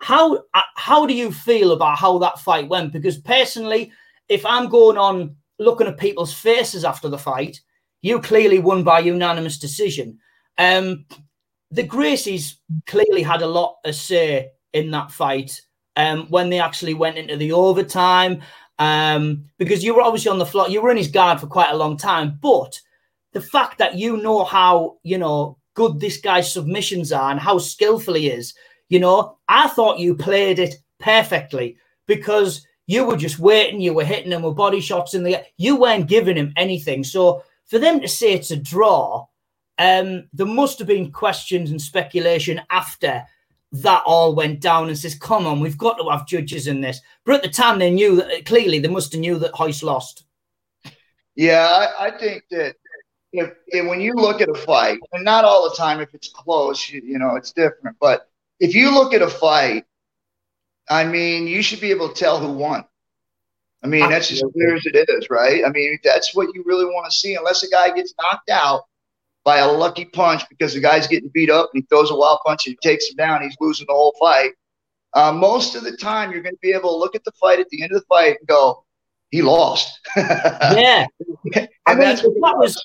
How 0.00 0.36
uh, 0.52 0.62
how 0.76 1.06
do 1.06 1.14
you 1.14 1.32
feel 1.32 1.72
about 1.72 1.96
how 1.96 2.18
that 2.18 2.38
fight 2.40 2.68
went? 2.68 2.92
Because 2.92 3.16
personally, 3.16 3.90
if 4.28 4.44
I'm 4.44 4.68
going 4.68 4.98
on 4.98 5.36
looking 5.58 5.86
at 5.86 5.96
people's 5.98 6.34
faces 6.34 6.84
after 6.84 7.08
the 7.08 7.16
fight, 7.16 7.60
you 8.02 8.20
clearly 8.20 8.58
won 8.58 8.82
by 8.84 8.98
unanimous 8.98 9.58
decision. 9.58 10.18
Um, 10.58 11.06
the 11.70 11.84
Gracies 11.84 12.56
clearly 12.86 13.22
had 13.22 13.40
a 13.40 13.46
lot 13.46 13.76
to 13.84 13.92
say 13.92 14.50
in 14.72 14.90
that 14.90 15.10
fight 15.10 15.60
um, 15.96 16.26
when 16.28 16.50
they 16.50 16.60
actually 16.60 16.94
went 16.94 17.16
into 17.16 17.36
the 17.36 17.52
overtime 17.52 18.42
um, 18.78 19.44
because 19.58 19.82
you 19.82 19.94
were 19.94 20.02
obviously 20.02 20.30
on 20.30 20.38
the 20.38 20.46
floor. 20.46 20.68
You 20.68 20.82
were 20.82 20.90
in 20.90 20.96
his 20.96 21.08
guard 21.08 21.40
for 21.40 21.46
quite 21.46 21.70
a 21.70 21.76
long 21.76 21.96
time, 21.96 22.38
but 22.42 22.78
the 23.32 23.40
fact 23.40 23.78
that 23.78 23.94
you 23.94 24.18
know 24.18 24.44
how 24.44 24.98
you 25.02 25.16
know 25.18 25.56
good 25.74 26.00
this 26.00 26.18
guy's 26.18 26.52
submissions 26.52 27.12
are 27.12 27.30
and 27.30 27.40
how 27.40 27.58
skillful 27.58 28.14
he 28.14 28.30
is, 28.30 28.54
you 28.88 29.00
know, 29.00 29.38
I 29.48 29.68
thought 29.68 29.98
you 29.98 30.14
played 30.14 30.58
it 30.58 30.76
perfectly 30.98 31.76
because 32.06 32.66
you 32.86 33.04
were 33.04 33.16
just 33.16 33.38
waiting, 33.38 33.80
you 33.80 33.94
were 33.94 34.04
hitting 34.04 34.32
him 34.32 34.42
with 34.42 34.56
body 34.56 34.80
shots 34.80 35.14
in 35.14 35.22
the 35.22 35.42
you 35.56 35.76
weren't 35.76 36.08
giving 36.08 36.36
him 36.36 36.52
anything. 36.56 37.04
So 37.04 37.42
for 37.66 37.78
them 37.78 38.00
to 38.00 38.08
say 38.08 38.32
it's 38.32 38.50
a 38.50 38.56
draw 38.56 39.26
um, 39.78 40.28
there 40.32 40.46
must 40.46 40.78
have 40.78 40.88
been 40.88 41.10
questions 41.10 41.70
and 41.70 41.80
speculation 41.80 42.60
after 42.70 43.24
that 43.72 44.02
all 44.06 44.34
went 44.34 44.60
down 44.60 44.88
and 44.88 44.96
says, 44.96 45.16
come 45.16 45.46
on, 45.46 45.58
we've 45.58 45.78
got 45.78 45.94
to 45.94 46.08
have 46.10 46.28
judges 46.28 46.68
in 46.68 46.80
this. 46.80 47.00
But 47.24 47.36
at 47.36 47.42
the 47.42 47.48
time, 47.48 47.78
they 47.78 47.90
knew 47.90 48.16
that 48.16 48.44
clearly 48.46 48.78
they 48.78 48.88
must 48.88 49.12
have 49.12 49.20
knew 49.20 49.36
that 49.38 49.58
Royce 49.58 49.82
lost. 49.82 50.24
Yeah, 51.34 51.66
I, 51.66 52.06
I 52.06 52.18
think 52.18 52.44
that 52.50 52.76
if, 53.34 53.52
if, 53.68 53.86
when 53.86 54.00
you 54.00 54.14
look 54.14 54.40
at 54.40 54.48
a 54.48 54.54
fight, 54.54 54.98
and 55.12 55.24
not 55.24 55.44
all 55.44 55.68
the 55.68 55.76
time, 55.76 56.00
if 56.00 56.14
it's 56.14 56.28
close, 56.28 56.88
you, 56.90 57.02
you 57.04 57.18
know, 57.18 57.36
it's 57.36 57.52
different. 57.52 57.96
But 58.00 58.28
if 58.60 58.74
you 58.74 58.94
look 58.94 59.12
at 59.12 59.22
a 59.22 59.28
fight, 59.28 59.84
I 60.88 61.04
mean, 61.04 61.46
you 61.46 61.62
should 61.62 61.80
be 61.80 61.90
able 61.90 62.08
to 62.08 62.14
tell 62.14 62.38
who 62.38 62.52
won. 62.52 62.84
I 63.82 63.86
mean, 63.86 64.08
that's 64.08 64.32
as 64.32 64.42
clear 64.54 64.76
as 64.76 64.86
it 64.86 65.08
is, 65.10 65.28
right? 65.28 65.62
I 65.64 65.68
mean, 65.68 65.98
that's 66.02 66.34
what 66.34 66.54
you 66.54 66.62
really 66.64 66.86
want 66.86 67.10
to 67.10 67.16
see. 67.16 67.34
Unless 67.34 67.62
a 67.64 67.68
guy 67.68 67.90
gets 67.94 68.14
knocked 68.18 68.48
out, 68.48 68.84
by 69.44 69.58
a 69.58 69.70
lucky 69.70 70.06
punch 70.06 70.42
because 70.48 70.74
the 70.74 70.80
guy's 70.80 71.06
getting 71.06 71.28
beat 71.28 71.50
up 71.50 71.70
and 71.72 71.82
he 71.82 71.86
throws 71.88 72.10
a 72.10 72.14
wild 72.14 72.40
punch 72.44 72.66
and 72.66 72.76
he 72.80 72.88
takes 72.88 73.08
him 73.08 73.16
down. 73.16 73.42
He's 73.42 73.56
losing 73.60 73.86
the 73.86 73.92
whole 73.92 74.14
fight. 74.18 74.52
Uh, 75.12 75.32
most 75.32 75.76
of 75.76 75.84
the 75.84 75.96
time, 75.96 76.32
you're 76.32 76.42
going 76.42 76.54
to 76.54 76.60
be 76.60 76.72
able 76.72 76.90
to 76.90 76.96
look 76.96 77.14
at 77.14 77.22
the 77.24 77.32
fight 77.32 77.60
at 77.60 77.68
the 77.68 77.82
end 77.82 77.92
of 77.92 78.00
the 78.00 78.06
fight 78.06 78.36
and 78.40 78.48
go, 78.48 78.84
he 79.30 79.42
lost. 79.42 80.00
yeah. 80.16 81.06
and 81.54 81.68
I 81.86 81.94
mean, 81.94 82.16
that 82.16 82.54
was, 82.56 82.84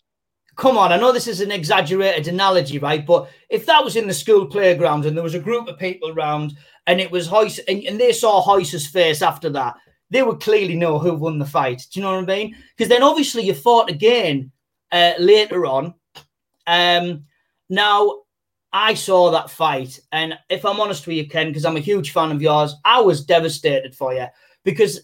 come 0.60 0.78
on, 0.78 0.92
I 0.92 0.98
know 0.98 1.12
this 1.12 1.28
is 1.28 1.42
an 1.42 1.52
exaggerated 1.52 2.28
analogy, 2.28 2.80
right? 2.80 3.06
But 3.06 3.30
if 3.50 3.66
that 3.66 3.84
was 3.84 3.96
in 3.96 4.08
the 4.08 4.14
school 4.14 4.46
playground 4.46 5.06
and 5.06 5.16
there 5.16 5.24
was 5.24 5.36
a 5.36 5.40
group 5.40 5.68
of 5.68 5.80
people 5.80 6.10
around 6.12 6.58
and 6.86 7.00
it 7.00 7.10
was 7.10 7.32
Royce 7.32 7.60
and, 7.60 7.84
and 7.86 8.00
they 8.00 8.12
saw 8.12 8.46
Royce's 8.46 8.86
face 8.86 9.22
after 9.22 9.50
that, 9.52 9.76
they 10.10 10.22
would 10.22 10.42
clearly 10.42 10.76
know 10.76 11.00
who 11.00 11.14
won 11.14 11.40
the 11.40 11.46
fight. 11.46 11.86
Do 11.92 12.00
you 12.00 12.06
know 12.06 12.16
what 12.16 12.30
I 12.30 12.36
mean? 12.36 12.56
Because 12.76 12.90
then 12.90 13.04
obviously 13.04 13.44
you 13.44 13.54
fought 13.54 13.90
again 13.90 14.52
uh, 14.92 15.14
later 15.18 15.66
on 15.66 15.94
um, 16.70 17.26
now, 17.70 18.22
I 18.72 18.94
saw 18.94 19.32
that 19.32 19.50
fight, 19.50 20.00
and 20.12 20.38
if 20.50 20.64
I'm 20.64 20.80
honest 20.80 21.08
with 21.08 21.18
you, 21.18 21.28
Ken, 21.28 21.48
because 21.48 21.66
I'm 21.66 21.78
a 21.78 21.82
huge 21.82 22.12
fan 22.12 22.32
of 22.32 22.44
yours, 22.44 22.76
I 22.86 23.02
was 23.02 23.26
devastated 23.26 23.96
for 23.96 24.14
you 24.14 24.28
because 24.64 25.02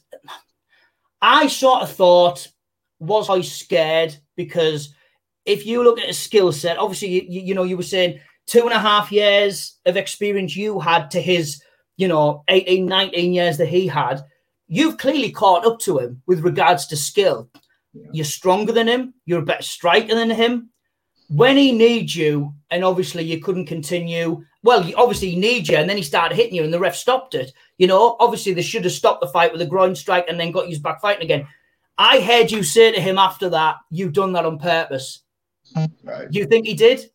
I 1.23 1.47
sort 1.47 1.81
of 1.81 1.91
thought, 1.91 2.47
was 2.99 3.31
I 3.31 3.41
scared? 3.41 4.15
Because 4.35 4.93
if 5.45 5.65
you 5.65 5.83
look 5.83 5.99
at 5.99 6.09
a 6.09 6.13
skill 6.13 6.51
set, 6.51 6.77
obviously, 6.77 7.29
you, 7.29 7.41
you 7.41 7.53
know, 7.53 7.63
you 7.63 7.77
were 7.77 7.83
saying 7.83 8.19
two 8.47 8.61
and 8.61 8.73
a 8.73 8.79
half 8.79 9.11
years 9.11 9.77
of 9.85 9.97
experience 9.97 10.55
you 10.55 10.79
had 10.79 11.11
to 11.11 11.21
his, 11.21 11.61
you 11.97 12.07
know, 12.07 12.43
18, 12.47 12.85
19 12.85 13.33
years 13.33 13.57
that 13.57 13.67
he 13.67 13.87
had. 13.87 14.21
You've 14.67 14.97
clearly 14.97 15.31
caught 15.31 15.65
up 15.65 15.79
to 15.81 15.99
him 15.99 16.21
with 16.25 16.41
regards 16.41 16.87
to 16.87 16.97
skill. 16.97 17.49
You're 18.11 18.25
stronger 18.25 18.71
than 18.71 18.87
him. 18.87 19.13
You're 19.25 19.41
a 19.41 19.45
better 19.45 19.63
striker 19.63 20.15
than 20.15 20.29
him 20.29 20.69
when 21.29 21.57
he 21.57 21.71
needs 21.71 22.15
you, 22.15 22.53
and 22.69 22.83
obviously 22.83 23.23
you 23.23 23.39
couldn't 23.39 23.65
continue. 23.65 24.43
Well, 24.63 24.89
obviously 24.97 25.31
he 25.31 25.35
needs 25.37 25.69
you, 25.69 25.77
and 25.77 25.89
then 25.89 25.97
he 25.97 26.03
started 26.03 26.35
hitting 26.35 26.55
you, 26.55 26.63
and 26.63 26.73
the 26.73 26.79
ref 26.79 26.95
stopped 26.95 27.35
it. 27.35 27.51
You 27.77 27.87
know, 27.87 28.15
obviously 28.19 28.53
they 28.53 28.61
should 28.61 28.83
have 28.83 28.93
stopped 28.93 29.21
the 29.21 29.27
fight 29.27 29.51
with 29.51 29.61
a 29.61 29.65
groin 29.65 29.95
strike 29.95 30.25
and 30.27 30.39
then 30.39 30.51
got 30.51 30.69
you 30.69 30.79
back 30.79 31.01
fighting 31.01 31.23
again. 31.23 31.47
I 31.97 32.19
heard 32.19 32.51
you 32.51 32.63
say 32.63 32.91
to 32.91 32.99
him 32.99 33.17
after 33.17 33.49
that, 33.49 33.77
"You've 33.89 34.13
done 34.13 34.33
that 34.33 34.45
on 34.45 34.59
purpose." 34.59 35.21
Right. 36.03 36.27
You 36.31 36.45
think 36.45 36.65
he 36.65 36.73
did? 36.73 37.09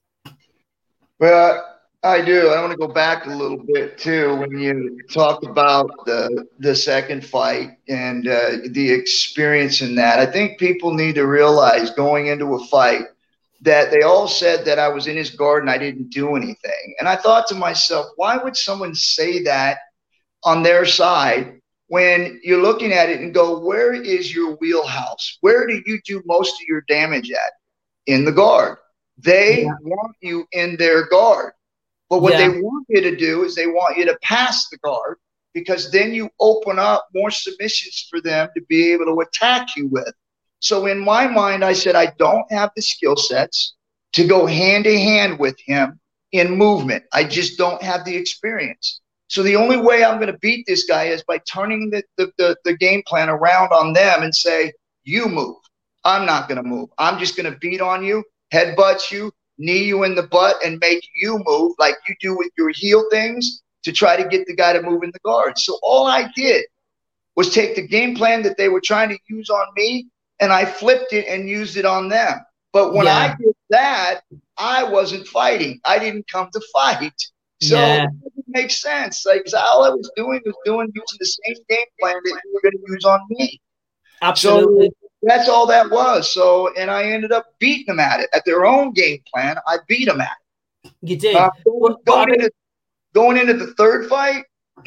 Well, 1.18 1.66
I 2.02 2.22
do. 2.24 2.48
I 2.48 2.60
want 2.60 2.72
to 2.72 2.78
go 2.78 2.88
back 2.88 3.26
a 3.26 3.30
little 3.30 3.58
bit 3.58 3.98
too 3.98 4.34
when 4.36 4.58
you 4.58 5.00
talk 5.12 5.42
about 5.42 5.90
the 6.06 6.46
the 6.58 6.74
second 6.74 7.24
fight 7.24 7.78
and 7.88 8.26
uh, 8.26 8.52
the 8.70 8.90
experience 8.90 9.82
in 9.82 9.94
that. 9.96 10.18
I 10.18 10.24
think 10.24 10.58
people 10.58 10.94
need 10.94 11.16
to 11.16 11.26
realize 11.26 11.90
going 11.90 12.28
into 12.28 12.54
a 12.54 12.66
fight 12.66 13.04
that 13.62 13.90
they 13.90 14.00
all 14.00 14.26
said 14.26 14.64
that 14.64 14.78
I 14.78 14.88
was 14.88 15.06
in 15.06 15.16
his 15.16 15.30
garden, 15.30 15.68
I 15.68 15.76
didn't 15.76 16.08
do 16.08 16.36
anything. 16.36 16.94
And 16.98 17.06
I 17.06 17.16
thought 17.16 17.46
to 17.48 17.54
myself, 17.54 18.06
why 18.16 18.38
would 18.38 18.56
someone 18.56 18.94
say 18.94 19.42
that 19.42 19.78
on 20.44 20.62
their 20.62 20.86
side 20.86 21.60
when 21.88 22.40
you're 22.42 22.62
looking 22.62 22.92
at 22.92 23.10
it 23.10 23.20
and 23.20 23.34
go, 23.34 23.58
where 23.58 23.92
is 23.92 24.34
your 24.34 24.52
wheelhouse? 24.56 25.36
Where 25.42 25.66
do 25.66 25.82
you 25.84 26.00
do 26.06 26.22
most 26.24 26.54
of 26.54 26.66
your 26.66 26.82
damage 26.88 27.30
at? 27.30 27.52
In 28.10 28.24
the 28.24 28.32
guard. 28.32 28.78
They 29.18 29.62
yeah. 29.62 29.74
want 29.82 30.16
you 30.20 30.46
in 30.52 30.76
their 30.76 31.06
guard. 31.08 31.52
But 32.08 32.22
what 32.22 32.32
yeah. 32.32 32.48
they 32.48 32.60
want 32.60 32.86
you 32.88 33.00
to 33.02 33.16
do 33.16 33.44
is 33.44 33.54
they 33.54 33.68
want 33.68 33.96
you 33.96 34.04
to 34.06 34.18
pass 34.20 34.68
the 34.68 34.78
guard 34.78 35.18
because 35.54 35.92
then 35.92 36.12
you 36.12 36.28
open 36.40 36.78
up 36.78 37.08
more 37.14 37.30
submissions 37.30 38.06
for 38.10 38.20
them 38.20 38.48
to 38.56 38.62
be 38.68 38.92
able 38.92 39.04
to 39.06 39.20
attack 39.20 39.76
you 39.76 39.86
with. 39.86 40.12
So 40.58 40.86
in 40.86 40.98
my 40.98 41.28
mind, 41.28 41.64
I 41.64 41.72
said, 41.72 41.94
I 41.94 42.12
don't 42.18 42.50
have 42.50 42.70
the 42.74 42.82
skill 42.82 43.16
sets 43.16 43.74
to 44.14 44.26
go 44.26 44.44
hand 44.44 44.84
to 44.84 44.98
hand 44.98 45.38
with 45.38 45.58
him 45.60 46.00
in 46.32 46.56
movement. 46.56 47.04
I 47.12 47.24
just 47.24 47.56
don't 47.56 47.82
have 47.82 48.04
the 48.04 48.16
experience. 48.16 49.00
So 49.28 49.44
the 49.44 49.54
only 49.54 49.76
way 49.76 50.02
I'm 50.04 50.18
going 50.18 50.32
to 50.32 50.38
beat 50.38 50.66
this 50.66 50.84
guy 50.84 51.04
is 51.04 51.22
by 51.22 51.38
turning 51.38 51.90
the, 51.90 52.02
the, 52.16 52.32
the, 52.38 52.56
the 52.64 52.76
game 52.76 53.02
plan 53.06 53.28
around 53.28 53.72
on 53.72 53.92
them 53.92 54.22
and 54.22 54.34
say, 54.34 54.72
you 55.04 55.26
move. 55.26 55.59
I'm 56.04 56.26
not 56.26 56.48
going 56.48 56.62
to 56.62 56.68
move. 56.68 56.88
I'm 56.98 57.18
just 57.18 57.36
going 57.36 57.50
to 57.52 57.58
beat 57.58 57.80
on 57.80 58.04
you, 58.04 58.24
headbutt 58.52 59.10
you, 59.10 59.32
knee 59.58 59.84
you 59.84 60.04
in 60.04 60.14
the 60.14 60.22
butt, 60.22 60.56
and 60.64 60.78
make 60.80 61.06
you 61.14 61.42
move 61.44 61.74
like 61.78 61.96
you 62.08 62.14
do 62.20 62.36
with 62.36 62.50
your 62.56 62.70
heel 62.70 63.04
things 63.10 63.62
to 63.82 63.92
try 63.92 64.16
to 64.16 64.28
get 64.28 64.46
the 64.46 64.54
guy 64.54 64.72
to 64.72 64.82
move 64.82 65.02
in 65.02 65.10
the 65.12 65.20
guard. 65.24 65.58
So 65.58 65.78
all 65.82 66.06
I 66.06 66.30
did 66.34 66.64
was 67.36 67.52
take 67.52 67.76
the 67.76 67.86
game 67.86 68.14
plan 68.14 68.42
that 68.42 68.56
they 68.56 68.68
were 68.68 68.80
trying 68.80 69.08
to 69.10 69.18
use 69.28 69.50
on 69.50 69.66
me 69.76 70.08
and 70.40 70.52
I 70.52 70.64
flipped 70.64 71.12
it 71.12 71.26
and 71.26 71.48
used 71.48 71.76
it 71.76 71.84
on 71.84 72.08
them. 72.08 72.40
But 72.72 72.94
when 72.94 73.06
yeah. 73.06 73.16
I 73.16 73.36
did 73.36 73.54
that, 73.70 74.20
I 74.56 74.84
wasn't 74.84 75.26
fighting. 75.26 75.80
I 75.84 75.98
didn't 75.98 76.30
come 76.30 76.48
to 76.52 76.60
fight. 76.72 77.12
So 77.62 77.76
yeah. 77.76 78.04
it 78.04 78.10
doesn't 78.22 78.44
make 78.48 78.70
sense. 78.70 79.26
Like 79.26 79.46
all 79.54 79.84
I 79.84 79.90
was 79.90 80.10
doing 80.16 80.40
was 80.44 80.54
doing 80.64 80.90
using 80.94 81.18
the 81.18 81.26
same 81.26 81.56
game 81.68 81.86
plan 82.00 82.16
that 82.24 82.40
you 82.44 82.54
were 82.54 82.60
going 82.62 82.84
to 82.84 82.92
use 82.92 83.04
on 83.04 83.20
me. 83.30 83.60
Absolutely. 84.22 84.88
So 84.88 84.99
that's 85.22 85.48
all 85.48 85.66
that 85.66 85.90
was. 85.90 86.32
So, 86.32 86.72
and 86.74 86.90
I 86.90 87.04
ended 87.04 87.32
up 87.32 87.46
beating 87.58 87.86
them 87.86 88.00
at 88.00 88.20
it 88.20 88.30
at 88.32 88.44
their 88.44 88.64
own 88.64 88.92
game 88.92 89.20
plan. 89.32 89.56
I 89.66 89.78
beat 89.86 90.06
them 90.06 90.20
at 90.20 90.36
it. 90.84 90.92
You 91.02 91.16
did. 91.16 91.36
Uh, 91.36 91.50
going, 91.64 91.96
going 92.06 92.34
into, 92.34 92.50
going 93.14 93.36
into 93.36 93.54
the 93.54 93.74
third 93.74 94.08
fight, 94.08 94.44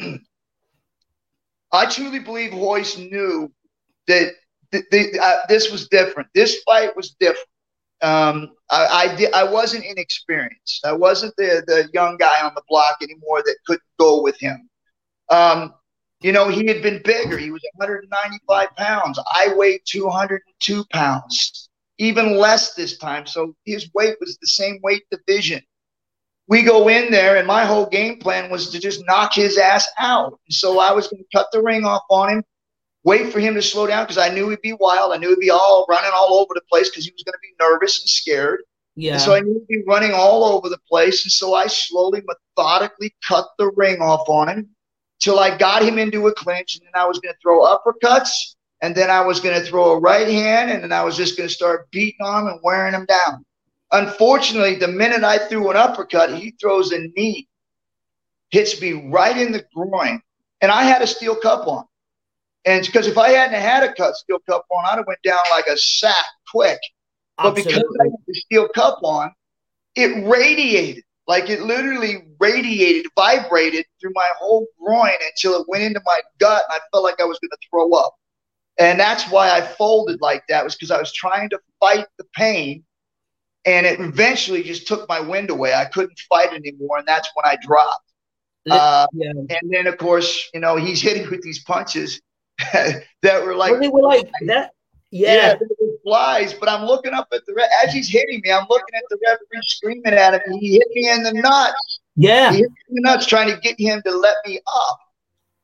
I 1.72 1.86
truly 1.86 2.20
believe 2.20 2.52
Royce 2.52 2.96
knew 2.96 3.52
that 4.06 4.32
th- 4.72 4.84
th- 4.90 5.16
uh, 5.20 5.40
this 5.48 5.70
was 5.70 5.88
different. 5.88 6.28
This 6.34 6.62
fight 6.62 6.94
was 6.96 7.16
different. 7.18 7.48
Um, 8.02 8.50
I, 8.70 8.86
I, 8.86 9.16
di- 9.16 9.32
I 9.32 9.44
wasn't 9.44 9.84
inexperienced. 9.84 10.84
I 10.84 10.92
wasn't 10.92 11.34
the, 11.36 11.64
the 11.66 11.88
young 11.94 12.16
guy 12.16 12.44
on 12.44 12.52
the 12.54 12.62
block 12.68 12.98
anymore 13.02 13.42
that 13.42 13.56
couldn't 13.66 13.82
go 13.98 14.22
with 14.22 14.38
him. 14.38 14.68
Um, 15.30 15.74
you 16.24 16.32
know, 16.32 16.48
he 16.48 16.66
had 16.66 16.80
been 16.80 17.02
bigger. 17.04 17.36
He 17.36 17.50
was 17.50 17.60
195 17.74 18.74
pounds. 18.76 19.20
I 19.34 19.52
weighed 19.54 19.82
202 19.84 20.84
pounds, 20.90 21.68
even 21.98 22.38
less 22.38 22.72
this 22.72 22.96
time. 22.96 23.26
So 23.26 23.54
his 23.66 23.90
weight 23.92 24.16
was 24.20 24.38
the 24.38 24.46
same 24.46 24.80
weight 24.82 25.02
division. 25.10 25.60
We 26.48 26.62
go 26.62 26.88
in 26.88 27.10
there, 27.10 27.36
and 27.36 27.46
my 27.46 27.66
whole 27.66 27.84
game 27.84 28.20
plan 28.20 28.50
was 28.50 28.70
to 28.70 28.78
just 28.78 29.04
knock 29.06 29.34
his 29.34 29.58
ass 29.58 29.86
out. 29.98 30.40
So 30.48 30.78
I 30.78 30.92
was 30.92 31.08
going 31.08 31.22
to 31.22 31.38
cut 31.38 31.48
the 31.52 31.62
ring 31.62 31.84
off 31.84 32.04
on 32.08 32.30
him, 32.30 32.44
wait 33.02 33.30
for 33.30 33.38
him 33.38 33.52
to 33.52 33.62
slow 33.62 33.86
down 33.86 34.04
because 34.04 34.16
I 34.16 34.30
knew 34.30 34.48
he'd 34.48 34.62
be 34.62 34.72
wild. 34.72 35.12
I 35.12 35.18
knew 35.18 35.28
he'd 35.28 35.40
be 35.40 35.50
all 35.50 35.84
running 35.90 36.12
all 36.14 36.36
over 36.38 36.54
the 36.54 36.62
place 36.70 36.88
because 36.88 37.04
he 37.04 37.12
was 37.12 37.22
going 37.22 37.34
to 37.34 37.38
be 37.42 37.54
nervous 37.60 38.00
and 38.00 38.08
scared. 38.08 38.62
Yeah. 38.96 39.12
And 39.12 39.20
so 39.20 39.34
I 39.34 39.40
knew 39.40 39.62
he'd 39.68 39.80
be 39.80 39.84
running 39.86 40.12
all 40.14 40.42
over 40.44 40.70
the 40.70 40.80
place. 40.88 41.22
And 41.26 41.32
so 41.32 41.52
I 41.52 41.66
slowly, 41.66 42.22
methodically 42.56 43.14
cut 43.28 43.46
the 43.58 43.70
ring 43.76 44.00
off 44.00 44.26
on 44.30 44.48
him 44.48 44.73
till 45.24 45.40
I 45.40 45.56
got 45.56 45.82
him 45.82 45.98
into 45.98 46.26
a 46.26 46.34
clinch. 46.34 46.76
And 46.76 46.84
then 46.84 47.00
I 47.00 47.06
was 47.06 47.18
going 47.18 47.34
to 47.34 47.40
throw 47.40 47.62
uppercuts. 47.62 48.56
And 48.82 48.94
then 48.94 49.10
I 49.10 49.22
was 49.22 49.40
going 49.40 49.58
to 49.58 49.66
throw 49.66 49.92
a 49.92 49.98
right 49.98 50.28
hand. 50.28 50.70
And 50.70 50.82
then 50.82 50.92
I 50.92 51.02
was 51.02 51.16
just 51.16 51.38
going 51.38 51.48
to 51.48 51.54
start 51.54 51.90
beating 51.90 52.20
on 52.20 52.42
him 52.42 52.48
and 52.48 52.60
wearing 52.62 52.92
him 52.92 53.06
down. 53.06 53.44
Unfortunately, 53.90 54.74
the 54.74 54.88
minute 54.88 55.24
I 55.24 55.38
threw 55.38 55.70
an 55.70 55.76
uppercut, 55.76 56.34
he 56.34 56.50
throws 56.60 56.92
a 56.92 56.98
knee, 56.98 57.48
hits 58.50 58.78
me 58.80 59.08
right 59.08 59.36
in 59.36 59.52
the 59.52 59.64
groin. 59.74 60.20
And 60.60 60.70
I 60.70 60.82
had 60.82 61.00
a 61.00 61.06
steel 61.06 61.36
cup 61.36 61.66
on. 61.66 61.84
And 62.66 62.84
because 62.84 63.06
if 63.06 63.16
I 63.16 63.30
hadn't 63.30 63.60
had 63.60 63.82
a 63.82 63.94
cut 63.94 64.14
steel 64.16 64.38
cup 64.48 64.66
on, 64.70 64.84
I'd 64.86 64.96
have 64.96 65.06
went 65.06 65.22
down 65.22 65.40
like 65.50 65.66
a 65.66 65.76
sack 65.76 66.24
quick. 66.50 66.80
But 67.38 67.54
because 67.54 67.82
I 68.00 68.04
had 68.04 68.24
the 68.26 68.34
steel 68.34 68.68
cup 68.68 69.00
on, 69.02 69.32
it 69.94 70.26
radiated. 70.26 71.04
Like 71.26 71.48
it 71.48 71.62
literally 71.62 72.24
radiated, 72.38 73.06
vibrated 73.16 73.86
through 74.00 74.12
my 74.14 74.28
whole 74.38 74.66
groin 74.82 75.14
until 75.26 75.60
it 75.60 75.66
went 75.68 75.82
into 75.82 76.00
my 76.04 76.20
gut 76.38 76.62
and 76.68 76.78
I 76.78 76.80
felt 76.92 77.04
like 77.04 77.20
I 77.20 77.24
was 77.24 77.38
going 77.38 77.50
to 77.50 77.68
throw 77.70 77.92
up. 77.92 78.14
And 78.78 78.98
that's 78.98 79.30
why 79.30 79.50
I 79.50 79.60
folded 79.62 80.20
like 80.20 80.44
that 80.48 80.64
was 80.64 80.74
because 80.74 80.90
I 80.90 80.98
was 80.98 81.12
trying 81.12 81.48
to 81.50 81.60
fight 81.80 82.06
the 82.18 82.24
pain 82.34 82.84
and 83.64 83.86
it 83.86 84.00
eventually 84.00 84.62
just 84.62 84.86
took 84.86 85.08
my 85.08 85.20
wind 85.20 85.50
away. 85.50 85.72
I 85.74 85.86
couldn't 85.86 86.18
fight 86.28 86.52
anymore, 86.52 86.98
and 86.98 87.08
that's 87.08 87.30
when 87.34 87.46
I 87.46 87.56
dropped. 87.62 88.12
Uh, 88.70 89.06
yeah. 89.12 89.30
And 89.30 89.70
then, 89.70 89.86
of 89.86 89.96
course, 89.98 90.50
you 90.52 90.60
know, 90.60 90.76
he's 90.76 91.00
hitting 91.00 91.30
with 91.30 91.42
these 91.42 91.62
punches 91.64 92.20
that 92.72 93.44
were 93.44 93.54
like, 93.54 93.72
well, 93.72 93.80
they 93.80 93.88
were 93.88 94.02
like 94.02 94.30
that. 94.46 94.72
Yeah, 95.10 95.34
yeah 95.34 95.54
flies. 96.04 96.54
But 96.54 96.68
I'm 96.68 96.84
looking 96.84 97.12
up 97.12 97.28
at 97.32 97.44
the 97.46 97.54
re- 97.54 97.68
as 97.84 97.92
he's 97.92 98.08
hitting 98.08 98.40
me. 98.44 98.52
I'm 98.52 98.66
looking 98.68 98.94
at 98.94 99.02
the 99.10 99.18
referee 99.26 99.62
screaming 99.62 100.14
at 100.14 100.34
him. 100.34 100.58
He 100.60 100.74
hit 100.74 100.88
me 100.94 101.10
in 101.10 101.22
the 101.24 101.32
nuts. 101.32 102.00
Yeah, 102.14 102.52
he 102.52 102.58
hit 102.58 102.70
me 102.70 102.76
in 102.90 102.94
the 102.96 103.10
nuts, 103.10 103.26
trying 103.26 103.50
to 103.50 103.58
get 103.60 103.80
him 103.80 104.00
to 104.04 104.16
let 104.16 104.36
me 104.46 104.60
up, 104.66 105.00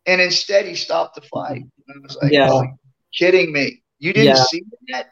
and 0.07 0.21
instead 0.21 0.67
he 0.67 0.75
stopped 0.75 1.15
the 1.15 1.23
fight. 1.23 1.63
And 1.63 1.97
I 1.97 1.99
was 2.03 2.19
like, 2.21 2.33
yeah. 2.33 2.51
Oh, 2.51 2.67
kidding 3.15 3.53
me? 3.53 3.83
You 3.99 4.13
didn't 4.13 4.37
yeah. 4.37 4.45
see 4.45 4.63
that? 4.89 5.11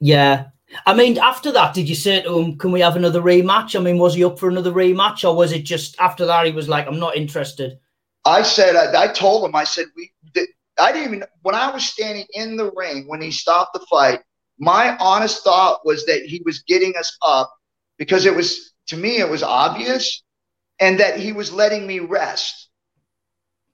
Yeah, 0.00 0.46
I 0.84 0.94
mean, 0.94 1.18
after 1.18 1.52
that, 1.52 1.74
did 1.74 1.88
you 1.88 1.94
say 1.94 2.22
to 2.22 2.38
him, 2.38 2.58
"Can 2.58 2.72
we 2.72 2.80
have 2.80 2.96
another 2.96 3.22
rematch?" 3.22 3.78
I 3.78 3.82
mean, 3.82 3.98
was 3.98 4.14
he 4.14 4.24
up 4.24 4.38
for 4.38 4.48
another 4.48 4.72
rematch, 4.72 5.24
or 5.24 5.34
was 5.34 5.52
it 5.52 5.62
just 5.62 5.98
after 6.00 6.26
that 6.26 6.46
he 6.46 6.52
was 6.52 6.68
like, 6.68 6.86
"I'm 6.86 6.98
not 6.98 7.16
interested"? 7.16 7.78
I 8.24 8.42
said, 8.42 8.74
I, 8.74 9.04
I 9.04 9.08
told 9.08 9.48
him, 9.48 9.54
I 9.54 9.62
said, 9.62 9.86
we, 9.96 10.10
I 10.78 10.90
didn't 10.90 11.14
even 11.14 11.24
when 11.42 11.54
I 11.54 11.70
was 11.70 11.84
standing 11.84 12.26
in 12.34 12.56
the 12.56 12.72
ring 12.74 13.06
when 13.06 13.22
he 13.22 13.30
stopped 13.30 13.72
the 13.72 13.86
fight. 13.88 14.20
My 14.58 14.96
honest 14.98 15.44
thought 15.44 15.84
was 15.84 16.06
that 16.06 16.22
he 16.22 16.42
was 16.44 16.62
getting 16.62 16.94
us 16.96 17.16
up 17.22 17.52
because 17.98 18.26
it 18.26 18.34
was 18.34 18.72
to 18.88 18.96
me 18.96 19.18
it 19.18 19.28
was 19.28 19.42
obvious, 19.42 20.22
and 20.80 21.00
that 21.00 21.18
he 21.18 21.32
was 21.32 21.52
letting 21.52 21.86
me 21.86 21.98
rest. 21.98 22.68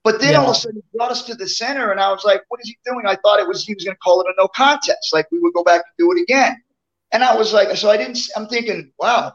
But 0.04 0.20
then 0.20 0.32
yeah. 0.32 0.40
all 0.40 0.50
of 0.50 0.56
a 0.56 0.58
sudden 0.58 0.76
he 0.76 0.98
brought 0.98 1.12
us 1.12 1.24
to 1.26 1.34
the 1.34 1.48
center, 1.48 1.92
and 1.92 2.00
I 2.00 2.10
was 2.10 2.24
like, 2.24 2.42
"What 2.48 2.60
is 2.60 2.68
he 2.68 2.76
doing?" 2.84 3.06
I 3.06 3.16
thought 3.16 3.40
it 3.40 3.46
was 3.46 3.64
he 3.64 3.74
was 3.74 3.84
going 3.84 3.94
to 3.94 4.00
call 4.00 4.20
it 4.20 4.26
a 4.26 4.34
no 4.36 4.48
contest, 4.48 5.12
like 5.12 5.30
we 5.30 5.38
would 5.38 5.54
go 5.54 5.62
back 5.62 5.82
and 5.86 5.94
do 5.98 6.12
it 6.12 6.22
again. 6.22 6.60
And 7.12 7.22
I 7.22 7.36
was 7.36 7.52
like, 7.52 7.76
so 7.76 7.90
I 7.90 7.98
didn't, 7.98 8.18
I'm 8.34 8.46
thinking, 8.48 8.90
wow, 8.98 9.34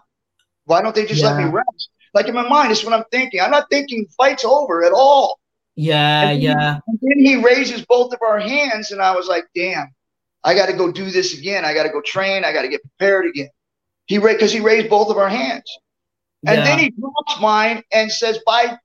why 0.65 0.81
don't 0.81 0.95
they 0.95 1.05
just 1.05 1.21
yeah. 1.21 1.31
let 1.31 1.37
me 1.37 1.49
rest? 1.49 1.89
Like 2.13 2.27
in 2.27 2.33
my 2.33 2.47
mind, 2.47 2.71
it's 2.71 2.83
what 2.83 2.93
I'm 2.93 3.05
thinking. 3.11 3.39
I'm 3.39 3.51
not 3.51 3.69
thinking 3.69 4.07
fight's 4.17 4.43
over 4.43 4.83
at 4.83 4.91
all. 4.91 5.39
Yeah, 5.75 6.29
and 6.29 6.41
yeah. 6.41 6.79
Then, 6.87 6.99
then 7.01 7.19
he 7.19 7.35
raises 7.35 7.85
both 7.85 8.11
of 8.11 8.19
our 8.23 8.39
hands, 8.39 8.91
and 8.91 8.99
I 8.99 9.15
was 9.15 9.27
like, 9.27 9.45
damn, 9.53 9.93
I 10.47 10.53
got 10.53 10.67
to 10.67 10.73
go 10.73 10.89
do 10.89 11.11
this 11.11 11.37
again. 11.37 11.65
I 11.65 11.73
got 11.73 11.83
to 11.83 11.89
go 11.89 12.01
train. 12.01 12.45
I 12.45 12.53
got 12.53 12.61
to 12.61 12.69
get 12.69 12.81
prepared 12.81 13.25
again. 13.25 13.49
He 14.05 14.17
raised 14.17 14.37
because 14.37 14.53
he 14.53 14.61
raised 14.61 14.89
both 14.89 15.09
of 15.09 15.17
our 15.17 15.27
hands, 15.27 15.69
and 16.45 16.59
yeah. 16.59 16.63
then 16.63 16.79
he 16.79 16.89
drops 16.91 17.41
mine 17.41 17.83
and 17.91 18.09
says, 18.09 18.39
"By 18.45 18.77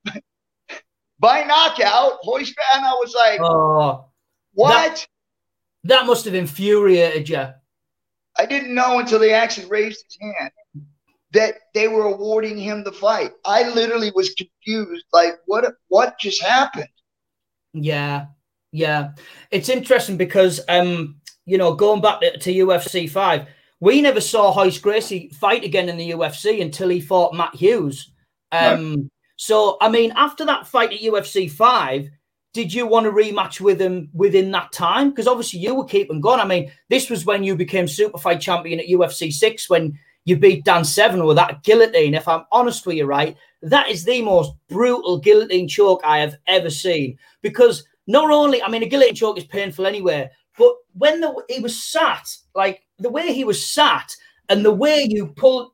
by 1.20 1.44
knockout, 1.44 2.14
hoist." 2.22 2.54
And 2.74 2.84
I 2.84 2.92
was 2.94 3.14
like, 3.14 3.40
"Oh, 3.40 4.06
what?" 4.54 4.72
That, 4.72 5.06
that 5.84 6.06
must 6.06 6.24
have 6.24 6.34
infuriated 6.34 7.28
you. 7.28 7.46
I 8.36 8.46
didn't 8.46 8.74
know 8.74 8.98
until 8.98 9.20
they 9.20 9.32
actually 9.32 9.68
raised 9.68 10.04
his 10.04 10.18
hand 10.20 10.50
that 11.30 11.54
they 11.74 11.86
were 11.86 12.06
awarding 12.06 12.58
him 12.58 12.82
the 12.82 12.90
fight. 12.90 13.30
I 13.44 13.68
literally 13.68 14.10
was 14.16 14.34
confused. 14.34 15.04
Like, 15.12 15.34
what? 15.46 15.72
What 15.86 16.18
just 16.18 16.42
happened? 16.42 16.88
Yeah, 17.72 18.26
yeah. 18.72 19.12
It's 19.52 19.68
interesting 19.68 20.16
because, 20.16 20.60
um, 20.68 21.20
you 21.46 21.58
know, 21.58 21.74
going 21.74 22.00
back 22.00 22.20
to, 22.20 22.38
to 22.38 22.52
UFC 22.52 23.08
five, 23.08 23.46
we 23.80 24.00
never 24.00 24.20
saw 24.20 24.56
Royce 24.56 24.78
Gracie 24.78 25.30
fight 25.34 25.64
again 25.64 25.88
in 25.88 25.96
the 25.96 26.12
UFC 26.12 26.62
until 26.62 26.88
he 26.88 27.00
fought 27.00 27.34
Matt 27.34 27.54
Hughes. 27.54 28.12
Um, 28.52 28.94
right. 28.94 29.04
So, 29.36 29.76
I 29.80 29.88
mean, 29.88 30.12
after 30.14 30.44
that 30.44 30.68
fight 30.68 30.92
at 30.92 31.00
UFC 31.00 31.50
five, 31.50 32.08
did 32.52 32.72
you 32.72 32.86
want 32.86 33.06
to 33.06 33.12
rematch 33.12 33.60
with 33.60 33.80
him 33.80 34.08
within 34.12 34.50
that 34.52 34.72
time? 34.72 35.10
Because 35.10 35.26
obviously 35.26 35.60
you 35.60 35.74
were 35.74 35.84
keeping 35.84 36.20
going. 36.20 36.38
I 36.38 36.44
mean, 36.44 36.70
this 36.90 37.08
was 37.08 37.24
when 37.24 37.42
you 37.42 37.56
became 37.56 37.88
super 37.88 38.18
fight 38.18 38.40
champion 38.40 38.78
at 38.78 38.86
UFC 38.86 39.32
six 39.32 39.70
when 39.70 39.98
you 40.26 40.36
beat 40.36 40.64
Dan 40.64 40.84
Severn 40.84 41.24
with 41.24 41.36
that 41.36 41.62
guillotine. 41.64 42.14
If 42.14 42.28
I'm 42.28 42.44
honest 42.52 42.86
with 42.86 42.96
you, 42.96 43.06
right, 43.06 43.36
that 43.62 43.88
is 43.88 44.04
the 44.04 44.22
most 44.22 44.52
brutal 44.68 45.18
guillotine 45.18 45.66
choke 45.66 46.02
I 46.04 46.18
have 46.18 46.36
ever 46.46 46.70
seen. 46.70 47.18
Because 47.40 47.84
not 48.06 48.30
only, 48.30 48.62
I 48.62 48.68
mean, 48.68 48.82
a 48.82 48.86
guillotine 48.86 49.14
choke 49.14 49.38
is 49.38 49.44
painful 49.44 49.86
anyway, 49.86 50.30
but 50.58 50.74
when 50.94 51.20
the, 51.20 51.42
he 51.48 51.60
was 51.60 51.80
sat, 51.82 52.36
like 52.54 52.84
the 52.98 53.10
way 53.10 53.32
he 53.32 53.44
was 53.44 53.64
sat 53.64 54.14
and 54.48 54.64
the 54.64 54.72
way 54.72 55.06
you 55.08 55.28
pulled 55.28 55.72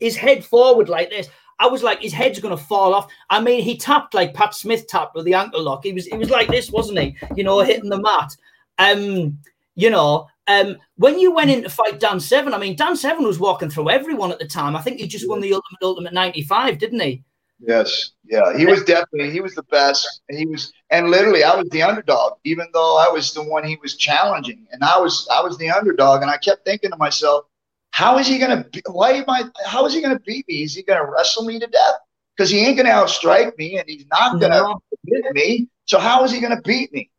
his 0.00 0.16
head 0.16 0.44
forward 0.44 0.88
like 0.88 1.10
this, 1.10 1.28
I 1.58 1.66
was 1.66 1.82
like, 1.82 2.00
his 2.00 2.12
head's 2.12 2.40
gonna 2.40 2.56
fall 2.56 2.94
off. 2.94 3.10
I 3.30 3.40
mean, 3.40 3.62
he 3.62 3.76
tapped 3.76 4.14
like 4.14 4.34
Pat 4.34 4.54
Smith 4.54 4.86
tapped 4.86 5.14
with 5.14 5.24
the 5.24 5.34
ankle 5.34 5.62
lock. 5.62 5.84
He 5.84 5.92
was 5.92 6.06
he 6.06 6.16
was 6.16 6.30
like 6.30 6.48
this, 6.48 6.70
wasn't 6.70 6.98
he? 6.98 7.16
You 7.36 7.44
know, 7.44 7.60
hitting 7.60 7.90
the 7.90 8.00
mat. 8.00 8.36
Um, 8.78 9.38
you 9.76 9.90
know, 9.90 10.28
um, 10.46 10.76
when 10.96 11.18
you 11.18 11.32
went 11.32 11.50
in 11.50 11.62
to 11.62 11.70
fight 11.70 12.00
Dan 12.00 12.20
Severn, 12.20 12.54
I 12.54 12.58
mean, 12.58 12.76
Dan 12.76 12.96
Severn 12.96 13.24
was 13.24 13.38
walking 13.38 13.70
through 13.70 13.90
everyone 13.90 14.32
at 14.32 14.38
the 14.38 14.46
time. 14.46 14.76
I 14.76 14.82
think 14.82 14.98
he 15.00 15.06
just 15.06 15.28
won 15.28 15.40
the 15.40 15.54
Ultimate 15.54 15.82
Ultimate 15.82 16.12
95, 16.12 16.78
didn't 16.78 17.00
he? 17.00 17.24
Yes. 17.60 18.10
Yeah. 18.24 18.56
He 18.56 18.66
was 18.66 18.84
definitely 18.84 19.30
he 19.30 19.40
was 19.40 19.54
the 19.54 19.62
best. 19.64 20.22
And 20.28 20.38
he 20.38 20.46
was 20.46 20.72
and 20.90 21.10
literally 21.10 21.44
I 21.44 21.54
was 21.56 21.68
the 21.70 21.82
underdog, 21.82 22.34
even 22.44 22.66
though 22.72 22.96
I 22.98 23.10
was 23.10 23.32
the 23.32 23.42
one 23.42 23.64
he 23.64 23.78
was 23.82 23.96
challenging. 23.96 24.66
And 24.72 24.82
I 24.82 24.98
was 24.98 25.26
I 25.32 25.40
was 25.40 25.56
the 25.58 25.70
underdog. 25.70 26.22
And 26.22 26.30
I 26.30 26.36
kept 26.36 26.64
thinking 26.64 26.90
to 26.90 26.96
myself, 26.96 27.44
how 27.90 28.18
is 28.18 28.26
he 28.26 28.38
gonna? 28.38 28.64
be, 28.72 28.82
Why 28.90 29.12
am 29.12 29.24
I? 29.28 29.44
How 29.66 29.86
is 29.86 29.94
he 29.94 30.02
gonna 30.02 30.18
beat 30.18 30.48
me? 30.48 30.64
Is 30.64 30.74
he 30.74 30.82
gonna 30.82 31.08
wrestle 31.08 31.44
me 31.44 31.60
to 31.60 31.66
death? 31.66 31.94
Because 32.36 32.50
he 32.50 32.58
ain't 32.66 32.76
gonna 32.76 32.90
outstrike 32.90 33.56
me, 33.56 33.78
and 33.78 33.88
he's 33.88 34.04
not 34.10 34.40
gonna 34.40 34.56
no. 34.56 34.82
hit 35.06 35.32
me. 35.32 35.68
So 35.84 36.00
how 36.00 36.24
is 36.24 36.32
he 36.32 36.40
gonna 36.40 36.60
beat 36.60 36.92
me? 36.92 37.10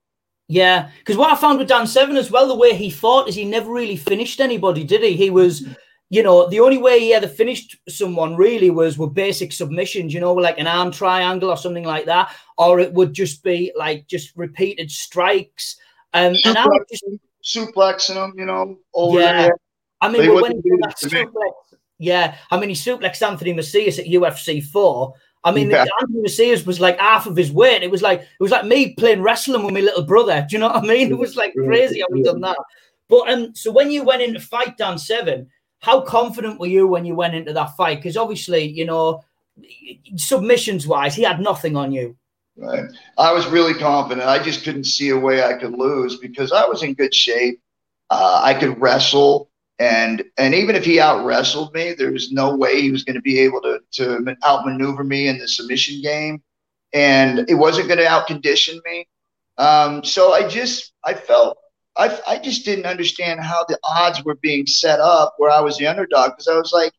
Yeah, 0.48 0.92
because 1.00 1.18
what 1.18 1.32
I 1.32 1.36
found 1.36 1.60
with 1.60 1.70
Dan 1.70 1.88
Severn 1.88 2.18
as 2.18 2.30
well, 2.30 2.48
the 2.48 2.56
way 2.56 2.76
he 2.76 2.90
fought 2.90 3.28
is 3.28 3.36
he 3.36 3.46
never 3.46 3.72
really 3.72 3.96
finished 3.96 4.40
anybody, 4.40 4.84
did 4.84 5.02
he? 5.02 5.16
He 5.16 5.30
was, 5.30 5.66
you 6.10 6.22
know, 6.22 6.48
the 6.48 6.60
only 6.60 6.78
way 6.78 7.00
he 7.00 7.14
ever 7.14 7.28
finished 7.28 7.78
someone 7.90 8.36
really 8.36 8.70
was 8.70 8.98
with 8.98 9.14
basic 9.14 9.52
submissions, 9.52 10.14
you 10.14 10.20
know, 10.20 10.34
like 10.34 10.60
an 10.60 10.68
arm 10.68 10.92
triangle 10.92 11.50
or 11.50 11.58
something 11.58 11.84
like 11.84 12.06
that, 12.06 12.34
or 12.58 12.80
it 12.80 12.94
would 12.94 13.14
just 13.14 13.44
be 13.44 13.72
like 13.76 14.08
just 14.08 14.36
repeated 14.36 14.92
strikes. 14.92 15.78
Um, 16.14 16.36
and 16.46 16.58
I 16.58 16.66
would 16.68 16.84
just 16.90 17.04
suplexing 17.44 18.16
them, 18.16 18.34
you 18.38 18.46
know, 18.46 18.78
over 18.94 19.20
yeah. 19.20 19.50
I 20.02 20.10
mean, 20.10 20.34
when 20.34 20.62
he 20.64 20.72
suplex, 21.04 21.52
yeah, 21.98 22.36
I 22.52 22.60
mean, 22.60 22.70
he 22.70 22.76
suplexed 22.76 23.26
Anthony 23.26 23.54
Macias 23.54 23.98
at 23.98 24.06
UFC 24.06 24.64
four. 24.64 25.14
I 25.44 25.52
mean, 25.52 25.72
yeah. 25.72 25.86
Anthony 26.02 26.22
Macias 26.22 26.66
was 26.66 26.80
like 26.80 27.00
half 27.00 27.26
of 27.26 27.36
his 27.36 27.52
weight. 27.52 27.84
It 27.84 27.92
was 27.92 28.02
like 28.02 28.22
it 28.22 28.28
was 28.40 28.52
like 28.52 28.66
me 28.66 28.94
playing 28.94 29.22
wrestling 29.22 29.64
with 29.64 29.74
my 29.74 29.80
little 29.80 30.04
brother. 30.04 30.46
Do 30.48 30.56
you 30.56 30.60
know 30.60 30.68
what 30.68 30.84
I 30.84 30.88
mean? 30.88 31.12
It 31.12 31.18
was 31.18 31.36
like 31.36 31.54
crazy 31.54 32.02
how 32.02 32.08
we 32.12 32.22
done 32.22 32.42
that. 32.42 32.58
But 33.08 33.30
um, 33.30 33.56
so 33.56 33.72
when 33.72 33.92
you 33.92 34.04
went 34.04 34.22
into 34.22 34.40
fight 34.40 34.78
Dan 34.78 34.98
Severn, 34.98 35.48
how 35.80 36.02
confident 36.02 36.60
were 36.60 36.68
you 36.68 36.88
when 36.88 37.06
you 37.06 37.16
went 37.16 37.36
into 37.36 37.54
that 37.54 37.76
fight? 37.76 37.98
Because 37.98 38.18
obviously, 38.18 38.64
you 38.64 38.86
know, 38.86 39.24
submissions 40.16 40.88
wise, 40.88 41.16
he 41.16 41.24
had 41.24 41.40
nothing 41.40 41.76
on 41.76 41.92
you. 41.92 42.16
Right. 42.58 42.86
I 43.18 43.34
was 43.34 43.48
really 43.48 43.74
confident. 43.74 44.28
I 44.28 44.42
just 44.42 44.64
couldn't 44.64 44.86
see 44.86 45.10
a 45.10 45.20
way 45.20 45.44
I 45.44 45.54
could 45.54 45.74
lose 45.74 46.18
because 46.18 46.52
I 46.52 46.66
was 46.66 46.84
in 46.84 46.94
good 46.94 47.14
shape. 47.14 47.60
Uh, 48.10 48.42
I 48.44 48.54
could 48.54 48.80
wrestle, 48.80 49.50
and 49.80 50.24
and 50.38 50.54
even 50.54 50.76
if 50.76 50.86
he 50.86 51.00
out 51.00 51.26
wrestled 51.26 51.74
me, 51.74 51.94
there 51.94 52.12
was 52.12 52.32
no 52.32 52.56
way 52.56 52.82
he 52.82 52.92
was 52.92 53.04
going 53.04 53.16
to 53.16 53.22
be 53.22 53.40
able 53.40 53.62
to 53.62 53.80
to 53.94 54.38
outmaneuver 54.46 55.04
me 55.04 55.28
in 55.28 55.38
the 55.38 55.48
submission 55.48 56.02
game, 56.02 56.42
and 56.94 57.50
it 57.50 57.56
wasn't 57.56 57.88
going 57.88 57.98
to 57.98 58.06
outcondition 58.06 58.80
me. 58.86 59.08
Um, 59.58 60.04
so 60.04 60.34
I 60.34 60.48
just 60.48 60.94
I 61.04 61.14
felt 61.14 61.58
I, 61.98 62.20
I 62.28 62.38
just 62.38 62.66
didn't 62.66 62.86
understand 62.86 63.40
how 63.40 63.66
the 63.68 63.80
odds 63.84 64.24
were 64.24 64.36
being 64.36 64.66
set 64.68 65.00
up 65.00 65.36
where 65.38 65.52
I 65.52 65.62
was 65.62 65.78
the 65.78 65.88
underdog 65.88 66.32
because 66.32 66.48
I 66.48 66.58
was 66.58 66.72
like, 66.74 66.92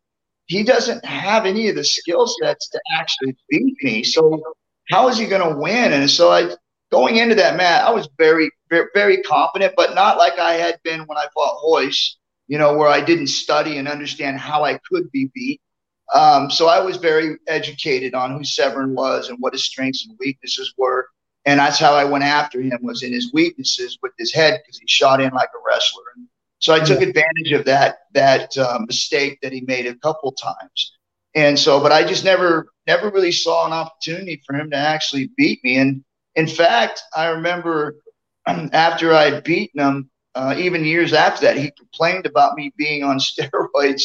he 0.47 0.63
doesn't 0.63 1.05
have 1.05 1.45
any 1.45 1.69
of 1.69 1.77
the 1.77 1.85
skill 1.85 2.27
sets 2.27 2.69
to 2.71 2.81
actually 2.99 3.37
beat 3.51 3.75
me. 3.83 4.03
So 4.05 4.43
how 4.89 5.09
is 5.09 5.19
he 5.19 5.27
going 5.27 5.43
to 5.43 5.59
win? 5.59 5.93
And 5.93 6.09
so 6.09 6.31
I, 6.31 6.55
going 6.91 7.17
into 7.17 7.35
that 7.35 7.57
match, 7.57 7.85
I 7.85 7.91
was 7.91 8.09
very, 8.17 8.51
very, 8.71 8.87
very 8.95 9.23
confident, 9.23 9.75
but 9.77 9.95
not 9.95 10.19
like 10.19 10.39
I 10.39 10.55
had 10.55 10.81
been 10.85 11.01
when 11.01 11.19
I 11.19 11.27
fought 11.35 11.61
Royce, 11.65 12.17
you 12.47 12.59
know, 12.59 12.75
where 12.77 12.89
I 12.89 13.01
didn't 13.01 13.27
study 13.27 13.79
and 13.79 13.89
understand 13.89 14.39
how 14.39 14.65
I 14.65 14.79
could 14.89 15.11
be 15.11 15.31
beat. 15.35 15.61
Um, 16.15 16.51
so 16.51 16.69
I 16.69 16.81
was 16.81 16.99
very 16.99 17.37
educated 17.49 18.15
on 18.15 18.31
who 18.31 18.45
Severn 18.45 18.95
was 18.95 19.29
and 19.29 19.39
what 19.41 19.53
his 19.53 19.65
strengths 19.65 20.07
and 20.07 20.17
weaknesses 20.21 20.73
were 20.79 21.09
and 21.47 21.61
that's 21.61 21.79
how 21.79 21.95
I 21.95 22.05
went 22.05 22.25
after 22.25 22.61
him 22.61 22.79
was 22.83 23.03
in 23.05 23.13
his 23.13 23.33
weaknesses 23.33 23.99
with 24.03 24.13
his 24.19 24.35
head 24.35 24.61
because 24.63 24.79
he 24.79 24.87
shot 24.89 25.21
in 25.21 25.33
like 25.33 25.51
a 25.55 25.63
wrestler. 25.65 26.03
And 26.17 26.27
so 26.59 26.75
I 26.75 26.81
took 26.81 27.01
advantage 27.01 27.53
of 27.53 27.65
that 27.67 27.99
that 28.15 28.57
uh, 28.59 28.81
mistake 28.87 29.39
that 29.43 29.53
he 29.53 29.61
made 29.63 29.87
a 29.87 29.95
couple 29.95 30.33
times. 30.33 30.93
And 31.35 31.59
so, 31.59 31.81
but 31.81 31.93
I 31.93 32.05
just 32.05 32.25
never 32.25 32.69
never 32.87 33.11
really 33.11 33.33
saw 33.33 33.67
an 33.67 33.73
opportunity 33.73 34.43
for 34.45 34.57
him 34.57 34.71
to 34.71 34.77
actually 34.77 35.31
beat 35.37 35.63
me. 35.63 35.79
And 35.79 36.05
in 36.35 36.49
fact, 36.49 37.03
I 37.15 37.29
remember 37.29 37.97
after 38.47 39.15
I 39.15 39.31
had 39.31 39.45
beaten 39.45 39.81
him, 39.81 40.11
uh, 40.35 40.55
even 40.59 40.85
years 40.85 41.13
after 41.13 41.47
that, 41.47 41.57
he 41.57 41.71
complained 41.71 42.27
about 42.27 42.57
me 42.57 42.73
being 42.77 43.05
on 43.05 43.19
steroids. 43.21 44.03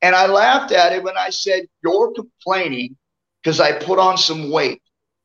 And 0.00 0.14
I 0.14 0.26
laughed 0.26 0.72
at 0.72 0.92
him 0.92 1.06
and 1.06 1.18
I 1.18 1.30
said, 1.30 1.66
You're 1.84 2.12
complaining 2.12 2.96
because 3.42 3.60
I 3.60 3.72
put 3.72 3.98
on 3.98 4.16
some 4.16 4.50
weight. 4.50 4.80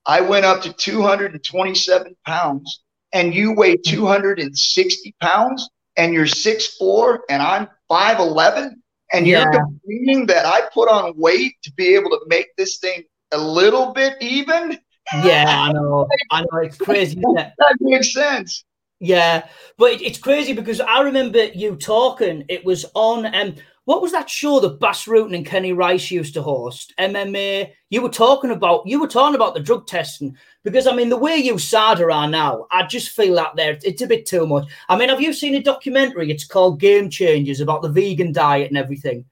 I 0.06 0.22
went 0.22 0.46
up 0.46 0.62
to 0.64 0.74
227 0.74 2.16
pounds 2.26 2.84
and 3.14 3.34
you 3.34 3.54
weigh 3.54 3.78
260 3.78 5.16
pounds 5.22 5.70
and 5.96 6.14
you're 6.14 6.26
6'4 6.26 7.20
and 7.30 7.42
I'm 7.42 7.68
5'11 7.90 8.72
and 9.14 9.28
yeah. 9.28 9.44
you're 9.44 9.52
complaining 9.52 10.26
that 10.28 10.46
I 10.46 10.62
put 10.74 10.90
on 10.90 11.14
weight 11.16 11.54
to 11.64 11.72
be 11.74 11.96
able 11.96 12.10
to 12.10 12.20
make 12.28 12.48
this 12.58 12.78
thing 12.78 13.04
a 13.32 13.38
little 13.38 13.94
bit 13.94 14.16
even. 14.20 14.78
Yeah, 15.24 15.46
I 15.48 15.72
know. 15.72 16.08
I 16.32 16.42
know. 16.42 16.60
It's 16.60 16.78
crazy. 16.78 17.20
It? 17.20 17.52
that 17.58 17.76
makes 17.80 18.14
sense. 18.14 18.64
Yeah, 19.00 19.48
but 19.78 20.02
it's 20.02 20.18
crazy 20.18 20.54
because 20.54 20.80
I 20.80 21.02
remember 21.02 21.46
you 21.46 21.76
talking. 21.76 22.46
It 22.48 22.64
was 22.64 22.86
on 22.94 23.26
um, 23.36 23.56
what 23.86 24.02
was 24.02 24.12
that 24.14 24.30
show 24.30 24.60
that 24.62 24.80
Bas 24.80 25.06
Rutten 25.06 25.36
and 25.36 25.46
Kenny 25.46 25.74
Rice 25.74 26.10
used 26.10 26.34
to 26.36 26.42
host? 26.42 26.94
MMA. 26.98 27.72
You 27.90 28.02
were 28.02 28.10
talking 28.10 28.52
about 28.52 28.84
you 28.86 29.00
were 29.00 29.08
talking 29.08 29.36
about 29.36 29.54
the 29.54 29.60
drug 29.60 29.88
testing 29.88 30.38
because 30.64 30.88
I 30.88 30.96
mean 30.96 31.10
the 31.10 31.18
way 31.18 31.44
USADA 31.44 32.14
are 32.14 32.30
now, 32.30 32.66
I 32.72 32.84
just 32.84 33.10
feel 33.10 33.36
that 33.36 33.56
there 33.56 33.78
it's 33.84 34.02
a 34.02 34.08
bit 34.08 34.26
too 34.26 34.48
much. 34.48 34.68
I 34.88 34.98
mean, 34.98 35.10
have 35.10 35.22
you 35.22 35.34
seen 35.34 35.56
a 35.56 35.62
documentary? 35.62 36.32
It's 36.32 36.46
called 36.46 36.80
Game 36.80 37.10
Changers 37.10 37.60
about 37.60 37.82
the 37.82 37.90
vegan 37.90 38.32
diet 38.32 38.70
and 38.70 38.78
everything. 38.78 39.26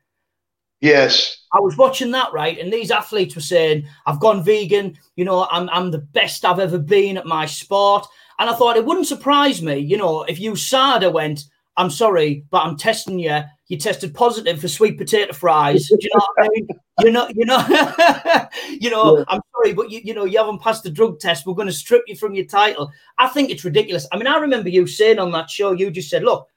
Yes. 0.82 1.38
I 1.54 1.60
was 1.60 1.78
watching 1.78 2.12
that, 2.12 2.34
right? 2.34 2.58
And 2.58 2.74
these 2.74 2.92
athletes 2.92 3.36
were 3.36 3.42
saying, 3.42 3.88
I've 4.06 4.20
gone 4.20 4.44
vegan, 4.44 4.98
you 5.16 5.24
know, 5.24 5.48
I'm 5.50 5.70
I'm 5.70 5.92
the 5.92 6.00
best 6.00 6.44
I've 6.44 6.60
ever 6.60 6.78
been 6.78 7.18
at 7.18 7.26
my 7.26 7.46
sport. 7.46 8.06
And 8.40 8.50
I 8.50 8.54
thought 8.54 8.76
it 8.76 8.86
wouldn't 8.86 9.08
surprise 9.08 9.62
me, 9.62 9.78
you 9.78 9.98
know, 9.98 10.24
if 10.24 10.40
USADA 10.40 11.14
went, 11.14 11.46
I'm 11.78 11.90
sorry, 11.90 12.46
but 12.50 12.66
I'm 12.66 12.78
testing 12.78 13.20
you 13.20 13.42
you 13.72 13.78
tested 13.78 14.14
positive 14.14 14.60
for 14.60 14.68
sweet 14.68 14.98
potato 14.98 15.32
fries. 15.32 15.88
Do 15.88 15.96
you 16.02 16.10
know 16.14 16.26
what 16.36 16.46
I 16.46 16.50
mean? 16.50 16.68
You're 17.00 17.12
not, 17.14 17.34
you 17.34 17.46
know, 17.46 18.50
you 18.70 18.90
know. 18.90 19.20
Yeah. 19.20 19.24
I'm 19.30 19.42
sorry, 19.56 19.74
but 19.74 19.90
you, 19.90 20.02
you 20.04 20.14
know, 20.14 20.26
you 20.26 20.38
haven't 20.38 20.60
passed 20.60 20.84
the 20.84 20.90
drug 20.90 21.22
test. 21.22 21.46
We're 21.46 21.54
going 21.54 21.70
to 21.70 21.74
strip 21.74 22.04
you 22.06 22.18
from 22.18 22.34
your 22.34 22.44
title. 22.44 22.92
I 23.18 23.30
think 23.30 23.50
it's 23.50 23.64
ridiculous. 23.64 24.06
I 24.12 24.18
mean, 24.18 24.28
I 24.28 24.40
remember 24.40 24.68
you 24.68 24.86
saying 24.86 25.20
on 25.20 25.32
that 25.32 25.50
show, 25.50 25.72
you 25.72 25.90
just 25.90 26.10
said, 26.10 26.24
"Look, 26.24 26.50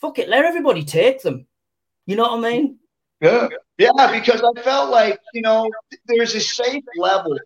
fuck 0.00 0.18
it, 0.18 0.28
let 0.28 0.44
everybody 0.44 0.84
take 0.84 1.22
them." 1.22 1.46
You 2.06 2.16
know 2.16 2.24
what 2.24 2.44
I 2.44 2.50
mean? 2.50 2.78
Yeah, 3.20 3.48
yeah. 3.78 4.10
Because 4.10 4.42
I 4.42 4.60
felt 4.62 4.90
like 4.90 5.20
you 5.34 5.42
know, 5.42 5.70
there's 6.06 6.34
a 6.34 6.40
safe 6.40 6.82
level 6.96 7.38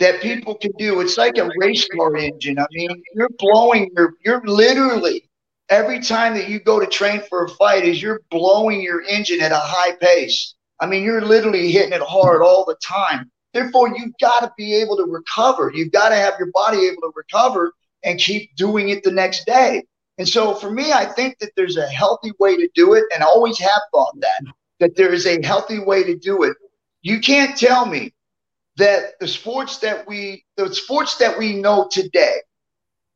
that 0.00 0.20
people 0.20 0.54
can 0.56 0.72
do. 0.76 1.00
It's 1.00 1.16
like 1.16 1.38
a 1.38 1.48
race 1.56 1.88
car 1.88 2.14
engine. 2.14 2.58
I 2.58 2.66
mean, 2.72 3.02
you're 3.14 3.30
blowing. 3.38 3.90
You're 3.96 4.12
you're 4.22 4.42
literally 4.44 5.30
every 5.74 5.98
time 5.98 6.34
that 6.34 6.48
you 6.48 6.60
go 6.60 6.78
to 6.78 6.86
train 6.86 7.20
for 7.28 7.44
a 7.44 7.48
fight 7.48 7.84
is 7.84 8.00
you're 8.00 8.22
blowing 8.30 8.80
your 8.80 9.02
engine 9.02 9.40
at 9.40 9.50
a 9.50 9.58
high 9.58 9.96
pace. 9.96 10.54
I 10.80 10.86
mean, 10.86 11.02
you're 11.02 11.20
literally 11.20 11.70
hitting 11.70 11.92
it 11.92 12.00
hard 12.00 12.42
all 12.42 12.64
the 12.64 12.76
time. 12.76 13.30
Therefore, 13.52 13.88
you've 13.88 14.14
got 14.20 14.40
to 14.40 14.52
be 14.56 14.74
able 14.74 14.96
to 14.96 15.04
recover. 15.04 15.72
You've 15.74 15.90
got 15.90 16.10
to 16.10 16.14
have 16.14 16.34
your 16.38 16.50
body 16.52 16.86
able 16.86 17.02
to 17.02 17.12
recover 17.16 17.72
and 18.04 18.20
keep 18.20 18.54
doing 18.54 18.90
it 18.90 19.02
the 19.02 19.10
next 19.10 19.46
day. 19.46 19.82
And 20.18 20.28
so 20.28 20.54
for 20.54 20.70
me, 20.70 20.92
I 20.92 21.06
think 21.06 21.38
that 21.40 21.50
there's 21.56 21.76
a 21.76 21.88
healthy 21.88 22.30
way 22.38 22.56
to 22.56 22.68
do 22.74 22.94
it. 22.94 23.04
And 23.12 23.24
I 23.24 23.26
always 23.26 23.58
have 23.58 23.80
thought 23.92 24.14
that, 24.20 24.42
that 24.78 24.96
there 24.96 25.12
is 25.12 25.26
a 25.26 25.44
healthy 25.44 25.80
way 25.80 26.04
to 26.04 26.16
do 26.16 26.44
it. 26.44 26.56
You 27.02 27.18
can't 27.18 27.58
tell 27.58 27.84
me 27.84 28.14
that 28.76 29.18
the 29.18 29.26
sports 29.26 29.78
that 29.78 30.06
we, 30.06 30.44
the 30.56 30.72
sports 30.72 31.16
that 31.16 31.36
we 31.36 31.54
know 31.54 31.88
today, 31.90 32.36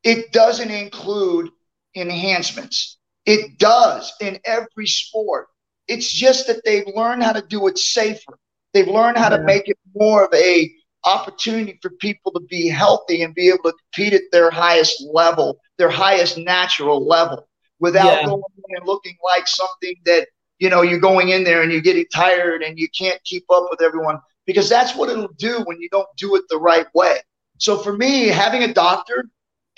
it 0.03 0.33
doesn't 0.33 0.71
include 0.71 1.51
enhancements. 1.99 2.99
It 3.27 3.59
does 3.59 4.13
in 4.21 4.39
every 4.45 4.87
sport. 4.87 5.49
It's 5.87 6.11
just 6.11 6.47
that 6.47 6.65
they've 6.65 6.87
learned 6.95 7.23
how 7.23 7.33
to 7.33 7.43
do 7.43 7.67
it 7.67 7.79
safer. 7.79 8.39
They've 8.73 8.87
learned 8.87 9.17
how 9.17 9.31
yeah. 9.31 9.39
to 9.39 9.43
make 9.43 9.69
it 9.69 9.79
more 9.95 10.25
of 10.25 10.35
a 10.35 10.73
opportunity 11.05 11.79
for 11.81 11.91
people 11.91 12.33
to 12.33 12.41
be 12.41 12.69
healthy 12.69 13.23
and 13.23 13.35
be 13.35 13.49
able 13.49 13.65
to 13.65 13.73
compete 13.73 14.13
at 14.13 14.23
their 14.33 14.51
highest 14.51 15.03
level, 15.13 15.59
their 15.79 15.91
highest 15.91 16.39
natural 16.39 17.07
level, 17.07 17.49
without 17.81 18.21
yeah. 18.21 18.27
going 18.27 18.43
and 18.71 18.87
looking 18.87 19.17
like 19.25 19.47
something 19.47 19.95
that 20.05 20.29
you 20.59 20.69
know 20.69 20.83
you're 20.83 20.99
going 20.99 21.31
in 21.31 21.45
there 21.45 21.63
and 21.63 21.73
you're 21.73 21.81
getting 21.81 22.05
tired 22.13 22.63
and 22.63 22.79
you 22.79 22.89
can't 22.97 23.23
keep 23.25 23.45
up 23.51 23.67
with 23.71 23.81
everyone 23.81 24.19
because 24.47 24.69
that's 24.69 24.95
what 24.95 25.09
it'll 25.09 25.29
do 25.39 25.63
when 25.65 25.81
you 25.81 25.89
don't 25.91 26.09
do 26.17 26.35
it 26.37 26.43
the 26.49 26.59
right 26.59 26.87
way. 26.95 27.19
So 27.59 27.79
for 27.79 27.93
me, 27.93 28.29
having 28.29 28.63
a 28.63 28.73
doctor 28.73 29.25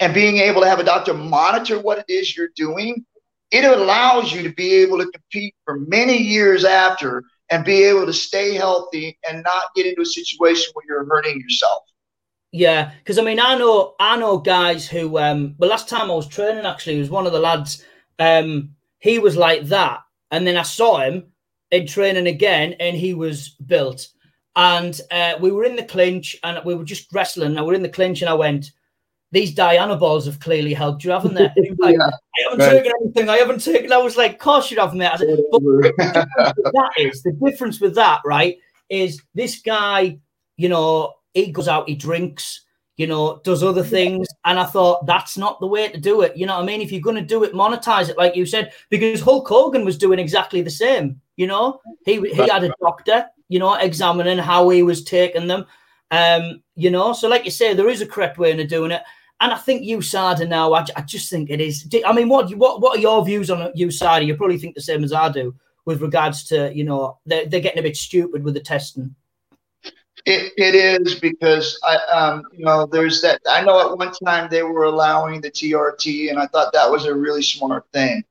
and 0.01 0.15
being 0.15 0.39
able 0.39 0.63
to 0.63 0.69
have 0.69 0.81
a 0.81 0.85
doctor 0.85 1.15
monitor 1.15 1.79
what 1.79 1.99
it 1.99 2.07
is 2.09 2.37
you're 2.37 2.49
doing, 2.57 3.05
it 3.51 3.65
allows 3.65 4.33
you 4.33 4.43
to 4.43 4.53
be 4.55 4.75
able 4.75 4.99
to 4.99 5.11
compete 5.11 5.55
for 5.65 5.79
many 5.79 6.17
years 6.17 6.65
after 6.65 7.23
and 7.51 7.65
be 7.65 7.83
able 7.85 8.07
to 8.07 8.13
stay 8.13 8.55
healthy 8.55 9.19
and 9.29 9.43
not 9.43 9.65
get 9.77 9.87
into 9.87 10.03
a 10.03 10.07
situation 10.07 10.73
where 10.73 10.85
you're 10.89 11.05
hurting 11.05 11.41
yourself. 11.41 11.83
Yeah, 12.53 12.93
because 12.99 13.19
I 13.19 13.23
mean, 13.23 13.39
I 13.39 13.57
know, 13.57 13.95
I 14.01 14.17
know 14.17 14.39
guys 14.39 14.89
who. 14.89 15.19
Um, 15.19 15.55
the 15.59 15.67
last 15.67 15.89
time 15.89 16.11
I 16.11 16.15
was 16.15 16.27
training, 16.27 16.65
actually, 16.65 16.99
was 16.99 17.11
one 17.11 17.27
of 17.27 17.33
the 17.33 17.39
lads. 17.39 17.85
Um, 18.19 18.71
he 18.99 19.19
was 19.19 19.37
like 19.37 19.67
that, 19.67 20.01
and 20.33 20.47
then 20.47 20.57
I 20.57 20.63
saw 20.63 20.99
him 20.99 21.33
in 21.71 21.87
training 21.87 22.27
again, 22.27 22.75
and 22.81 22.97
he 22.97 23.15
was 23.15 23.51
built. 23.51 24.09
And 24.57 25.01
uh, 25.13 25.35
we 25.41 25.53
were 25.53 25.65
in 25.65 25.77
the 25.77 25.85
clinch, 25.85 26.37
and 26.43 26.61
we 26.65 26.75
were 26.75 26.85
just 26.85 27.13
wrestling. 27.13 27.57
And 27.57 27.65
we 27.65 27.73
are 27.73 27.77
in 27.77 27.83
the 27.83 27.89
clinch, 27.89 28.21
and 28.21 28.29
I 28.29 28.35
went, 28.35 28.73
these 29.33 29.55
Dianabols 29.55 30.27
have 30.27 30.41
clearly 30.41 30.75
helped 30.75 31.05
you, 31.05 31.11
haven't 31.11 31.35
they? 31.35 31.51
Like, 31.79 31.97
yeah, 31.97 32.07
I 32.07 32.51
haven't 32.51 32.59
right. 32.59 32.71
taken 32.71 32.93
anything. 33.01 33.29
I 33.29 33.37
haven't 33.37 33.65
taken. 33.65 33.93
I 33.93 33.99
was 33.99 34.17
like, 34.17 34.33
of 34.33 34.39
course 34.39 34.71
you 34.71 34.79
haven't, 34.79 34.99
mate. 34.99 35.13
Said, 35.19 35.39
but 35.51 35.63
that 35.97 36.91
is 36.97 37.23
the 37.23 37.33
difference 37.33 37.81
with 37.81 37.95
that, 37.95 38.21
right? 38.25 38.59
Is 38.89 39.23
this 39.35 39.61
guy, 39.61 40.19
you 40.57 40.69
know, 40.69 41.15
he 41.33 41.53
goes 41.53 41.69
out, 41.69 41.89
he 41.89 41.95
drinks, 41.95 42.65
you 42.97 43.07
know, 43.07 43.41
does 43.45 43.63
other 43.63 43.85
things, 43.85 44.27
and 44.45 44.59
I 44.59 44.65
thought 44.65 45.07
that's 45.07 45.39
not 45.39 45.61
the 45.61 45.67
way 45.67 45.89
to 45.89 45.99
do 45.99 46.23
it. 46.23 46.37
You 46.37 46.47
know 46.47 46.57
what 46.57 46.65
I 46.65 46.67
mean? 46.67 46.81
If 46.81 46.93
you're 46.93 47.01
going 47.01 47.17
to 47.17 47.23
do 47.23 47.45
it, 47.45 47.55
monetize 47.55 48.09
it, 48.09 48.19
like 48.19 48.37
you 48.37 48.45
said, 48.45 48.73
because 48.91 49.21
Hulk 49.21 49.49
Hogan 49.49 49.85
was 49.85 49.97
doing 49.97 50.19
exactly 50.19 50.61
the 50.61 50.71
same. 50.71 51.21
You 51.37 51.47
know, 51.47 51.81
he 52.05 52.21
he 52.21 52.35
had 52.35 52.65
a 52.65 52.75
doctor, 52.81 53.27
you 53.49 53.59
know, 53.59 53.75
examining 53.75 54.39
how 54.39 54.69
he 54.69 54.83
was 54.83 55.05
taking 55.05 55.47
them. 55.47 55.67
Um, 56.11 56.63
you 56.75 56.91
know, 56.91 57.13
so 57.13 57.29
like 57.29 57.45
you 57.45 57.51
say, 57.51 57.73
there 57.73 57.89
is 57.89 58.03
a 58.03 58.07
correct 58.07 58.39
way 58.39 58.61
of 58.61 58.69
doing 58.69 58.91
it. 58.91 59.03
And 59.41 59.53
I 59.53 59.57
think 59.57 59.83
USADA 59.83 60.47
now, 60.49 60.75
I, 60.75 60.85
I 60.97 61.01
just 61.01 61.31
think 61.31 61.49
it 61.49 61.61
is. 61.61 61.89
I 62.05 62.13
mean, 62.13 62.29
what 62.29 62.55
what 62.57 62.81
what 62.81 62.99
are 62.99 63.01
your 63.01 63.25
views 63.25 63.51
on 63.51 63.73
USADA? 63.73 64.27
You 64.27 64.37
probably 64.37 64.59
think 64.59 64.75
the 64.75 64.83
same 64.83 65.03
as 65.03 65.13
I 65.13 65.31
do 65.31 65.55
with 65.87 66.03
regards 66.03 66.45
to, 66.45 66.71
you 66.75 66.85
know, 66.85 67.19
they're, 67.25 67.47
they're 67.47 67.61
getting 67.61 67.79
a 67.79 67.83
bit 67.83 67.97
stupid 67.97 68.45
with 68.45 68.55
the 68.55 68.61
testing. 68.61 69.15
It, 70.27 70.53
it 70.59 70.75
is 70.75 71.19
because 71.19 71.81
I, 71.83 71.97
um, 72.13 72.43
you 72.53 72.65
know, 72.67 72.85
there's 72.85 73.23
that. 73.23 73.41
I 73.49 73.65
know 73.65 73.81
at 73.91 73.97
one 73.97 74.13
time 74.25 74.49
they 74.51 74.63
were 74.63 74.85
allowing 74.85 75.41
the 75.41 75.51
TRT, 75.51 76.29
and 76.29 76.39
I 76.39 76.47
thought 76.47 76.75
that 76.75 76.91
was 76.91 77.07
a 77.07 77.15
really 77.15 77.43
smart 77.43 77.87
thing 77.95 78.23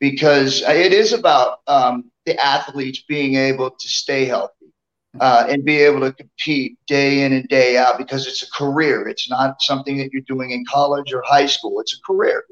because 0.00 0.62
it 0.62 0.92
is 0.92 1.12
about 1.12 1.60
um, 1.68 2.10
the 2.24 2.36
athletes 2.44 3.04
being 3.08 3.36
able 3.36 3.70
to 3.70 3.88
stay 3.88 4.24
healthy 4.24 4.55
uh, 5.20 5.46
and 5.48 5.64
be 5.64 5.78
able 5.78 6.00
to 6.00 6.12
compete 6.12 6.78
day 6.86 7.22
in 7.24 7.32
and 7.32 7.48
day 7.48 7.76
out 7.76 7.98
because 7.98 8.26
it's 8.26 8.42
a 8.42 8.50
career. 8.50 9.08
It's 9.08 9.28
not 9.30 9.62
something 9.62 9.96
that 9.98 10.12
you're 10.12 10.22
doing 10.22 10.50
in 10.50 10.64
college 10.66 11.12
or 11.12 11.22
high 11.26 11.46
school. 11.46 11.80
It's 11.80 11.98
a 11.98 12.02
career. 12.06 12.44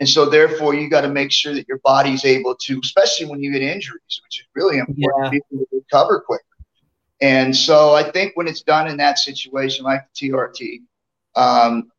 And 0.00 0.08
so, 0.08 0.24
therefore, 0.24 0.74
you 0.74 0.88
got 0.88 1.02
to 1.02 1.08
make 1.08 1.30
sure 1.30 1.52
that 1.52 1.68
your 1.68 1.78
body's 1.84 2.24
able 2.24 2.54
to, 2.54 2.80
especially 2.82 3.26
when 3.26 3.42
you 3.42 3.52
get 3.52 3.60
injuries, 3.60 4.20
which 4.24 4.40
is 4.40 4.46
really 4.54 4.78
important, 4.78 5.44
yeah. 5.50 5.58
to 5.58 5.66
recover 5.72 6.20
quicker. 6.20 6.42
And 7.20 7.54
so, 7.54 7.94
I 7.94 8.10
think 8.10 8.32
when 8.34 8.48
it's 8.48 8.62
done 8.62 8.88
in 8.88 8.96
that 8.96 9.18
situation, 9.18 9.84
like 9.84 10.02
the 10.18 10.30
TRT, 10.30 10.78
um, 11.36 11.90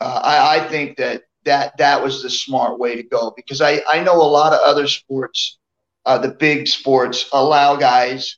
uh, 0.00 0.20
I, 0.22 0.58
I, 0.58 0.68
think 0.68 0.98
that 0.98 1.22
that 1.44 1.78
that 1.78 2.02
was 2.02 2.22
the 2.22 2.28
smart 2.28 2.78
way 2.78 2.94
to 2.96 3.02
go 3.02 3.32
because 3.34 3.62
I, 3.62 3.82
I 3.88 4.02
know 4.02 4.20
a 4.20 4.22
lot 4.22 4.52
of 4.52 4.60
other 4.60 4.86
sports, 4.86 5.58
uh, 6.04 6.18
the 6.18 6.28
big 6.28 6.68
sports, 6.68 7.30
allow 7.32 7.76
guys 7.76 8.36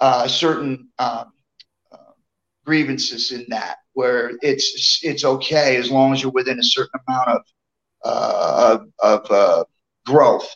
uh, 0.00 0.28
certain 0.28 0.88
um, 0.98 1.32
uh, 1.92 2.12
grievances 2.64 3.32
in 3.32 3.46
that 3.48 3.76
where 3.94 4.32
it's 4.42 5.00
it's 5.02 5.24
okay 5.24 5.76
as 5.76 5.90
long 5.90 6.12
as 6.12 6.22
you're 6.22 6.30
within 6.32 6.58
a 6.58 6.62
certain 6.62 7.00
amount 7.08 7.28
of 7.28 7.42
uh, 8.04 8.78
of, 9.02 9.30
uh, 9.30 9.64
growth. 10.04 10.54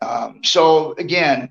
Um, 0.00 0.40
so 0.44 0.94
again, 0.98 1.48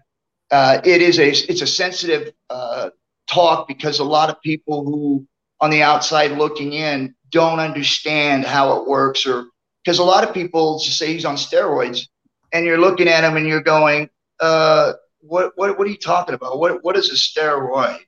uh, 0.52 0.80
it 0.86 1.02
is 1.02 1.20
a 1.20 1.30
it's 1.30 1.62
a 1.62 1.68
sensitive 1.68 2.32
uh, 2.50 2.92
talk 3.28 3.68
because 3.68 4.00
a 4.00 4.04
lot 4.04 4.30
of 4.30 4.40
people 4.42 4.86
who 4.86 5.28
on 5.60 5.72
the 5.72 5.82
outside 5.82 6.32
looking 6.32 6.74
in 6.74 7.16
don't 7.32 7.60
understand 7.60 8.46
how 8.46 8.78
it 8.80 8.88
works 8.88 9.26
or 9.26 9.46
because 9.84 10.00
a 10.00 10.04
lot 10.04 10.24
of 10.24 10.34
people 10.34 10.80
just 10.80 10.98
say 10.98 11.12
he's 11.12 11.26
on 11.26 11.36
steroids 11.36 12.08
and 12.54 12.66
you're 12.66 12.78
looking 12.78 13.08
at 13.08 13.24
him 13.24 13.36
and 13.36 13.48
you're 13.48 13.62
going 13.62 14.10
uh, 14.40 14.94
what, 15.28 15.54
what, 15.56 15.78
what 15.78 15.88
are 15.88 15.92
you 15.92 15.98
talking 15.98 16.36
about? 16.36 16.60
What, 16.60 16.84
what 16.84 16.98
is 16.98 17.10
a 17.10 17.14
steroid? 17.14 18.00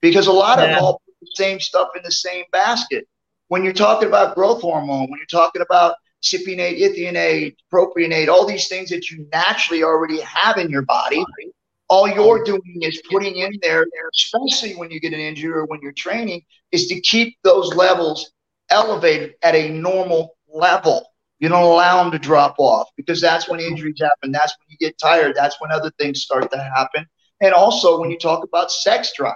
Because 0.00 0.26
a 0.26 0.32
lot 0.32 0.58
yeah. 0.58 0.76
of 0.76 0.82
all 0.82 1.02
the 1.20 1.28
same 1.34 1.60
stuff 1.60 1.88
in 1.96 2.02
the 2.02 2.12
same 2.12 2.44
basket. 2.52 3.06
When 3.48 3.64
you're 3.64 3.72
talking 3.72 4.08
about 4.08 4.34
growth 4.34 4.62
hormone, 4.62 5.10
when 5.10 5.18
you're 5.18 5.26
talking 5.26 5.62
about 5.62 5.96
cypionate, 6.22 6.80
ethionate, 6.80 7.56
propionate, 7.72 8.28
all 8.28 8.46
these 8.46 8.68
things 8.68 8.88
that 8.90 9.10
you 9.10 9.26
naturally 9.32 9.82
already 9.82 10.20
have 10.20 10.56
in 10.56 10.70
your 10.70 10.82
body, 10.82 11.24
all 11.88 12.08
you're 12.08 12.42
doing 12.44 12.80
is 12.80 13.00
putting 13.10 13.36
in 13.36 13.58
there, 13.62 13.86
especially 14.14 14.74
when 14.74 14.90
you 14.90 14.98
get 15.00 15.12
an 15.12 15.20
injury 15.20 15.52
or 15.52 15.66
when 15.66 15.80
you're 15.82 15.92
training, 15.92 16.42
is 16.72 16.86
to 16.88 17.00
keep 17.02 17.36
those 17.44 17.74
levels 17.74 18.32
elevated 18.70 19.34
at 19.42 19.54
a 19.54 19.68
normal 19.68 20.36
level. 20.48 21.06
You 21.44 21.50
don't 21.50 21.62
allow 21.62 22.02
them 22.02 22.10
to 22.12 22.18
drop 22.18 22.54
off 22.56 22.88
because 22.96 23.20
that's 23.20 23.50
when 23.50 23.60
injuries 23.60 24.00
happen. 24.00 24.32
That's 24.32 24.56
when 24.58 24.66
you 24.70 24.78
get 24.78 24.96
tired. 24.96 25.36
That's 25.36 25.60
when 25.60 25.70
other 25.70 25.90
things 25.98 26.22
start 26.22 26.50
to 26.50 26.56
happen. 26.58 27.04
And 27.42 27.52
also, 27.52 28.00
when 28.00 28.10
you 28.10 28.18
talk 28.18 28.44
about 28.44 28.72
sex 28.72 29.12
drive, 29.14 29.34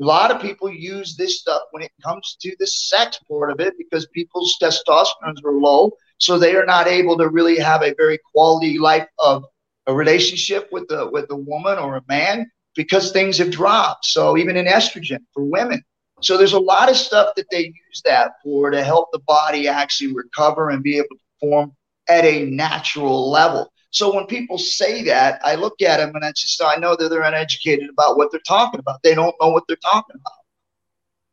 a 0.00 0.04
lot 0.04 0.32
of 0.32 0.42
people 0.42 0.68
use 0.68 1.16
this 1.16 1.38
stuff 1.38 1.62
when 1.70 1.84
it 1.84 1.92
comes 2.02 2.36
to 2.40 2.56
the 2.58 2.66
sex 2.66 3.20
part 3.30 3.52
of 3.52 3.60
it 3.60 3.74
because 3.78 4.08
people's 4.08 4.56
testosterone 4.60 5.44
are 5.44 5.52
low. 5.52 5.92
So 6.18 6.40
they 6.40 6.56
are 6.56 6.66
not 6.66 6.88
able 6.88 7.16
to 7.18 7.28
really 7.28 7.60
have 7.60 7.84
a 7.84 7.94
very 7.96 8.18
quality 8.32 8.76
life 8.76 9.06
of 9.20 9.44
a 9.86 9.94
relationship 9.94 10.68
with 10.72 10.88
the 10.88 11.08
with 11.12 11.30
a 11.30 11.36
woman 11.36 11.78
or 11.78 11.98
a 11.98 12.02
man 12.08 12.50
because 12.74 13.12
things 13.12 13.38
have 13.38 13.52
dropped. 13.52 14.06
So 14.06 14.36
even 14.36 14.56
in 14.56 14.66
estrogen 14.66 15.20
for 15.32 15.44
women. 15.44 15.84
So 16.20 16.36
there's 16.36 16.52
a 16.52 16.58
lot 16.58 16.90
of 16.90 16.96
stuff 16.96 17.36
that 17.36 17.46
they 17.52 17.66
use 17.66 18.02
that 18.04 18.32
for 18.42 18.70
to 18.70 18.82
help 18.82 19.10
the 19.12 19.20
body 19.20 19.68
actually 19.68 20.12
recover 20.12 20.70
and 20.70 20.82
be 20.82 20.96
able 20.96 21.10
to 21.10 21.23
perform 21.40 21.72
at 22.08 22.24
a 22.24 22.46
natural 22.46 23.30
level. 23.30 23.72
So 23.90 24.12
when 24.12 24.26
people 24.26 24.58
say 24.58 25.04
that, 25.04 25.40
I 25.44 25.54
look 25.54 25.80
at 25.80 25.98
them 25.98 26.14
and 26.14 26.24
I 26.24 26.32
just 26.32 26.60
I 26.60 26.76
know 26.76 26.96
that 26.96 27.08
they're 27.08 27.22
uneducated 27.22 27.88
about 27.90 28.16
what 28.16 28.30
they're 28.32 28.40
talking 28.40 28.80
about. 28.80 29.02
They 29.02 29.14
don't 29.14 29.36
know 29.40 29.50
what 29.50 29.64
they're 29.68 29.76
talking 29.76 30.16
about. 30.16 30.32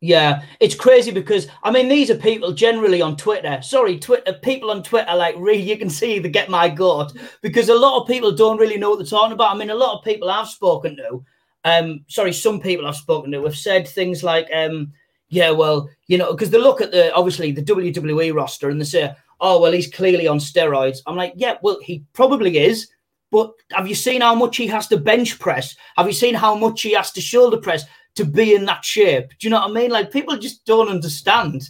Yeah, 0.04 0.44
it's 0.60 0.74
crazy 0.74 1.12
because 1.12 1.48
I 1.64 1.72
mean 1.72 1.88
these 1.88 2.10
are 2.10 2.16
people 2.16 2.54
generally 2.54 3.02
on 3.02 3.18
Twitter. 3.18 3.62
Sorry, 3.62 4.00
Twitter 4.00 4.34
people 4.34 4.72
on 4.72 4.84
Twitter 4.84 5.16
like 5.16 5.36
really 5.40 5.62
you 5.62 5.78
can 5.78 5.90
see 5.90 6.20
the 6.20 6.30
get 6.30 6.50
my 6.50 6.70
goat 6.70 7.14
because 7.42 7.70
a 7.70 7.76
lot 7.76 8.02
of 8.02 8.08
people 8.08 8.32
don't 8.32 8.58
really 8.58 8.78
know 8.78 8.92
what 8.92 9.00
they're 9.00 9.08
talking 9.08 9.34
about. 9.34 9.56
I 9.56 9.58
mean, 9.58 9.70
a 9.70 9.76
lot 9.76 9.98
of 9.98 10.04
people 10.04 10.30
I've 10.30 10.48
spoken 10.48 10.96
to, 10.98 11.24
um, 11.66 12.06
sorry, 12.08 12.34
some 12.34 12.60
people 12.60 12.88
I've 12.88 12.96
spoken 12.96 13.32
to 13.32 13.44
have 13.44 13.58
said 13.58 13.88
things 13.88 14.24
like, 14.24 14.48
um, 14.54 14.92
yeah, 15.30 15.52
well, 15.52 15.90
you 16.08 16.18
know, 16.18 16.32
because 16.32 16.50
they 16.50 16.58
look 16.58 16.82
at 16.82 16.92
the 16.92 17.14
obviously 17.14 17.52
the 17.52 17.64
WWE 17.64 18.36
roster 18.36 18.70
and 18.70 18.82
they 18.82 18.86
say, 18.86 19.16
oh, 19.42 19.60
well, 19.60 19.72
he's 19.72 19.92
clearly 19.92 20.28
on 20.28 20.38
steroids. 20.38 21.00
I'm 21.06 21.18
like, 21.18 21.34
yeah, 21.36 21.56
well, 21.62 21.80
he 21.82 22.06
probably 22.14 22.60
is. 22.60 22.90
But 23.32 23.52
have 23.72 23.88
you 23.88 23.96
seen 23.96 24.22
how 24.22 24.36
much 24.36 24.58
he 24.58 24.68
has 24.68 24.88
to 24.88 24.98
bench 24.98 25.40
press? 25.40 25.76
Have 25.98 26.08
you 26.08 26.14
seen 26.14 26.36
how 26.36 26.54
much 26.56 26.82
he 26.82 26.94
has 26.94 27.12
to 27.14 27.22
shoulder 27.22 27.58
press 27.58 27.84
to 28.16 28.26
be 28.26 28.56
in 28.56 28.66
that 28.66 28.86
shape? 28.86 29.30
Do 29.30 29.48
you 29.48 29.50
know 29.50 29.60
what 29.62 29.72
I 29.72 29.74
mean? 29.74 29.90
Like 29.90 30.12
people 30.12 30.38
just 30.38 30.66
don't 30.66 30.90
understand. 30.90 31.70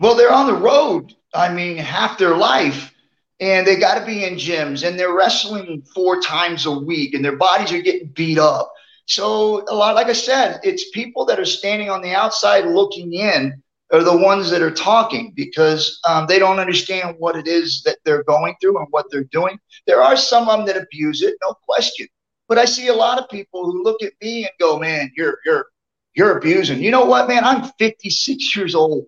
Well, 0.00 0.14
they're 0.14 0.32
on 0.32 0.46
the 0.46 0.56
road. 0.56 1.14
I 1.34 1.52
mean, 1.52 1.76
half 1.76 2.18
their 2.18 2.36
life, 2.36 2.92
and 3.40 3.66
they 3.66 3.76
got 3.76 3.98
to 3.98 4.06
be 4.06 4.24
in 4.24 4.34
gyms, 4.34 4.86
and 4.86 4.98
they're 4.98 5.14
wrestling 5.14 5.82
four 5.94 6.20
times 6.22 6.64
a 6.64 6.70
week, 6.70 7.12
and 7.12 7.22
their 7.24 7.36
bodies 7.36 7.72
are 7.72 7.82
getting 7.82 8.08
beat 8.08 8.38
up. 8.38 8.72
So 9.04 9.64
a 9.68 9.74
lot, 9.74 9.94
like 9.94 10.08
I 10.08 10.14
said, 10.14 10.60
it's 10.64 10.90
people 10.90 11.26
that 11.26 11.38
are 11.38 11.44
standing 11.44 11.90
on 11.90 12.00
the 12.00 12.14
outside 12.14 12.64
looking 12.64 13.12
in 13.12 13.62
are 13.92 14.02
the 14.02 14.16
ones 14.16 14.50
that 14.50 14.62
are 14.62 14.70
talking 14.70 15.32
because 15.36 16.00
um, 16.08 16.26
they 16.26 16.38
don't 16.38 16.58
understand 16.58 17.16
what 17.18 17.36
it 17.36 17.46
is 17.46 17.82
that 17.84 17.98
they're 18.04 18.24
going 18.24 18.54
through 18.60 18.78
and 18.78 18.88
what 18.90 19.06
they're 19.10 19.24
doing. 19.24 19.58
There 19.86 20.02
are 20.02 20.16
some 20.16 20.48
of 20.48 20.58
them 20.58 20.66
that 20.66 20.82
abuse 20.82 21.22
it, 21.22 21.34
no 21.42 21.54
question. 21.68 22.08
But 22.48 22.58
I 22.58 22.64
see 22.64 22.88
a 22.88 22.94
lot 22.94 23.18
of 23.18 23.28
people 23.28 23.64
who 23.64 23.82
look 23.82 24.02
at 24.02 24.12
me 24.22 24.42
and 24.42 24.52
go, 24.60 24.78
"Man, 24.78 25.10
you're 25.16 25.38
you're 25.44 25.66
you're 26.14 26.38
abusing." 26.38 26.82
You 26.82 26.90
know 26.90 27.04
what, 27.04 27.28
man? 27.28 27.44
I'm 27.44 27.70
56 27.78 28.56
years 28.56 28.74
old. 28.74 29.06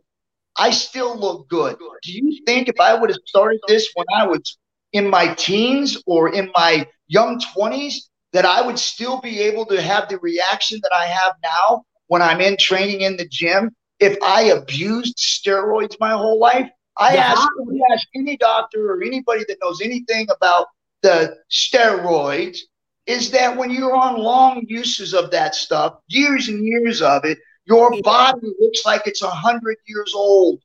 I 0.56 0.70
still 0.70 1.16
look 1.16 1.48
good. 1.48 1.76
Do 2.02 2.12
you 2.12 2.44
think 2.44 2.68
if 2.68 2.80
I 2.80 2.94
would 2.94 3.10
have 3.10 3.20
started 3.26 3.60
this 3.68 3.88
when 3.94 4.06
I 4.14 4.26
was 4.26 4.58
in 4.92 5.08
my 5.08 5.34
teens 5.34 6.02
or 6.06 6.34
in 6.34 6.50
my 6.56 6.88
young 7.06 7.40
20s, 7.56 7.94
that 8.32 8.44
I 8.44 8.60
would 8.60 8.78
still 8.78 9.20
be 9.20 9.40
able 9.40 9.66
to 9.66 9.80
have 9.80 10.08
the 10.08 10.18
reaction 10.18 10.80
that 10.82 10.92
I 10.92 11.06
have 11.06 11.34
now 11.42 11.84
when 12.08 12.22
I'm 12.22 12.40
in 12.40 12.56
training 12.56 13.02
in 13.02 13.16
the 13.16 13.28
gym 13.28 13.74
if 14.00 14.16
I 14.22 14.42
abused 14.44 15.16
steroids 15.18 15.96
my 16.00 16.10
whole 16.10 16.38
life, 16.38 16.68
I 16.98 17.14
yeah. 17.14 17.32
ask, 17.32 17.48
ask 17.92 18.08
any 18.14 18.36
doctor 18.36 18.92
or 18.92 19.02
anybody 19.02 19.44
that 19.48 19.58
knows 19.62 19.80
anything 19.80 20.26
about 20.34 20.66
the 21.02 21.36
steroids 21.50 22.58
is 23.06 23.30
that 23.30 23.56
when 23.56 23.70
you're 23.70 23.96
on 23.96 24.18
long 24.18 24.64
uses 24.68 25.14
of 25.14 25.30
that 25.30 25.54
stuff, 25.54 25.98
years 26.08 26.48
and 26.48 26.64
years 26.64 27.00
of 27.00 27.24
it, 27.24 27.38
your 27.64 27.90
body 28.02 28.48
looks 28.60 28.84
like 28.84 29.06
it's 29.06 29.22
a 29.22 29.30
hundred 29.30 29.76
years 29.86 30.12
old. 30.14 30.60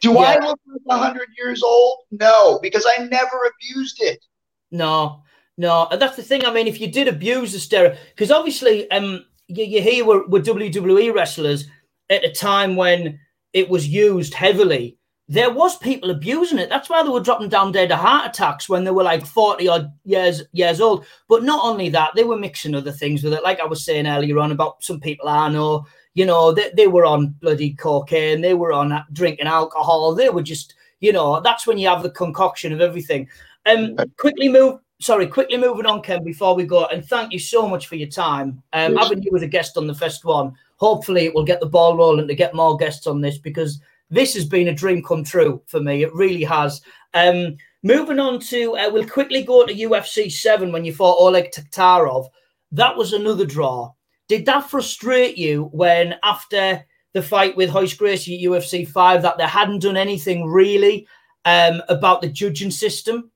Do 0.00 0.12
yeah. 0.12 0.18
I 0.18 0.38
look 0.46 0.60
like 0.66 0.80
a 0.88 0.98
hundred 0.98 1.28
years 1.36 1.62
old? 1.62 1.98
No, 2.10 2.58
because 2.62 2.86
I 2.86 3.04
never 3.04 3.50
abused 3.52 3.98
it. 4.00 4.24
No, 4.70 5.22
no, 5.56 5.86
and 5.90 6.00
that's 6.00 6.16
the 6.16 6.22
thing. 6.22 6.44
I 6.44 6.52
mean, 6.52 6.66
if 6.66 6.80
you 6.80 6.90
did 6.90 7.08
abuse 7.08 7.52
the 7.52 7.58
steroid, 7.58 7.96
because 8.10 8.30
obviously, 8.30 8.90
um, 8.90 9.24
you, 9.46 9.64
you 9.64 9.82
hear 9.82 10.04
with, 10.04 10.28
with 10.28 10.46
WWE 10.46 11.14
wrestlers, 11.14 11.66
at 12.10 12.24
a 12.24 12.32
time 12.32 12.76
when 12.76 13.18
it 13.52 13.68
was 13.68 13.88
used 13.88 14.34
heavily, 14.34 14.98
there 15.28 15.50
was 15.50 15.78
people 15.78 16.10
abusing 16.10 16.58
it. 16.58 16.68
That's 16.68 16.90
why 16.90 17.02
they 17.02 17.08
were 17.08 17.20
dropping 17.20 17.48
down 17.48 17.72
dead 17.72 17.90
of 17.90 17.98
heart 17.98 18.28
attacks 18.28 18.68
when 18.68 18.84
they 18.84 18.90
were 18.90 19.02
like 19.02 19.24
40 19.24 19.68
odd 19.68 19.92
years 20.04 20.42
years 20.52 20.80
old. 20.80 21.06
But 21.28 21.44
not 21.44 21.64
only 21.64 21.88
that, 21.90 22.12
they 22.14 22.24
were 22.24 22.36
mixing 22.36 22.74
other 22.74 22.92
things 22.92 23.24
with 23.24 23.32
it. 23.32 23.42
Like 23.42 23.60
I 23.60 23.64
was 23.64 23.84
saying 23.84 24.06
earlier 24.06 24.38
on 24.38 24.52
about 24.52 24.84
some 24.84 25.00
people 25.00 25.28
I 25.28 25.48
know, 25.48 25.86
you 26.12 26.26
know, 26.26 26.52
they, 26.52 26.70
they 26.76 26.88
were 26.88 27.06
on 27.06 27.34
bloody 27.40 27.72
cocaine, 27.72 28.42
they 28.42 28.54
were 28.54 28.72
on 28.72 29.02
drinking 29.12 29.46
alcohol, 29.46 30.14
they 30.14 30.28
were 30.28 30.42
just, 30.42 30.74
you 31.00 31.12
know, 31.12 31.40
that's 31.40 31.66
when 31.66 31.78
you 31.78 31.88
have 31.88 32.02
the 32.02 32.10
concoction 32.10 32.72
of 32.72 32.82
everything. 32.82 33.26
Um 33.64 33.96
quickly 34.18 34.50
move 34.50 34.80
sorry, 35.00 35.26
quickly 35.26 35.56
moving 35.56 35.86
on, 35.86 36.02
Ken, 36.02 36.22
before 36.22 36.54
we 36.54 36.64
go, 36.64 36.86
and 36.86 37.04
thank 37.04 37.32
you 37.32 37.38
so 37.38 37.66
much 37.66 37.88
for 37.88 37.96
your 37.96 38.08
time. 38.08 38.62
Um, 38.72 38.96
having 38.96 39.22
you 39.22 39.30
as 39.36 39.42
a 39.42 39.46
guest 39.46 39.76
on 39.76 39.86
the 39.86 39.94
first 39.94 40.24
one 40.24 40.54
hopefully 40.76 41.24
it 41.24 41.34
will 41.34 41.44
get 41.44 41.60
the 41.60 41.66
ball 41.66 41.96
rolling 41.96 42.28
to 42.28 42.34
get 42.34 42.54
more 42.54 42.76
guests 42.76 43.06
on 43.06 43.20
this 43.20 43.38
because 43.38 43.80
this 44.10 44.34
has 44.34 44.44
been 44.44 44.68
a 44.68 44.74
dream 44.74 45.02
come 45.02 45.24
true 45.24 45.62
for 45.66 45.80
me. 45.80 46.02
It 46.02 46.14
really 46.14 46.44
has. 46.44 46.80
Um, 47.14 47.56
moving 47.82 48.18
on 48.18 48.40
to, 48.40 48.76
uh, 48.76 48.90
we'll 48.90 49.08
quickly 49.08 49.42
go 49.42 49.66
to 49.66 49.74
UFC 49.74 50.30
7 50.30 50.72
when 50.72 50.84
you 50.84 50.92
fought 50.92 51.18
Oleg 51.18 51.50
Taktarov. 51.52 52.28
That 52.72 52.96
was 52.96 53.12
another 53.12 53.46
draw. 53.46 53.92
Did 54.28 54.46
that 54.46 54.70
frustrate 54.70 55.36
you 55.36 55.64
when, 55.72 56.16
after 56.22 56.84
the 57.12 57.22
fight 57.22 57.56
with 57.56 57.72
Royce 57.72 57.94
Gracie 57.94 58.34
at 58.36 58.50
UFC 58.50 58.88
5, 58.88 59.22
that 59.22 59.38
they 59.38 59.46
hadn't 59.46 59.82
done 59.82 59.96
anything 59.96 60.46
really 60.46 61.06
um, 61.44 61.82
about 61.88 62.20
the 62.22 62.28
judging 62.28 62.70
system? 62.70 63.30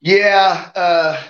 Yeah, 0.00 0.70
uh, 0.74 1.22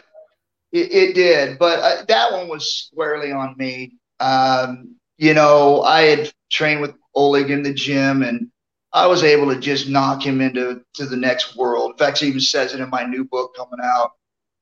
it, 0.76 0.92
it 0.92 1.14
did, 1.14 1.58
but 1.58 1.78
uh, 1.78 2.04
that 2.08 2.32
one 2.32 2.48
was 2.48 2.86
squarely 2.86 3.32
on 3.32 3.54
me. 3.56 3.94
Um, 4.20 4.96
you 5.18 5.34
know, 5.34 5.82
I 5.82 6.02
had 6.02 6.32
trained 6.50 6.80
with 6.80 6.94
Oleg 7.14 7.50
in 7.50 7.62
the 7.62 7.72
gym 7.72 8.22
and 8.22 8.48
I 8.92 9.06
was 9.06 9.22
able 9.22 9.52
to 9.52 9.60
just 9.60 9.88
knock 9.88 10.24
him 10.24 10.40
into 10.40 10.82
to 10.94 11.06
the 11.06 11.16
next 11.16 11.56
world. 11.56 11.92
In 11.92 11.98
fact, 11.98 12.18
he 12.18 12.28
even 12.28 12.40
says 12.40 12.74
it 12.74 12.80
in 12.80 12.90
my 12.90 13.04
new 13.04 13.24
book 13.24 13.54
coming 13.56 13.80
out. 13.82 14.12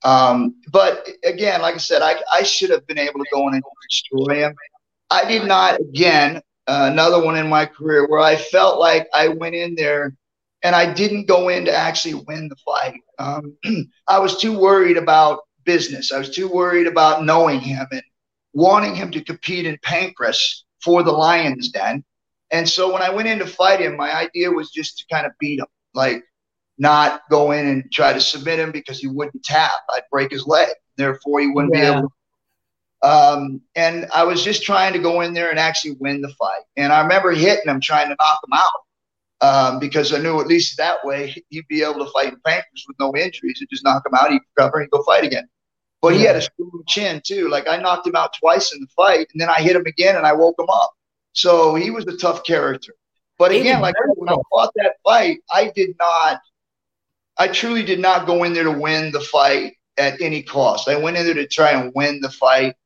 Um, 0.04 0.56
but 0.70 1.08
again, 1.24 1.62
like 1.62 1.74
I 1.74 1.78
said, 1.78 2.02
I, 2.02 2.16
I 2.32 2.42
should 2.42 2.70
have 2.70 2.86
been 2.86 2.98
able 2.98 3.20
to 3.20 3.26
go 3.32 3.48
in 3.48 3.54
and 3.54 3.62
destroy 3.90 4.44
him. 4.46 4.54
I 5.10 5.24
did 5.26 5.46
not. 5.46 5.80
Again, 5.80 6.36
uh, 6.66 6.88
another 6.92 7.22
one 7.24 7.36
in 7.36 7.48
my 7.48 7.66
career 7.66 8.06
where 8.08 8.20
I 8.20 8.36
felt 8.36 8.78
like 8.78 9.08
I 9.14 9.28
went 9.28 9.54
in 9.54 9.74
there 9.76 10.14
and 10.62 10.74
I 10.74 10.92
didn't 10.92 11.26
go 11.26 11.48
in 11.48 11.66
to 11.66 11.74
actually 11.74 12.14
win 12.26 12.48
the 12.48 12.56
fight. 12.64 13.00
Um, 13.18 13.56
I 14.08 14.18
was 14.18 14.38
too 14.38 14.58
worried 14.58 14.96
about 14.96 15.40
business. 15.64 16.12
I 16.12 16.18
was 16.18 16.30
too 16.30 16.48
worried 16.48 16.86
about 16.86 17.24
knowing 17.24 17.60
him 17.60 17.86
and 17.90 18.02
wanting 18.52 18.94
him 18.94 19.10
to 19.12 19.22
compete 19.22 19.66
in 19.66 19.76
Pancrase 19.78 20.62
for 20.82 21.02
the 21.02 21.12
Lions 21.12 21.70
Den. 21.70 22.04
And 22.50 22.68
so 22.68 22.92
when 22.92 23.02
I 23.02 23.10
went 23.10 23.28
in 23.28 23.38
to 23.40 23.46
fight 23.46 23.80
him, 23.80 23.96
my 23.96 24.14
idea 24.14 24.50
was 24.50 24.70
just 24.70 24.98
to 24.98 25.04
kind 25.12 25.26
of 25.26 25.32
beat 25.40 25.58
him, 25.58 25.66
like 25.94 26.22
not 26.78 27.22
go 27.30 27.52
in 27.52 27.66
and 27.66 27.92
try 27.92 28.12
to 28.12 28.20
submit 28.20 28.58
him 28.58 28.70
because 28.70 28.98
he 28.98 29.06
wouldn't 29.06 29.42
tap. 29.44 29.72
I'd 29.90 30.02
break 30.10 30.30
his 30.30 30.46
leg. 30.46 30.68
Therefore, 30.96 31.40
he 31.40 31.48
wouldn't 31.48 31.74
yeah. 31.74 31.80
be 31.80 31.86
able 31.98 32.08
to. 32.08 32.14
Um, 33.04 33.60
and 33.74 34.06
I 34.14 34.24
was 34.24 34.42
just 34.42 34.62
trying 34.62 34.94
to 34.94 34.98
go 34.98 35.20
in 35.20 35.34
there 35.34 35.50
and 35.50 35.58
actually 35.58 35.96
win 36.00 36.22
the 36.22 36.30
fight. 36.30 36.62
And 36.76 36.92
I 36.92 37.02
remember 37.02 37.32
hitting 37.32 37.68
him, 37.68 37.80
trying 37.80 38.08
to 38.08 38.16
knock 38.18 38.40
him 38.46 38.52
out. 38.52 38.80
Um, 39.40 39.78
because 39.78 40.14
I 40.14 40.18
knew 40.18 40.40
at 40.40 40.46
least 40.46 40.78
that 40.78 41.04
way 41.04 41.34
he'd 41.50 41.68
be 41.68 41.82
able 41.82 42.02
to 42.04 42.10
fight 42.12 42.32
in 42.32 42.40
Pancrase 42.46 42.84
with 42.88 42.96
no 42.98 43.14
injuries 43.14 43.58
and 43.60 43.68
just 43.68 43.84
knock 43.84 44.06
him 44.06 44.14
out, 44.14 44.30
he'd 44.30 44.40
recover 44.56 44.80
and 44.80 44.90
go 44.90 45.02
fight 45.02 45.24
again. 45.24 45.46
But 46.04 46.16
he 46.16 46.24
had 46.24 46.36
a 46.36 46.42
strong 46.42 46.82
chin 46.86 47.22
too. 47.24 47.48
Like 47.48 47.66
I 47.66 47.78
knocked 47.78 48.06
him 48.06 48.14
out 48.14 48.34
twice 48.38 48.74
in 48.74 48.80
the 48.80 48.86
fight, 48.88 49.26
and 49.32 49.40
then 49.40 49.48
I 49.48 49.62
hit 49.62 49.74
him 49.74 49.86
again 49.86 50.16
and 50.16 50.26
I 50.26 50.34
woke 50.34 50.58
him 50.58 50.68
up. 50.68 50.92
So 51.32 51.74
he 51.76 51.90
was 51.90 52.06
a 52.06 52.16
tough 52.18 52.44
character. 52.44 52.92
But 53.38 53.52
again, 53.52 53.80
like 53.80 53.94
when 54.16 54.28
I 54.28 54.36
fought 54.50 54.70
that 54.76 54.96
fight, 55.02 55.38
I 55.50 55.72
did 55.74 55.96
not, 55.98 56.42
I 57.38 57.48
truly 57.48 57.82
did 57.82 58.00
not 58.00 58.26
go 58.26 58.44
in 58.44 58.52
there 58.52 58.64
to 58.64 58.70
win 58.70 59.12
the 59.12 59.20
fight 59.20 59.76
at 59.96 60.20
any 60.20 60.42
cost. 60.42 60.88
I 60.88 60.96
went 60.96 61.16
in 61.16 61.24
there 61.24 61.34
to 61.34 61.46
try 61.46 61.70
and 61.70 61.90
win 61.94 62.20
the 62.20 62.30
fight 62.30 62.76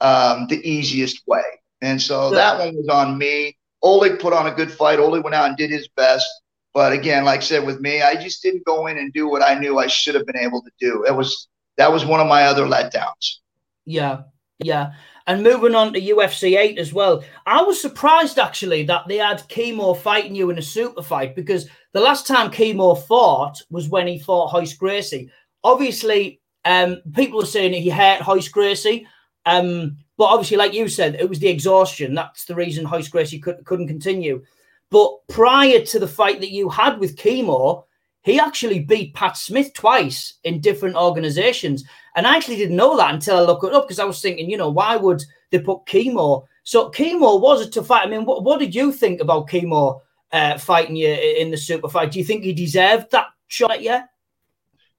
um, 0.00 0.46
the 0.46 0.60
easiest 0.64 1.26
way. 1.26 1.42
And 1.82 2.00
so 2.00 2.30
that 2.30 2.60
one 2.60 2.76
was 2.76 2.88
on 2.88 3.18
me. 3.18 3.56
Oleg 3.82 4.20
put 4.20 4.32
on 4.32 4.46
a 4.46 4.54
good 4.54 4.70
fight. 4.70 5.00
Oleg 5.00 5.24
went 5.24 5.34
out 5.34 5.48
and 5.48 5.56
did 5.56 5.70
his 5.70 5.88
best. 5.88 6.26
But 6.74 6.92
again, 6.92 7.24
like 7.24 7.40
I 7.40 7.42
said, 7.42 7.66
with 7.66 7.80
me, 7.80 8.02
I 8.02 8.14
just 8.14 8.40
didn't 8.40 8.64
go 8.64 8.86
in 8.86 8.98
and 8.98 9.12
do 9.12 9.28
what 9.28 9.42
I 9.42 9.58
knew 9.58 9.78
I 9.78 9.88
should 9.88 10.14
have 10.14 10.26
been 10.26 10.38
able 10.38 10.62
to 10.62 10.70
do. 10.78 11.04
It 11.04 11.14
was 11.14 11.48
that 11.78 11.90
was 11.90 12.04
one 12.04 12.20
of 12.20 12.26
my 12.26 12.42
other 12.42 12.66
letdowns. 12.66 13.38
Yeah, 13.86 14.22
yeah. 14.58 14.92
And 15.26 15.42
moving 15.42 15.74
on 15.74 15.92
to 15.92 16.00
UFC 16.00 16.58
8 16.58 16.78
as 16.78 16.92
well, 16.92 17.22
I 17.46 17.62
was 17.62 17.80
surprised 17.80 18.38
actually 18.38 18.82
that 18.84 19.06
they 19.08 19.18
had 19.18 19.46
Kimo 19.48 19.94
fighting 19.94 20.34
you 20.34 20.50
in 20.50 20.58
a 20.58 20.62
super 20.62 21.02
fight 21.02 21.34
because 21.36 21.68
the 21.92 22.00
last 22.00 22.26
time 22.26 22.50
Kimo 22.50 22.94
fought 22.94 23.62
was 23.70 23.88
when 23.88 24.06
he 24.06 24.18
fought 24.18 24.52
Royce 24.52 24.74
Gracie. 24.74 25.30
Obviously, 25.62 26.40
um, 26.64 27.02
people 27.14 27.42
are 27.42 27.46
saying 27.46 27.72
he 27.72 27.90
hurt 27.90 28.26
Royce 28.26 28.48
Gracie, 28.48 29.06
um, 29.46 29.98
but 30.16 30.24
obviously, 30.24 30.56
like 30.56 30.74
you 30.74 30.88
said, 30.88 31.14
it 31.14 31.28
was 31.28 31.38
the 31.38 31.48
exhaustion. 31.48 32.14
That's 32.14 32.44
the 32.44 32.54
reason 32.54 32.88
Royce 32.88 33.08
Gracie 33.08 33.38
could, 33.38 33.64
couldn't 33.64 33.88
continue. 33.88 34.44
But 34.90 35.10
prior 35.28 35.80
to 35.84 35.98
the 35.98 36.08
fight 36.08 36.40
that 36.40 36.50
you 36.50 36.68
had 36.68 36.98
with 36.98 37.16
Kimo, 37.16 37.86
he 38.28 38.38
actually 38.38 38.80
beat 38.80 39.14
Pat 39.14 39.36
Smith 39.36 39.72
twice 39.74 40.34
in 40.44 40.60
different 40.60 40.96
organizations. 40.96 41.84
And 42.14 42.26
I 42.26 42.36
actually 42.36 42.56
didn't 42.56 42.76
know 42.76 42.96
that 42.96 43.14
until 43.14 43.38
I 43.38 43.40
looked 43.42 43.64
it 43.64 43.72
up 43.72 43.86
because 43.86 43.98
I 43.98 44.04
was 44.04 44.20
thinking, 44.20 44.50
you 44.50 44.56
know, 44.56 44.70
why 44.70 44.96
would 44.96 45.22
they 45.50 45.58
put 45.58 45.86
Kimo? 45.86 46.46
So 46.64 46.90
Kimo 46.90 47.36
was 47.36 47.60
a 47.60 47.70
tough 47.70 47.86
fight. 47.86 48.06
I 48.06 48.10
mean, 48.10 48.24
what, 48.24 48.44
what 48.44 48.58
did 48.58 48.74
you 48.74 48.92
think 48.92 49.20
about 49.20 49.48
Kimo 49.48 50.02
uh, 50.32 50.58
fighting 50.58 50.96
you 50.96 51.08
in 51.08 51.50
the 51.50 51.56
super 51.56 51.88
fight? 51.88 52.10
Do 52.10 52.18
you 52.18 52.24
think 52.24 52.44
he 52.44 52.52
deserved 52.52 53.10
that 53.12 53.26
shot 53.46 53.82
Yeah. 53.82 54.04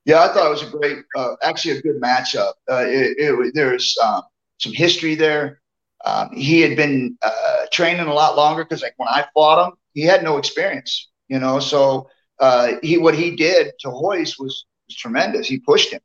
Yeah, 0.06 0.24
I 0.24 0.30
thought 0.30 0.48
it 0.48 0.50
was 0.50 0.64
a 0.64 0.78
great, 0.78 0.98
uh, 1.16 1.36
actually 1.44 1.78
a 1.78 1.82
good 1.82 2.02
matchup. 2.02 2.54
Uh, 2.72 2.86
it, 2.88 3.16
it, 3.20 3.52
there's 3.54 3.96
um, 4.04 4.24
some 4.58 4.74
history 4.74 5.14
there. 5.14 5.62
Um, 6.06 6.30
he 6.34 6.62
had 6.62 6.76
been 6.76 7.18
uh, 7.22 7.66
training 7.72 8.08
a 8.08 8.14
lot 8.14 8.36
longer 8.36 8.64
because, 8.64 8.82
like, 8.82 8.94
when 8.98 9.10
I 9.10 9.26
fought 9.34 9.68
him, 9.68 9.74
he 9.94 10.02
had 10.02 10.24
no 10.24 10.38
experience, 10.38 11.10
you 11.28 11.38
know. 11.38 11.60
So 11.60 12.10
uh, 12.40 12.74
he 12.82 12.98
what 12.98 13.16
he 13.16 13.36
did 13.36 13.74
to 13.80 13.90
Royce 13.90 14.38
was, 14.38 14.66
was 14.88 14.96
tremendous. 14.96 15.48
He 15.48 15.60
pushed 15.60 15.92
him, 15.92 16.02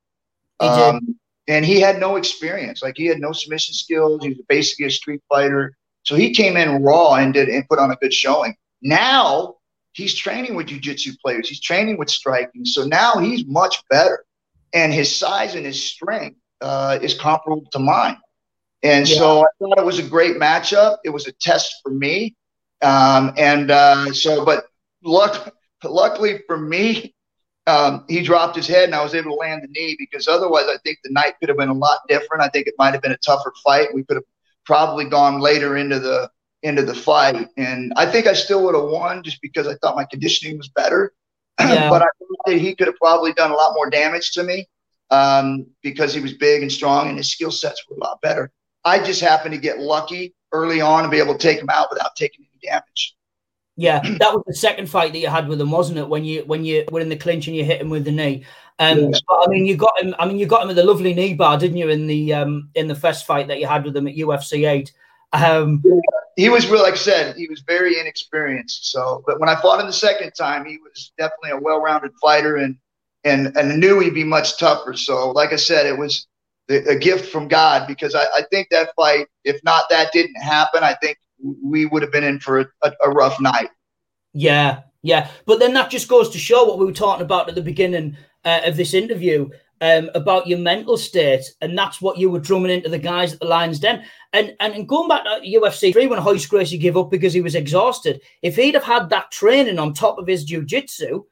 he 0.61 0.67
um, 0.67 1.17
and 1.49 1.65
he 1.65 1.81
had 1.81 1.99
no 2.01 2.17
experience. 2.17 2.83
Like 2.83 2.95
he 2.97 3.07
had 3.07 3.21
no 3.21 3.33
submission 3.33 3.75
skills. 3.75 4.23
He 4.23 4.31
was 4.31 4.39
basically 4.49 4.87
a 4.87 4.91
street 4.91 5.23
fighter. 5.29 5.77
So 6.03 6.17
he 6.17 6.35
came 6.35 6.57
in 6.57 6.83
raw 6.83 7.15
and 7.15 7.33
did 7.33 7.49
and 7.49 7.67
put 7.69 7.79
on 7.79 7.91
a 7.91 7.97
good 7.97 8.13
showing. 8.13 8.55
Now 8.83 9.57
he's 9.93 10.15
training 10.15 10.55
with 10.55 10.67
jujitsu 10.67 11.19
players. 11.21 11.49
He's 11.49 11.61
training 11.61 11.97
with 11.97 12.11
striking. 12.11 12.65
So 12.65 12.85
now 12.85 13.19
he's 13.19 13.47
much 13.47 13.83
better, 13.89 14.25
and 14.73 14.93
his 14.93 15.17
size 15.17 15.55
and 15.55 15.65
his 15.65 15.83
strength 15.83 16.37
uh, 16.61 16.99
is 17.01 17.15
comparable 17.15 17.67
to 17.73 17.79
mine. 17.79 18.19
And 18.83 19.09
yeah. 19.09 19.17
so 19.17 19.41
I 19.43 19.47
thought 19.59 19.79
it 19.79 19.85
was 19.85 19.99
a 19.99 20.03
great 20.03 20.37
matchup. 20.37 20.99
It 21.05 21.11
was 21.11 21.27
a 21.27 21.33
test 21.33 21.77
for 21.83 21.91
me. 21.91 22.37
Um, 22.83 23.33
and 23.39 23.71
uh, 23.71 24.13
so, 24.13 24.45
but 24.45 24.67
look, 25.03 25.55
luckily 25.93 26.41
for 26.47 26.57
me, 26.57 27.15
um, 27.67 28.05
he 28.09 28.23
dropped 28.23 28.57
his 28.57 28.67
head 28.67 28.85
and 28.85 28.95
I 28.95 29.03
was 29.03 29.15
able 29.15 29.31
to 29.31 29.37
land 29.37 29.63
the 29.63 29.69
knee 29.69 29.97
because 29.99 30.29
otherwise 30.29 30.67
I 30.67 30.77
think 30.85 30.99
the 31.03 31.13
night 31.13 31.35
could 31.41 31.49
have 31.49 31.59
been 31.59 31.71
a 31.71 31.75
lot 31.75 32.01
different. 32.09 32.43
I 32.43 32.49
think 32.49 32.67
it 32.67 32.75
might 32.79 32.93
have 32.93 33.03
been 33.03 33.13
a 33.13 33.19
tougher 33.19 33.53
fight. 33.63 33.95
We 33.95 34.05
could 34.05 34.17
have 34.17 34.25
probably 34.67 35.07
gone 35.07 35.41
later 35.41 35.77
into 35.77 35.99
the 35.99 36.31
into 36.63 36.83
the 36.83 36.95
fight. 36.95 37.49
And 37.57 37.93
I 37.97 38.07
think 38.07 38.27
I 38.27 38.33
still 38.33 38.65
would 38.65 38.75
have 38.75 38.85
won 38.85 39.23
just 39.23 39.41
because 39.43 39.67
I 39.67 39.75
thought 39.77 39.97
my 39.97 40.07
conditioning 40.11 40.57
was 40.59 40.69
better. 40.69 41.13
Yeah. 41.61 41.89
but 41.89 42.03
I 42.03 42.07
think 42.19 42.31
that 42.47 42.59
he 42.59 42.75
could 42.75 42.89
have 42.89 42.97
probably 42.97 43.33
done 43.33 43.53
a 43.53 43.55
lot 43.55 43.75
more 43.75 43.89
damage 43.89 44.33
to 44.33 44.43
me 44.43 44.67
um, 45.11 45.67
because 45.83 46.13
he 46.13 46.21
was 46.21 46.33
big 46.33 46.63
and 46.63 46.73
strong 46.73 47.09
and 47.09 47.17
his 47.17 47.31
skill 47.31 47.53
sets 47.53 47.85
were 47.89 47.97
a 47.97 48.01
lot 48.01 48.21
better. 48.23 48.51
I 48.85 48.99
just 48.99 49.21
happened 49.21 49.55
to 49.55 49.61
get 49.61 49.79
lucky 49.79 50.35
early 50.53 50.81
on 50.81 51.03
and 51.03 51.11
be 51.13 51.19
able 51.19 51.35
to 51.35 51.39
take 51.39 51.61
him 51.61 51.71
out 51.71 51.89
without 51.91 52.17
taking 52.17 52.45
any 52.45 52.71
damage. 52.73 53.15
Yeah, 53.77 54.01
that 54.19 54.33
was 54.33 54.43
the 54.47 54.55
second 54.55 54.89
fight 54.89 55.13
that 55.13 55.19
you 55.19 55.29
had 55.29 55.49
with 55.49 55.61
him, 55.61 55.71
wasn't 55.71 55.99
it? 55.99 56.09
When 56.09 56.25
you 56.25 56.45
when 56.47 56.65
you 56.65 56.85
were 56.91 57.01
in 57.01 57.09
the 57.09 57.17
clinch 57.17 57.47
and 57.47 57.57
you 57.57 57.65
hit 57.65 57.81
him 57.81 57.91
with 57.91 58.05
the 58.05 58.13
knee. 58.13 58.45
Um, 58.79 58.99
yeah. 58.99 59.19
but, 59.29 59.47
I 59.47 59.49
mean, 59.49 59.67
you 59.67 59.77
got 59.77 60.01
him. 60.01 60.15
I 60.19 60.27
mean, 60.27 60.39
you 60.39 60.47
got 60.47 60.63
him 60.63 60.69
with 60.69 60.79
a 60.79 60.85
lovely 60.85 61.15
knee 61.15 61.35
bar, 61.35 61.59
didn't 61.59 61.77
you? 61.77 61.89
In 61.89 62.07
the 62.07 62.35
um, 62.35 62.71
in 62.75 62.89
the 62.89 62.95
first 62.95 63.27
fight 63.27 63.49
that 63.49 63.61
you 63.61 63.67
had 63.67 63.85
with 63.85 63.97
him 63.97 64.09
at 64.09 64.17
UFC 64.17 64.69
eight. 64.69 64.93
Um, 65.33 65.83
he 66.37 66.49
was 66.49 66.69
like 66.71 66.95
I 66.95 66.97
said, 66.97 67.37
he 67.37 67.49
was 67.49 67.63
very 67.67 67.99
inexperienced. 67.99 68.91
So, 68.91 69.23
but 69.27 69.41
when 69.41 69.49
I 69.49 69.61
fought 69.61 69.81
him 69.81 69.87
the 69.87 69.93
second 69.93 70.33
time, 70.33 70.65
he 70.65 70.79
was 70.79 71.13
definitely 71.19 71.51
a 71.51 71.59
well-rounded 71.59 72.13
fighter, 72.21 72.57
and 72.57 72.77
and 73.25 73.57
and 73.57 73.81
knew 73.81 74.01
he'd 74.01 74.15
be 74.15 74.25
much 74.25 74.59
tougher. 74.59 74.95
So, 74.95 75.31
like 75.31 75.53
I 75.53 75.57
said, 75.57 75.87
it 75.87 75.99
was 75.99 76.27
a 76.69 76.97
gift 76.97 77.31
from 77.31 77.47
God 77.47 77.87
because 77.87 78.15
I, 78.15 78.25
I 78.35 78.43
think 78.51 78.69
that 78.71 78.95
fight, 78.97 79.27
if 79.45 79.63
not 79.65 79.85
that 79.91 80.13
didn't 80.13 80.41
happen, 80.41 80.83
I 80.83 80.95
think 80.95 81.19
we 81.63 81.87
would 81.87 82.03
have 82.03 82.13
been 82.13 82.25
in 82.25 82.41
for 82.41 82.61
a, 82.61 82.93
a, 83.05 83.11
rough 83.11 83.41
night. 83.41 83.69
Yeah, 84.33 84.81
yeah. 85.03 85.29
But 85.47 85.59
then 85.61 85.75
that 85.75 85.91
just 85.91 86.09
goes 86.09 86.31
to 86.31 86.39
show 86.39 86.65
what 86.65 86.79
we 86.79 86.87
were 86.87 86.93
talking 86.93 87.25
about 87.25 87.49
at 87.49 87.55
the 87.55 87.63
beginning 87.63 88.17
uh, 88.45 88.63
of 88.65 88.77
this 88.77 88.95
interview 88.95 89.49
um, 89.81 90.11
about 90.15 90.47
your 90.47 90.59
mental 90.59 90.97
state, 90.97 91.45
and 91.61 91.77
that's 91.77 92.01
what 92.01 92.19
you 92.19 92.31
were 92.31 92.39
drumming 92.39 92.71
into 92.71 92.89
the 92.89 92.99
guys 92.99 93.35
at 93.35 93.41
the 93.41 93.47
Lions 93.47 93.79
Den. 93.79 94.05
And 94.33 94.55
and 94.61 94.89
going 94.89 95.09
back 95.09 95.25
to 95.25 95.41
UFC 95.47 95.93
three 95.93 96.07
when 96.07 96.23
Royce 96.25 96.47
Gracie 96.47 96.79
gave 96.79 96.97
up 96.97 97.11
because 97.11 97.33
he 97.33 97.43
was 97.43 97.55
exhausted, 97.55 98.23
if 98.43 98.57
he'd 98.57 98.75
have 98.75 98.85
had 98.85 99.11
that 99.11 99.31
training 99.31 99.79
on 99.79 99.93
top 99.93 100.19
of 100.19 100.27
his 100.27 100.45
jiu-jitsu, 100.45 101.25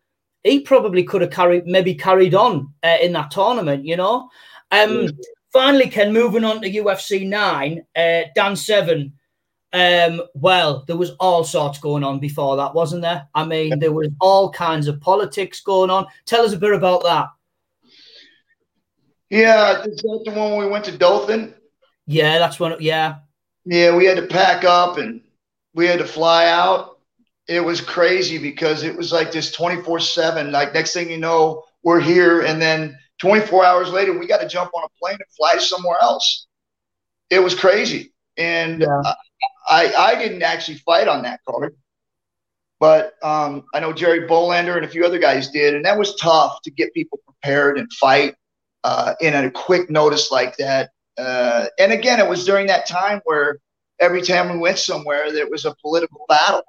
he 0.43 0.61
probably 0.61 1.05
could 1.05 1.23
have 1.23 1.31
carried 1.31 1.67
maybe 1.67 1.95
carried 1.95 2.35
on 2.35 2.73
uh, 2.83 2.97
in 3.01 3.13
that 3.13 3.31
tournament. 3.31 3.87
You 3.87 3.97
know. 3.97 4.29
Um, 4.71 4.91
mm. 4.91 5.19
Finally, 5.53 5.91
Ken, 5.91 6.15
moving 6.15 6.45
on 6.45 6.63
to 6.63 6.71
UFC 6.71 7.29
nine, 7.29 7.85
uh, 7.95 8.23
Dan 8.35 8.57
Severn 8.57 9.13
um, 9.73 10.23
well, 10.35 10.85
there 10.87 10.97
was 10.97 11.11
all 11.19 11.45
sorts 11.45 11.79
going 11.79 12.05
on 12.05 12.19
before 12.19 12.57
that, 12.57 12.75
wasn't 12.75 13.03
there? 13.03 13.29
I 13.35 13.45
mean, 13.45 13.79
there 13.79 13.93
was 13.93 14.09
all 14.21 14.51
kinds 14.51 14.87
of 14.87 15.01
politics 15.01 15.61
going 15.61 15.91
on. 15.91 16.07
Tell 16.27 16.45
us 16.45 16.53
a 16.53 16.59
bit 16.59 16.75
about 16.75 17.03
that. 17.05 17.29
Yeah, 19.31 19.83
is 19.85 19.97
that 19.97 20.23
the 20.27 20.33
one 20.33 20.59
we 20.59 20.69
went 20.69 20.85
to 20.85 20.97
Dothan? 20.97 21.55
Yeah, 22.07 22.39
that's 22.39 22.61
one. 22.61 22.77
Yeah. 22.81 23.17
Yeah, 23.65 23.97
we 23.97 24.05
had 24.05 24.19
to 24.19 24.27
pack 24.27 24.65
up 24.65 24.99
and 24.99 25.23
we 25.75 25.87
had 25.87 26.01
to 26.01 26.05
fly 26.05 26.49
out. 26.49 26.99
It 27.49 27.61
was 27.61 27.81
crazy 27.81 28.37
because 28.37 28.83
it 28.83 28.95
was 28.95 29.11
like 29.11 29.33
this 29.33 29.53
24 29.53 30.01
7. 30.01 30.53
Like, 30.53 30.75
next 30.75 30.93
thing 30.93 31.11
you 31.11 31.17
know, 31.17 31.65
we're 31.83 32.01
here. 32.01 32.43
And 32.43 32.61
then 32.61 32.99
24 33.21 33.65
hours 33.65 33.89
later, 33.91 34.19
we 34.19 34.27
got 34.27 34.43
to 34.43 34.49
jump 34.49 34.71
on 34.75 34.85
a 34.85 34.89
plane 35.01 35.15
and 35.15 35.35
fly 35.35 35.57
somewhere 35.59 35.97
else. 36.03 36.47
It 37.31 37.39
was 37.39 37.55
crazy. 37.55 38.13
And 38.37 38.83
yeah. 38.83 39.01
I, 39.05 39.15
I 39.69 39.93
I 39.95 40.15
didn't 40.17 40.43
actually 40.43 40.79
fight 40.79 41.09
on 41.09 41.23
that 41.23 41.41
card, 41.49 41.77
but 42.81 43.15
um, 43.23 43.65
I 43.75 43.81
know 43.81 43.93
Jerry 43.93 44.27
Bohlander 44.29 44.77
and 44.77 44.85
a 44.85 44.89
few 44.89 45.05
other 45.05 45.19
guys 45.19 45.51
did, 45.51 45.75
and 45.75 45.85
that 45.85 45.99
was 45.99 46.17
tough 46.17 46.61
to 46.63 46.71
get 46.71 46.93
people 46.95 47.21
prepared 47.25 47.79
and 47.79 47.93
fight 47.93 48.35
uh, 48.85 49.15
in 49.21 49.35
a 49.35 49.51
quick 49.51 49.91
notice 49.91 50.31
like 50.31 50.57
that. 50.57 50.91
Uh, 51.19 51.67
and 51.79 51.93
again, 51.93 52.19
it 52.19 52.29
was 52.29 52.45
during 52.45 52.67
that 52.67 52.87
time 52.87 53.21
where 53.25 53.59
every 54.01 54.23
time 54.23 54.51
we 54.53 54.59
went 54.59 54.79
somewhere, 54.79 55.33
there 55.33 55.49
was 55.49 55.65
a 55.65 55.75
political 55.81 56.25
battle. 56.29 56.65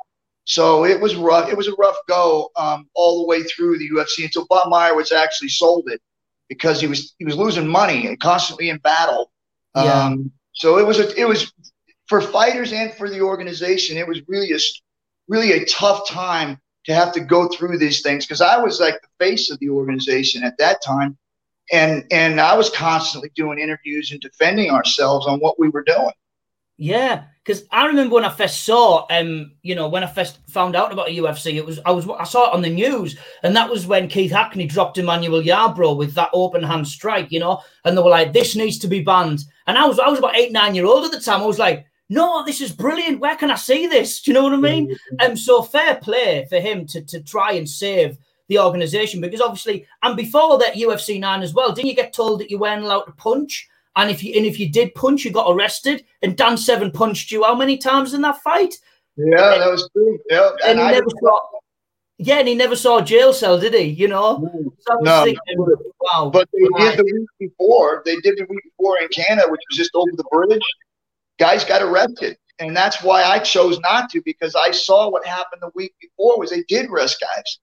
So 0.46 0.86
it 0.86 1.00
was 1.00 1.16
rough. 1.16 1.50
It 1.50 1.58
was 1.58 1.68
a 1.68 1.74
rough 1.76 1.96
go 2.08 2.52
um, 2.58 2.90
all 2.96 3.22
the 3.22 3.28
way 3.28 3.44
through 3.44 3.78
the 3.80 3.90
UFC 3.90 4.26
until 4.26 4.46
Bob 4.48 4.72
Meyrowitz 4.72 5.12
actually 5.12 5.50
sold 5.50 5.90
it 5.90 6.02
because 6.50 6.82
he 6.82 6.88
was 6.88 7.16
he 7.18 7.26
was 7.26 7.38
losing 7.38 7.68
money 7.68 8.08
and 8.08 8.20
constantly 8.20 8.70
in 8.70 8.78
battle. 8.80 9.32
Yeah. 9.76 9.84
Um, 9.84 10.32
so 10.54 10.78
it 10.78 10.86
was 10.86 11.00
a, 11.00 11.20
it 11.20 11.28
was 11.28 11.52
for 12.14 12.22
fighters 12.22 12.72
and 12.74 12.94
for 12.94 13.10
the 13.10 13.22
organization. 13.22 13.98
It 13.98 14.08
was 14.08 14.22
really 14.28 14.52
a 14.52 14.60
really 15.28 15.54
a 15.54 15.66
tough 15.66 16.08
time 16.08 16.60
to 16.86 16.94
have 16.94 17.12
to 17.14 17.20
go 17.20 17.48
through 17.48 17.80
these 17.80 18.04
things 18.04 18.24
because 18.24 18.40
I 18.40 18.56
was 18.60 18.80
like 18.80 19.02
the 19.02 19.26
face 19.26 19.50
of 19.50 19.58
the 19.58 19.70
organization 19.70 20.44
at 20.44 20.56
that 20.60 20.84
time, 20.84 21.18
and 21.72 22.06
and 22.12 22.40
I 22.40 22.56
was 22.56 22.70
constantly 22.70 23.32
doing 23.36 23.58
interviews 23.58 24.12
and 24.12 24.22
defending 24.22 24.70
ourselves 24.70 25.26
on 25.26 25.40
what 25.40 25.58
we 25.58 25.70
were 25.70 25.84
doing. 25.84 26.12
Yeah, 26.78 27.24
because 27.44 27.64
I 27.72 27.88
remember 27.88 28.14
when 28.14 28.26
I 28.26 28.30
first 28.30 28.64
saw, 28.64 29.08
um, 29.10 29.54
you 29.64 29.74
know, 29.74 29.88
when 29.88 30.04
I 30.04 30.08
first 30.08 30.38
found 30.48 30.76
out 30.76 30.94
about 30.94 31.08
UFC, 31.08 31.56
it 31.56 31.66
was 31.66 31.80
I 31.84 31.90
was 31.90 32.08
I 32.08 32.26
saw 32.26 32.50
it 32.50 32.54
on 32.54 32.62
the 32.62 32.70
news, 32.70 33.18
and 33.42 33.56
that 33.56 33.72
was 33.72 33.88
when 33.88 34.08
Keith 34.08 34.32
Hackney 34.32 34.68
dropped 34.68 35.00
Emmanuel 35.00 35.42
Yarborough 35.42 35.96
with 35.96 36.14
that 36.14 36.30
open 36.32 36.62
hand 36.62 36.88
strike, 36.88 37.32
you 37.32 37.40
know, 37.40 37.64
and 37.86 37.98
they 37.98 38.04
were 38.04 38.12
like, 38.12 38.34
"This 38.34 38.56
needs 38.56 38.78
to 38.80 38.88
be 38.88 39.02
banned." 39.02 39.46
And 39.66 39.80
I 39.80 39.88
was 39.88 39.98
I 39.98 40.10
was 40.10 40.20
about 40.20 40.36
eight 40.36 40.52
nine 40.52 40.76
year 40.76 40.86
old 40.86 41.06
at 41.06 41.12
the 41.12 41.20
time. 41.20 41.42
I 41.42 41.48
was 41.48 41.58
like, 41.58 41.88
"No, 42.10 42.44
this 42.46 42.62
is 42.62 42.72
brilliant. 42.72 43.20
Where 43.20 43.36
can 43.36 43.52
I 43.52 43.56
see 43.56 43.88
this?" 43.88 44.22
Do 44.22 44.32
you 44.32 44.36
know 44.36 44.44
what 44.44 44.54
I 44.54 44.58
mean? 44.58 44.90
And 44.90 45.00
mm-hmm. 45.20 45.32
um, 45.32 45.38
so 45.38 45.62
fair 45.62 45.96
play 45.96 46.46
for 46.50 46.60
him 46.60 46.86
to 46.88 47.02
to 47.02 47.22
try 47.22 47.54
and 47.54 47.70
save 47.70 48.18
the 48.50 48.60
organization 48.60 49.22
because 49.22 49.42
obviously, 49.42 49.86
and 50.02 50.18
before 50.18 50.58
that 50.60 50.76
UFC 50.76 51.20
nine 51.20 51.42
as 51.42 51.54
well, 51.54 51.72
didn't 51.72 51.90
you 51.90 51.96
get 51.96 52.14
told 52.14 52.40
that 52.40 52.52
you 52.52 52.60
weren't 52.60 52.84
allowed 52.84 53.04
to 53.04 53.12
punch? 53.14 53.68
And 53.96 54.10
if 54.10 54.24
you 54.24 54.34
and 54.36 54.46
if 54.46 54.60
you 54.60 54.70
did 54.70 54.96
punch, 54.96 55.24
you 55.24 55.32
got 55.32 55.52
arrested. 55.52 56.04
And 56.22 56.36
Dan 56.36 56.58
Severn 56.58 56.92
punched 56.92 57.32
you 57.32 57.44
how 57.44 57.56
many 57.56 57.78
times 57.78 58.14
in 58.14 58.22
that 58.22 58.42
fight? 58.42 58.76
Yeah, 59.16 59.58
that 59.60 59.70
was 59.70 59.90
true. 59.94 60.20
Yeah, 60.30 60.50
and, 60.66 60.80
and 60.80 60.90
he 60.90 60.96
never 60.96 61.10
saw. 61.22 61.40
Yeah, 62.18 62.40
and 62.40 62.48
he 62.48 62.56
never 62.56 62.76
saw 62.76 63.00
a 63.00 63.04
jail 63.04 63.34
cell, 63.34 63.60
did 63.60 63.74
he? 63.74 63.84
You 63.84 64.08
know. 64.08 64.50
So 64.80 64.96
no. 65.02 65.24
Thinking, 65.24 65.66
wow. 66.02 66.30
But 66.32 66.50
they 66.54 66.68
did 66.80 67.00
the 67.00 67.04
week 67.04 67.30
before. 67.40 68.02
They 68.06 68.16
did 68.18 68.38
the 68.38 68.46
week 68.50 68.64
before 68.64 68.98
in 69.00 69.08
Canada, 69.10 69.48
which 69.50 69.62
was 69.70 69.78
just 69.78 69.92
over 69.94 70.12
the 70.16 70.24
bridge. 70.32 70.62
Guys 71.40 71.64
got 71.64 71.82
arrested, 71.82 72.38
and 72.60 72.76
that's 72.76 73.02
why 73.02 73.24
I 73.24 73.40
chose 73.40 73.80
not 73.80 74.10
to 74.12 74.22
because 74.24 74.56
I 74.56 74.72
saw 74.72 75.10
what 75.10 75.26
happened 75.26 75.62
the 75.62 75.72
week 75.74 75.94
before. 76.00 76.40
Was 76.40 76.52
they 76.52 76.64
did 76.68 76.90
arrest 76.90 77.20
guys. 77.22 77.60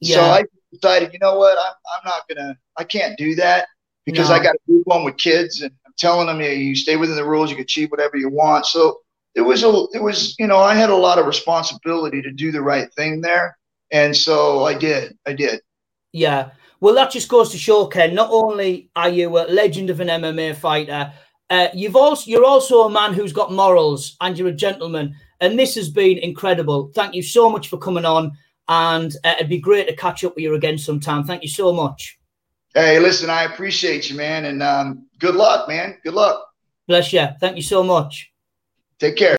Yeah. 0.00 0.16
So 0.16 0.22
I 0.22 0.44
decided, 0.72 1.12
you 1.12 1.18
know 1.20 1.38
what, 1.38 1.56
I'm 1.58 1.74
I'm 1.96 2.04
not 2.04 2.28
gonna. 2.28 2.56
I 2.76 2.84
can't 2.84 3.16
do 3.16 3.34
that 3.36 3.68
because 4.04 4.28
no. 4.28 4.36
I 4.36 4.42
got 4.42 4.54
a 4.54 4.58
group 4.66 4.86
one 4.86 5.04
with 5.04 5.16
kids 5.16 5.62
and 5.62 5.72
I'm 5.86 5.92
telling 5.98 6.26
them, 6.26 6.40
yeah, 6.40 6.50
you 6.50 6.74
stay 6.74 6.96
within 6.96 7.16
the 7.16 7.24
rules, 7.24 7.50
you 7.50 7.56
can 7.56 7.64
achieve 7.64 7.90
whatever 7.90 8.16
you 8.16 8.28
want. 8.28 8.66
So 8.66 9.00
it 9.34 9.40
was 9.40 9.62
a, 9.62 9.86
it 9.92 10.02
was, 10.02 10.34
you 10.38 10.46
know, 10.46 10.58
I 10.58 10.74
had 10.74 10.90
a 10.90 10.96
lot 10.96 11.18
of 11.18 11.26
responsibility 11.26 12.22
to 12.22 12.32
do 12.32 12.52
the 12.52 12.62
right 12.62 12.92
thing 12.94 13.20
there. 13.20 13.56
And 13.90 14.16
so 14.16 14.64
I 14.64 14.74
did, 14.74 15.16
I 15.26 15.34
did. 15.34 15.60
Yeah. 16.12 16.50
Well, 16.80 16.94
that 16.94 17.12
just 17.12 17.28
goes 17.28 17.50
to 17.50 17.58
show, 17.58 17.86
Ken, 17.86 18.14
not 18.14 18.30
only 18.32 18.90
are 18.96 19.08
you 19.08 19.28
a 19.38 19.46
legend 19.46 19.90
of 19.90 20.00
an 20.00 20.08
MMA 20.08 20.56
fighter, 20.56 21.12
uh, 21.50 21.68
you've 21.74 21.96
also, 21.96 22.30
you're 22.30 22.44
also 22.44 22.82
a 22.82 22.90
man 22.90 23.12
who's 23.12 23.32
got 23.32 23.52
morals 23.52 24.16
and 24.20 24.38
you're 24.38 24.48
a 24.48 24.52
gentleman. 24.52 25.14
And 25.40 25.58
this 25.58 25.74
has 25.74 25.90
been 25.90 26.18
incredible. 26.18 26.90
Thank 26.94 27.14
you 27.14 27.22
so 27.22 27.50
much 27.50 27.68
for 27.68 27.76
coming 27.76 28.04
on. 28.04 28.32
And 28.68 29.14
uh, 29.24 29.34
it'd 29.36 29.48
be 29.48 29.58
great 29.58 29.88
to 29.88 29.96
catch 29.96 30.24
up 30.24 30.34
with 30.34 30.44
you 30.44 30.54
again 30.54 30.78
sometime. 30.78 31.24
Thank 31.24 31.42
you 31.42 31.48
so 31.48 31.72
much. 31.72 32.18
Hey, 32.74 32.98
listen, 32.98 33.28
I 33.28 33.42
appreciate 33.42 34.08
you, 34.08 34.16
man, 34.16 34.46
and 34.46 34.62
um, 34.62 35.06
good 35.18 35.34
luck, 35.34 35.68
man. 35.68 35.98
Good 36.02 36.14
luck. 36.14 36.42
Bless 36.88 37.12
you. 37.12 37.26
Thank 37.38 37.56
you 37.56 37.62
so 37.62 37.82
much. 37.82 38.32
Take 38.98 39.16
care. 39.16 39.36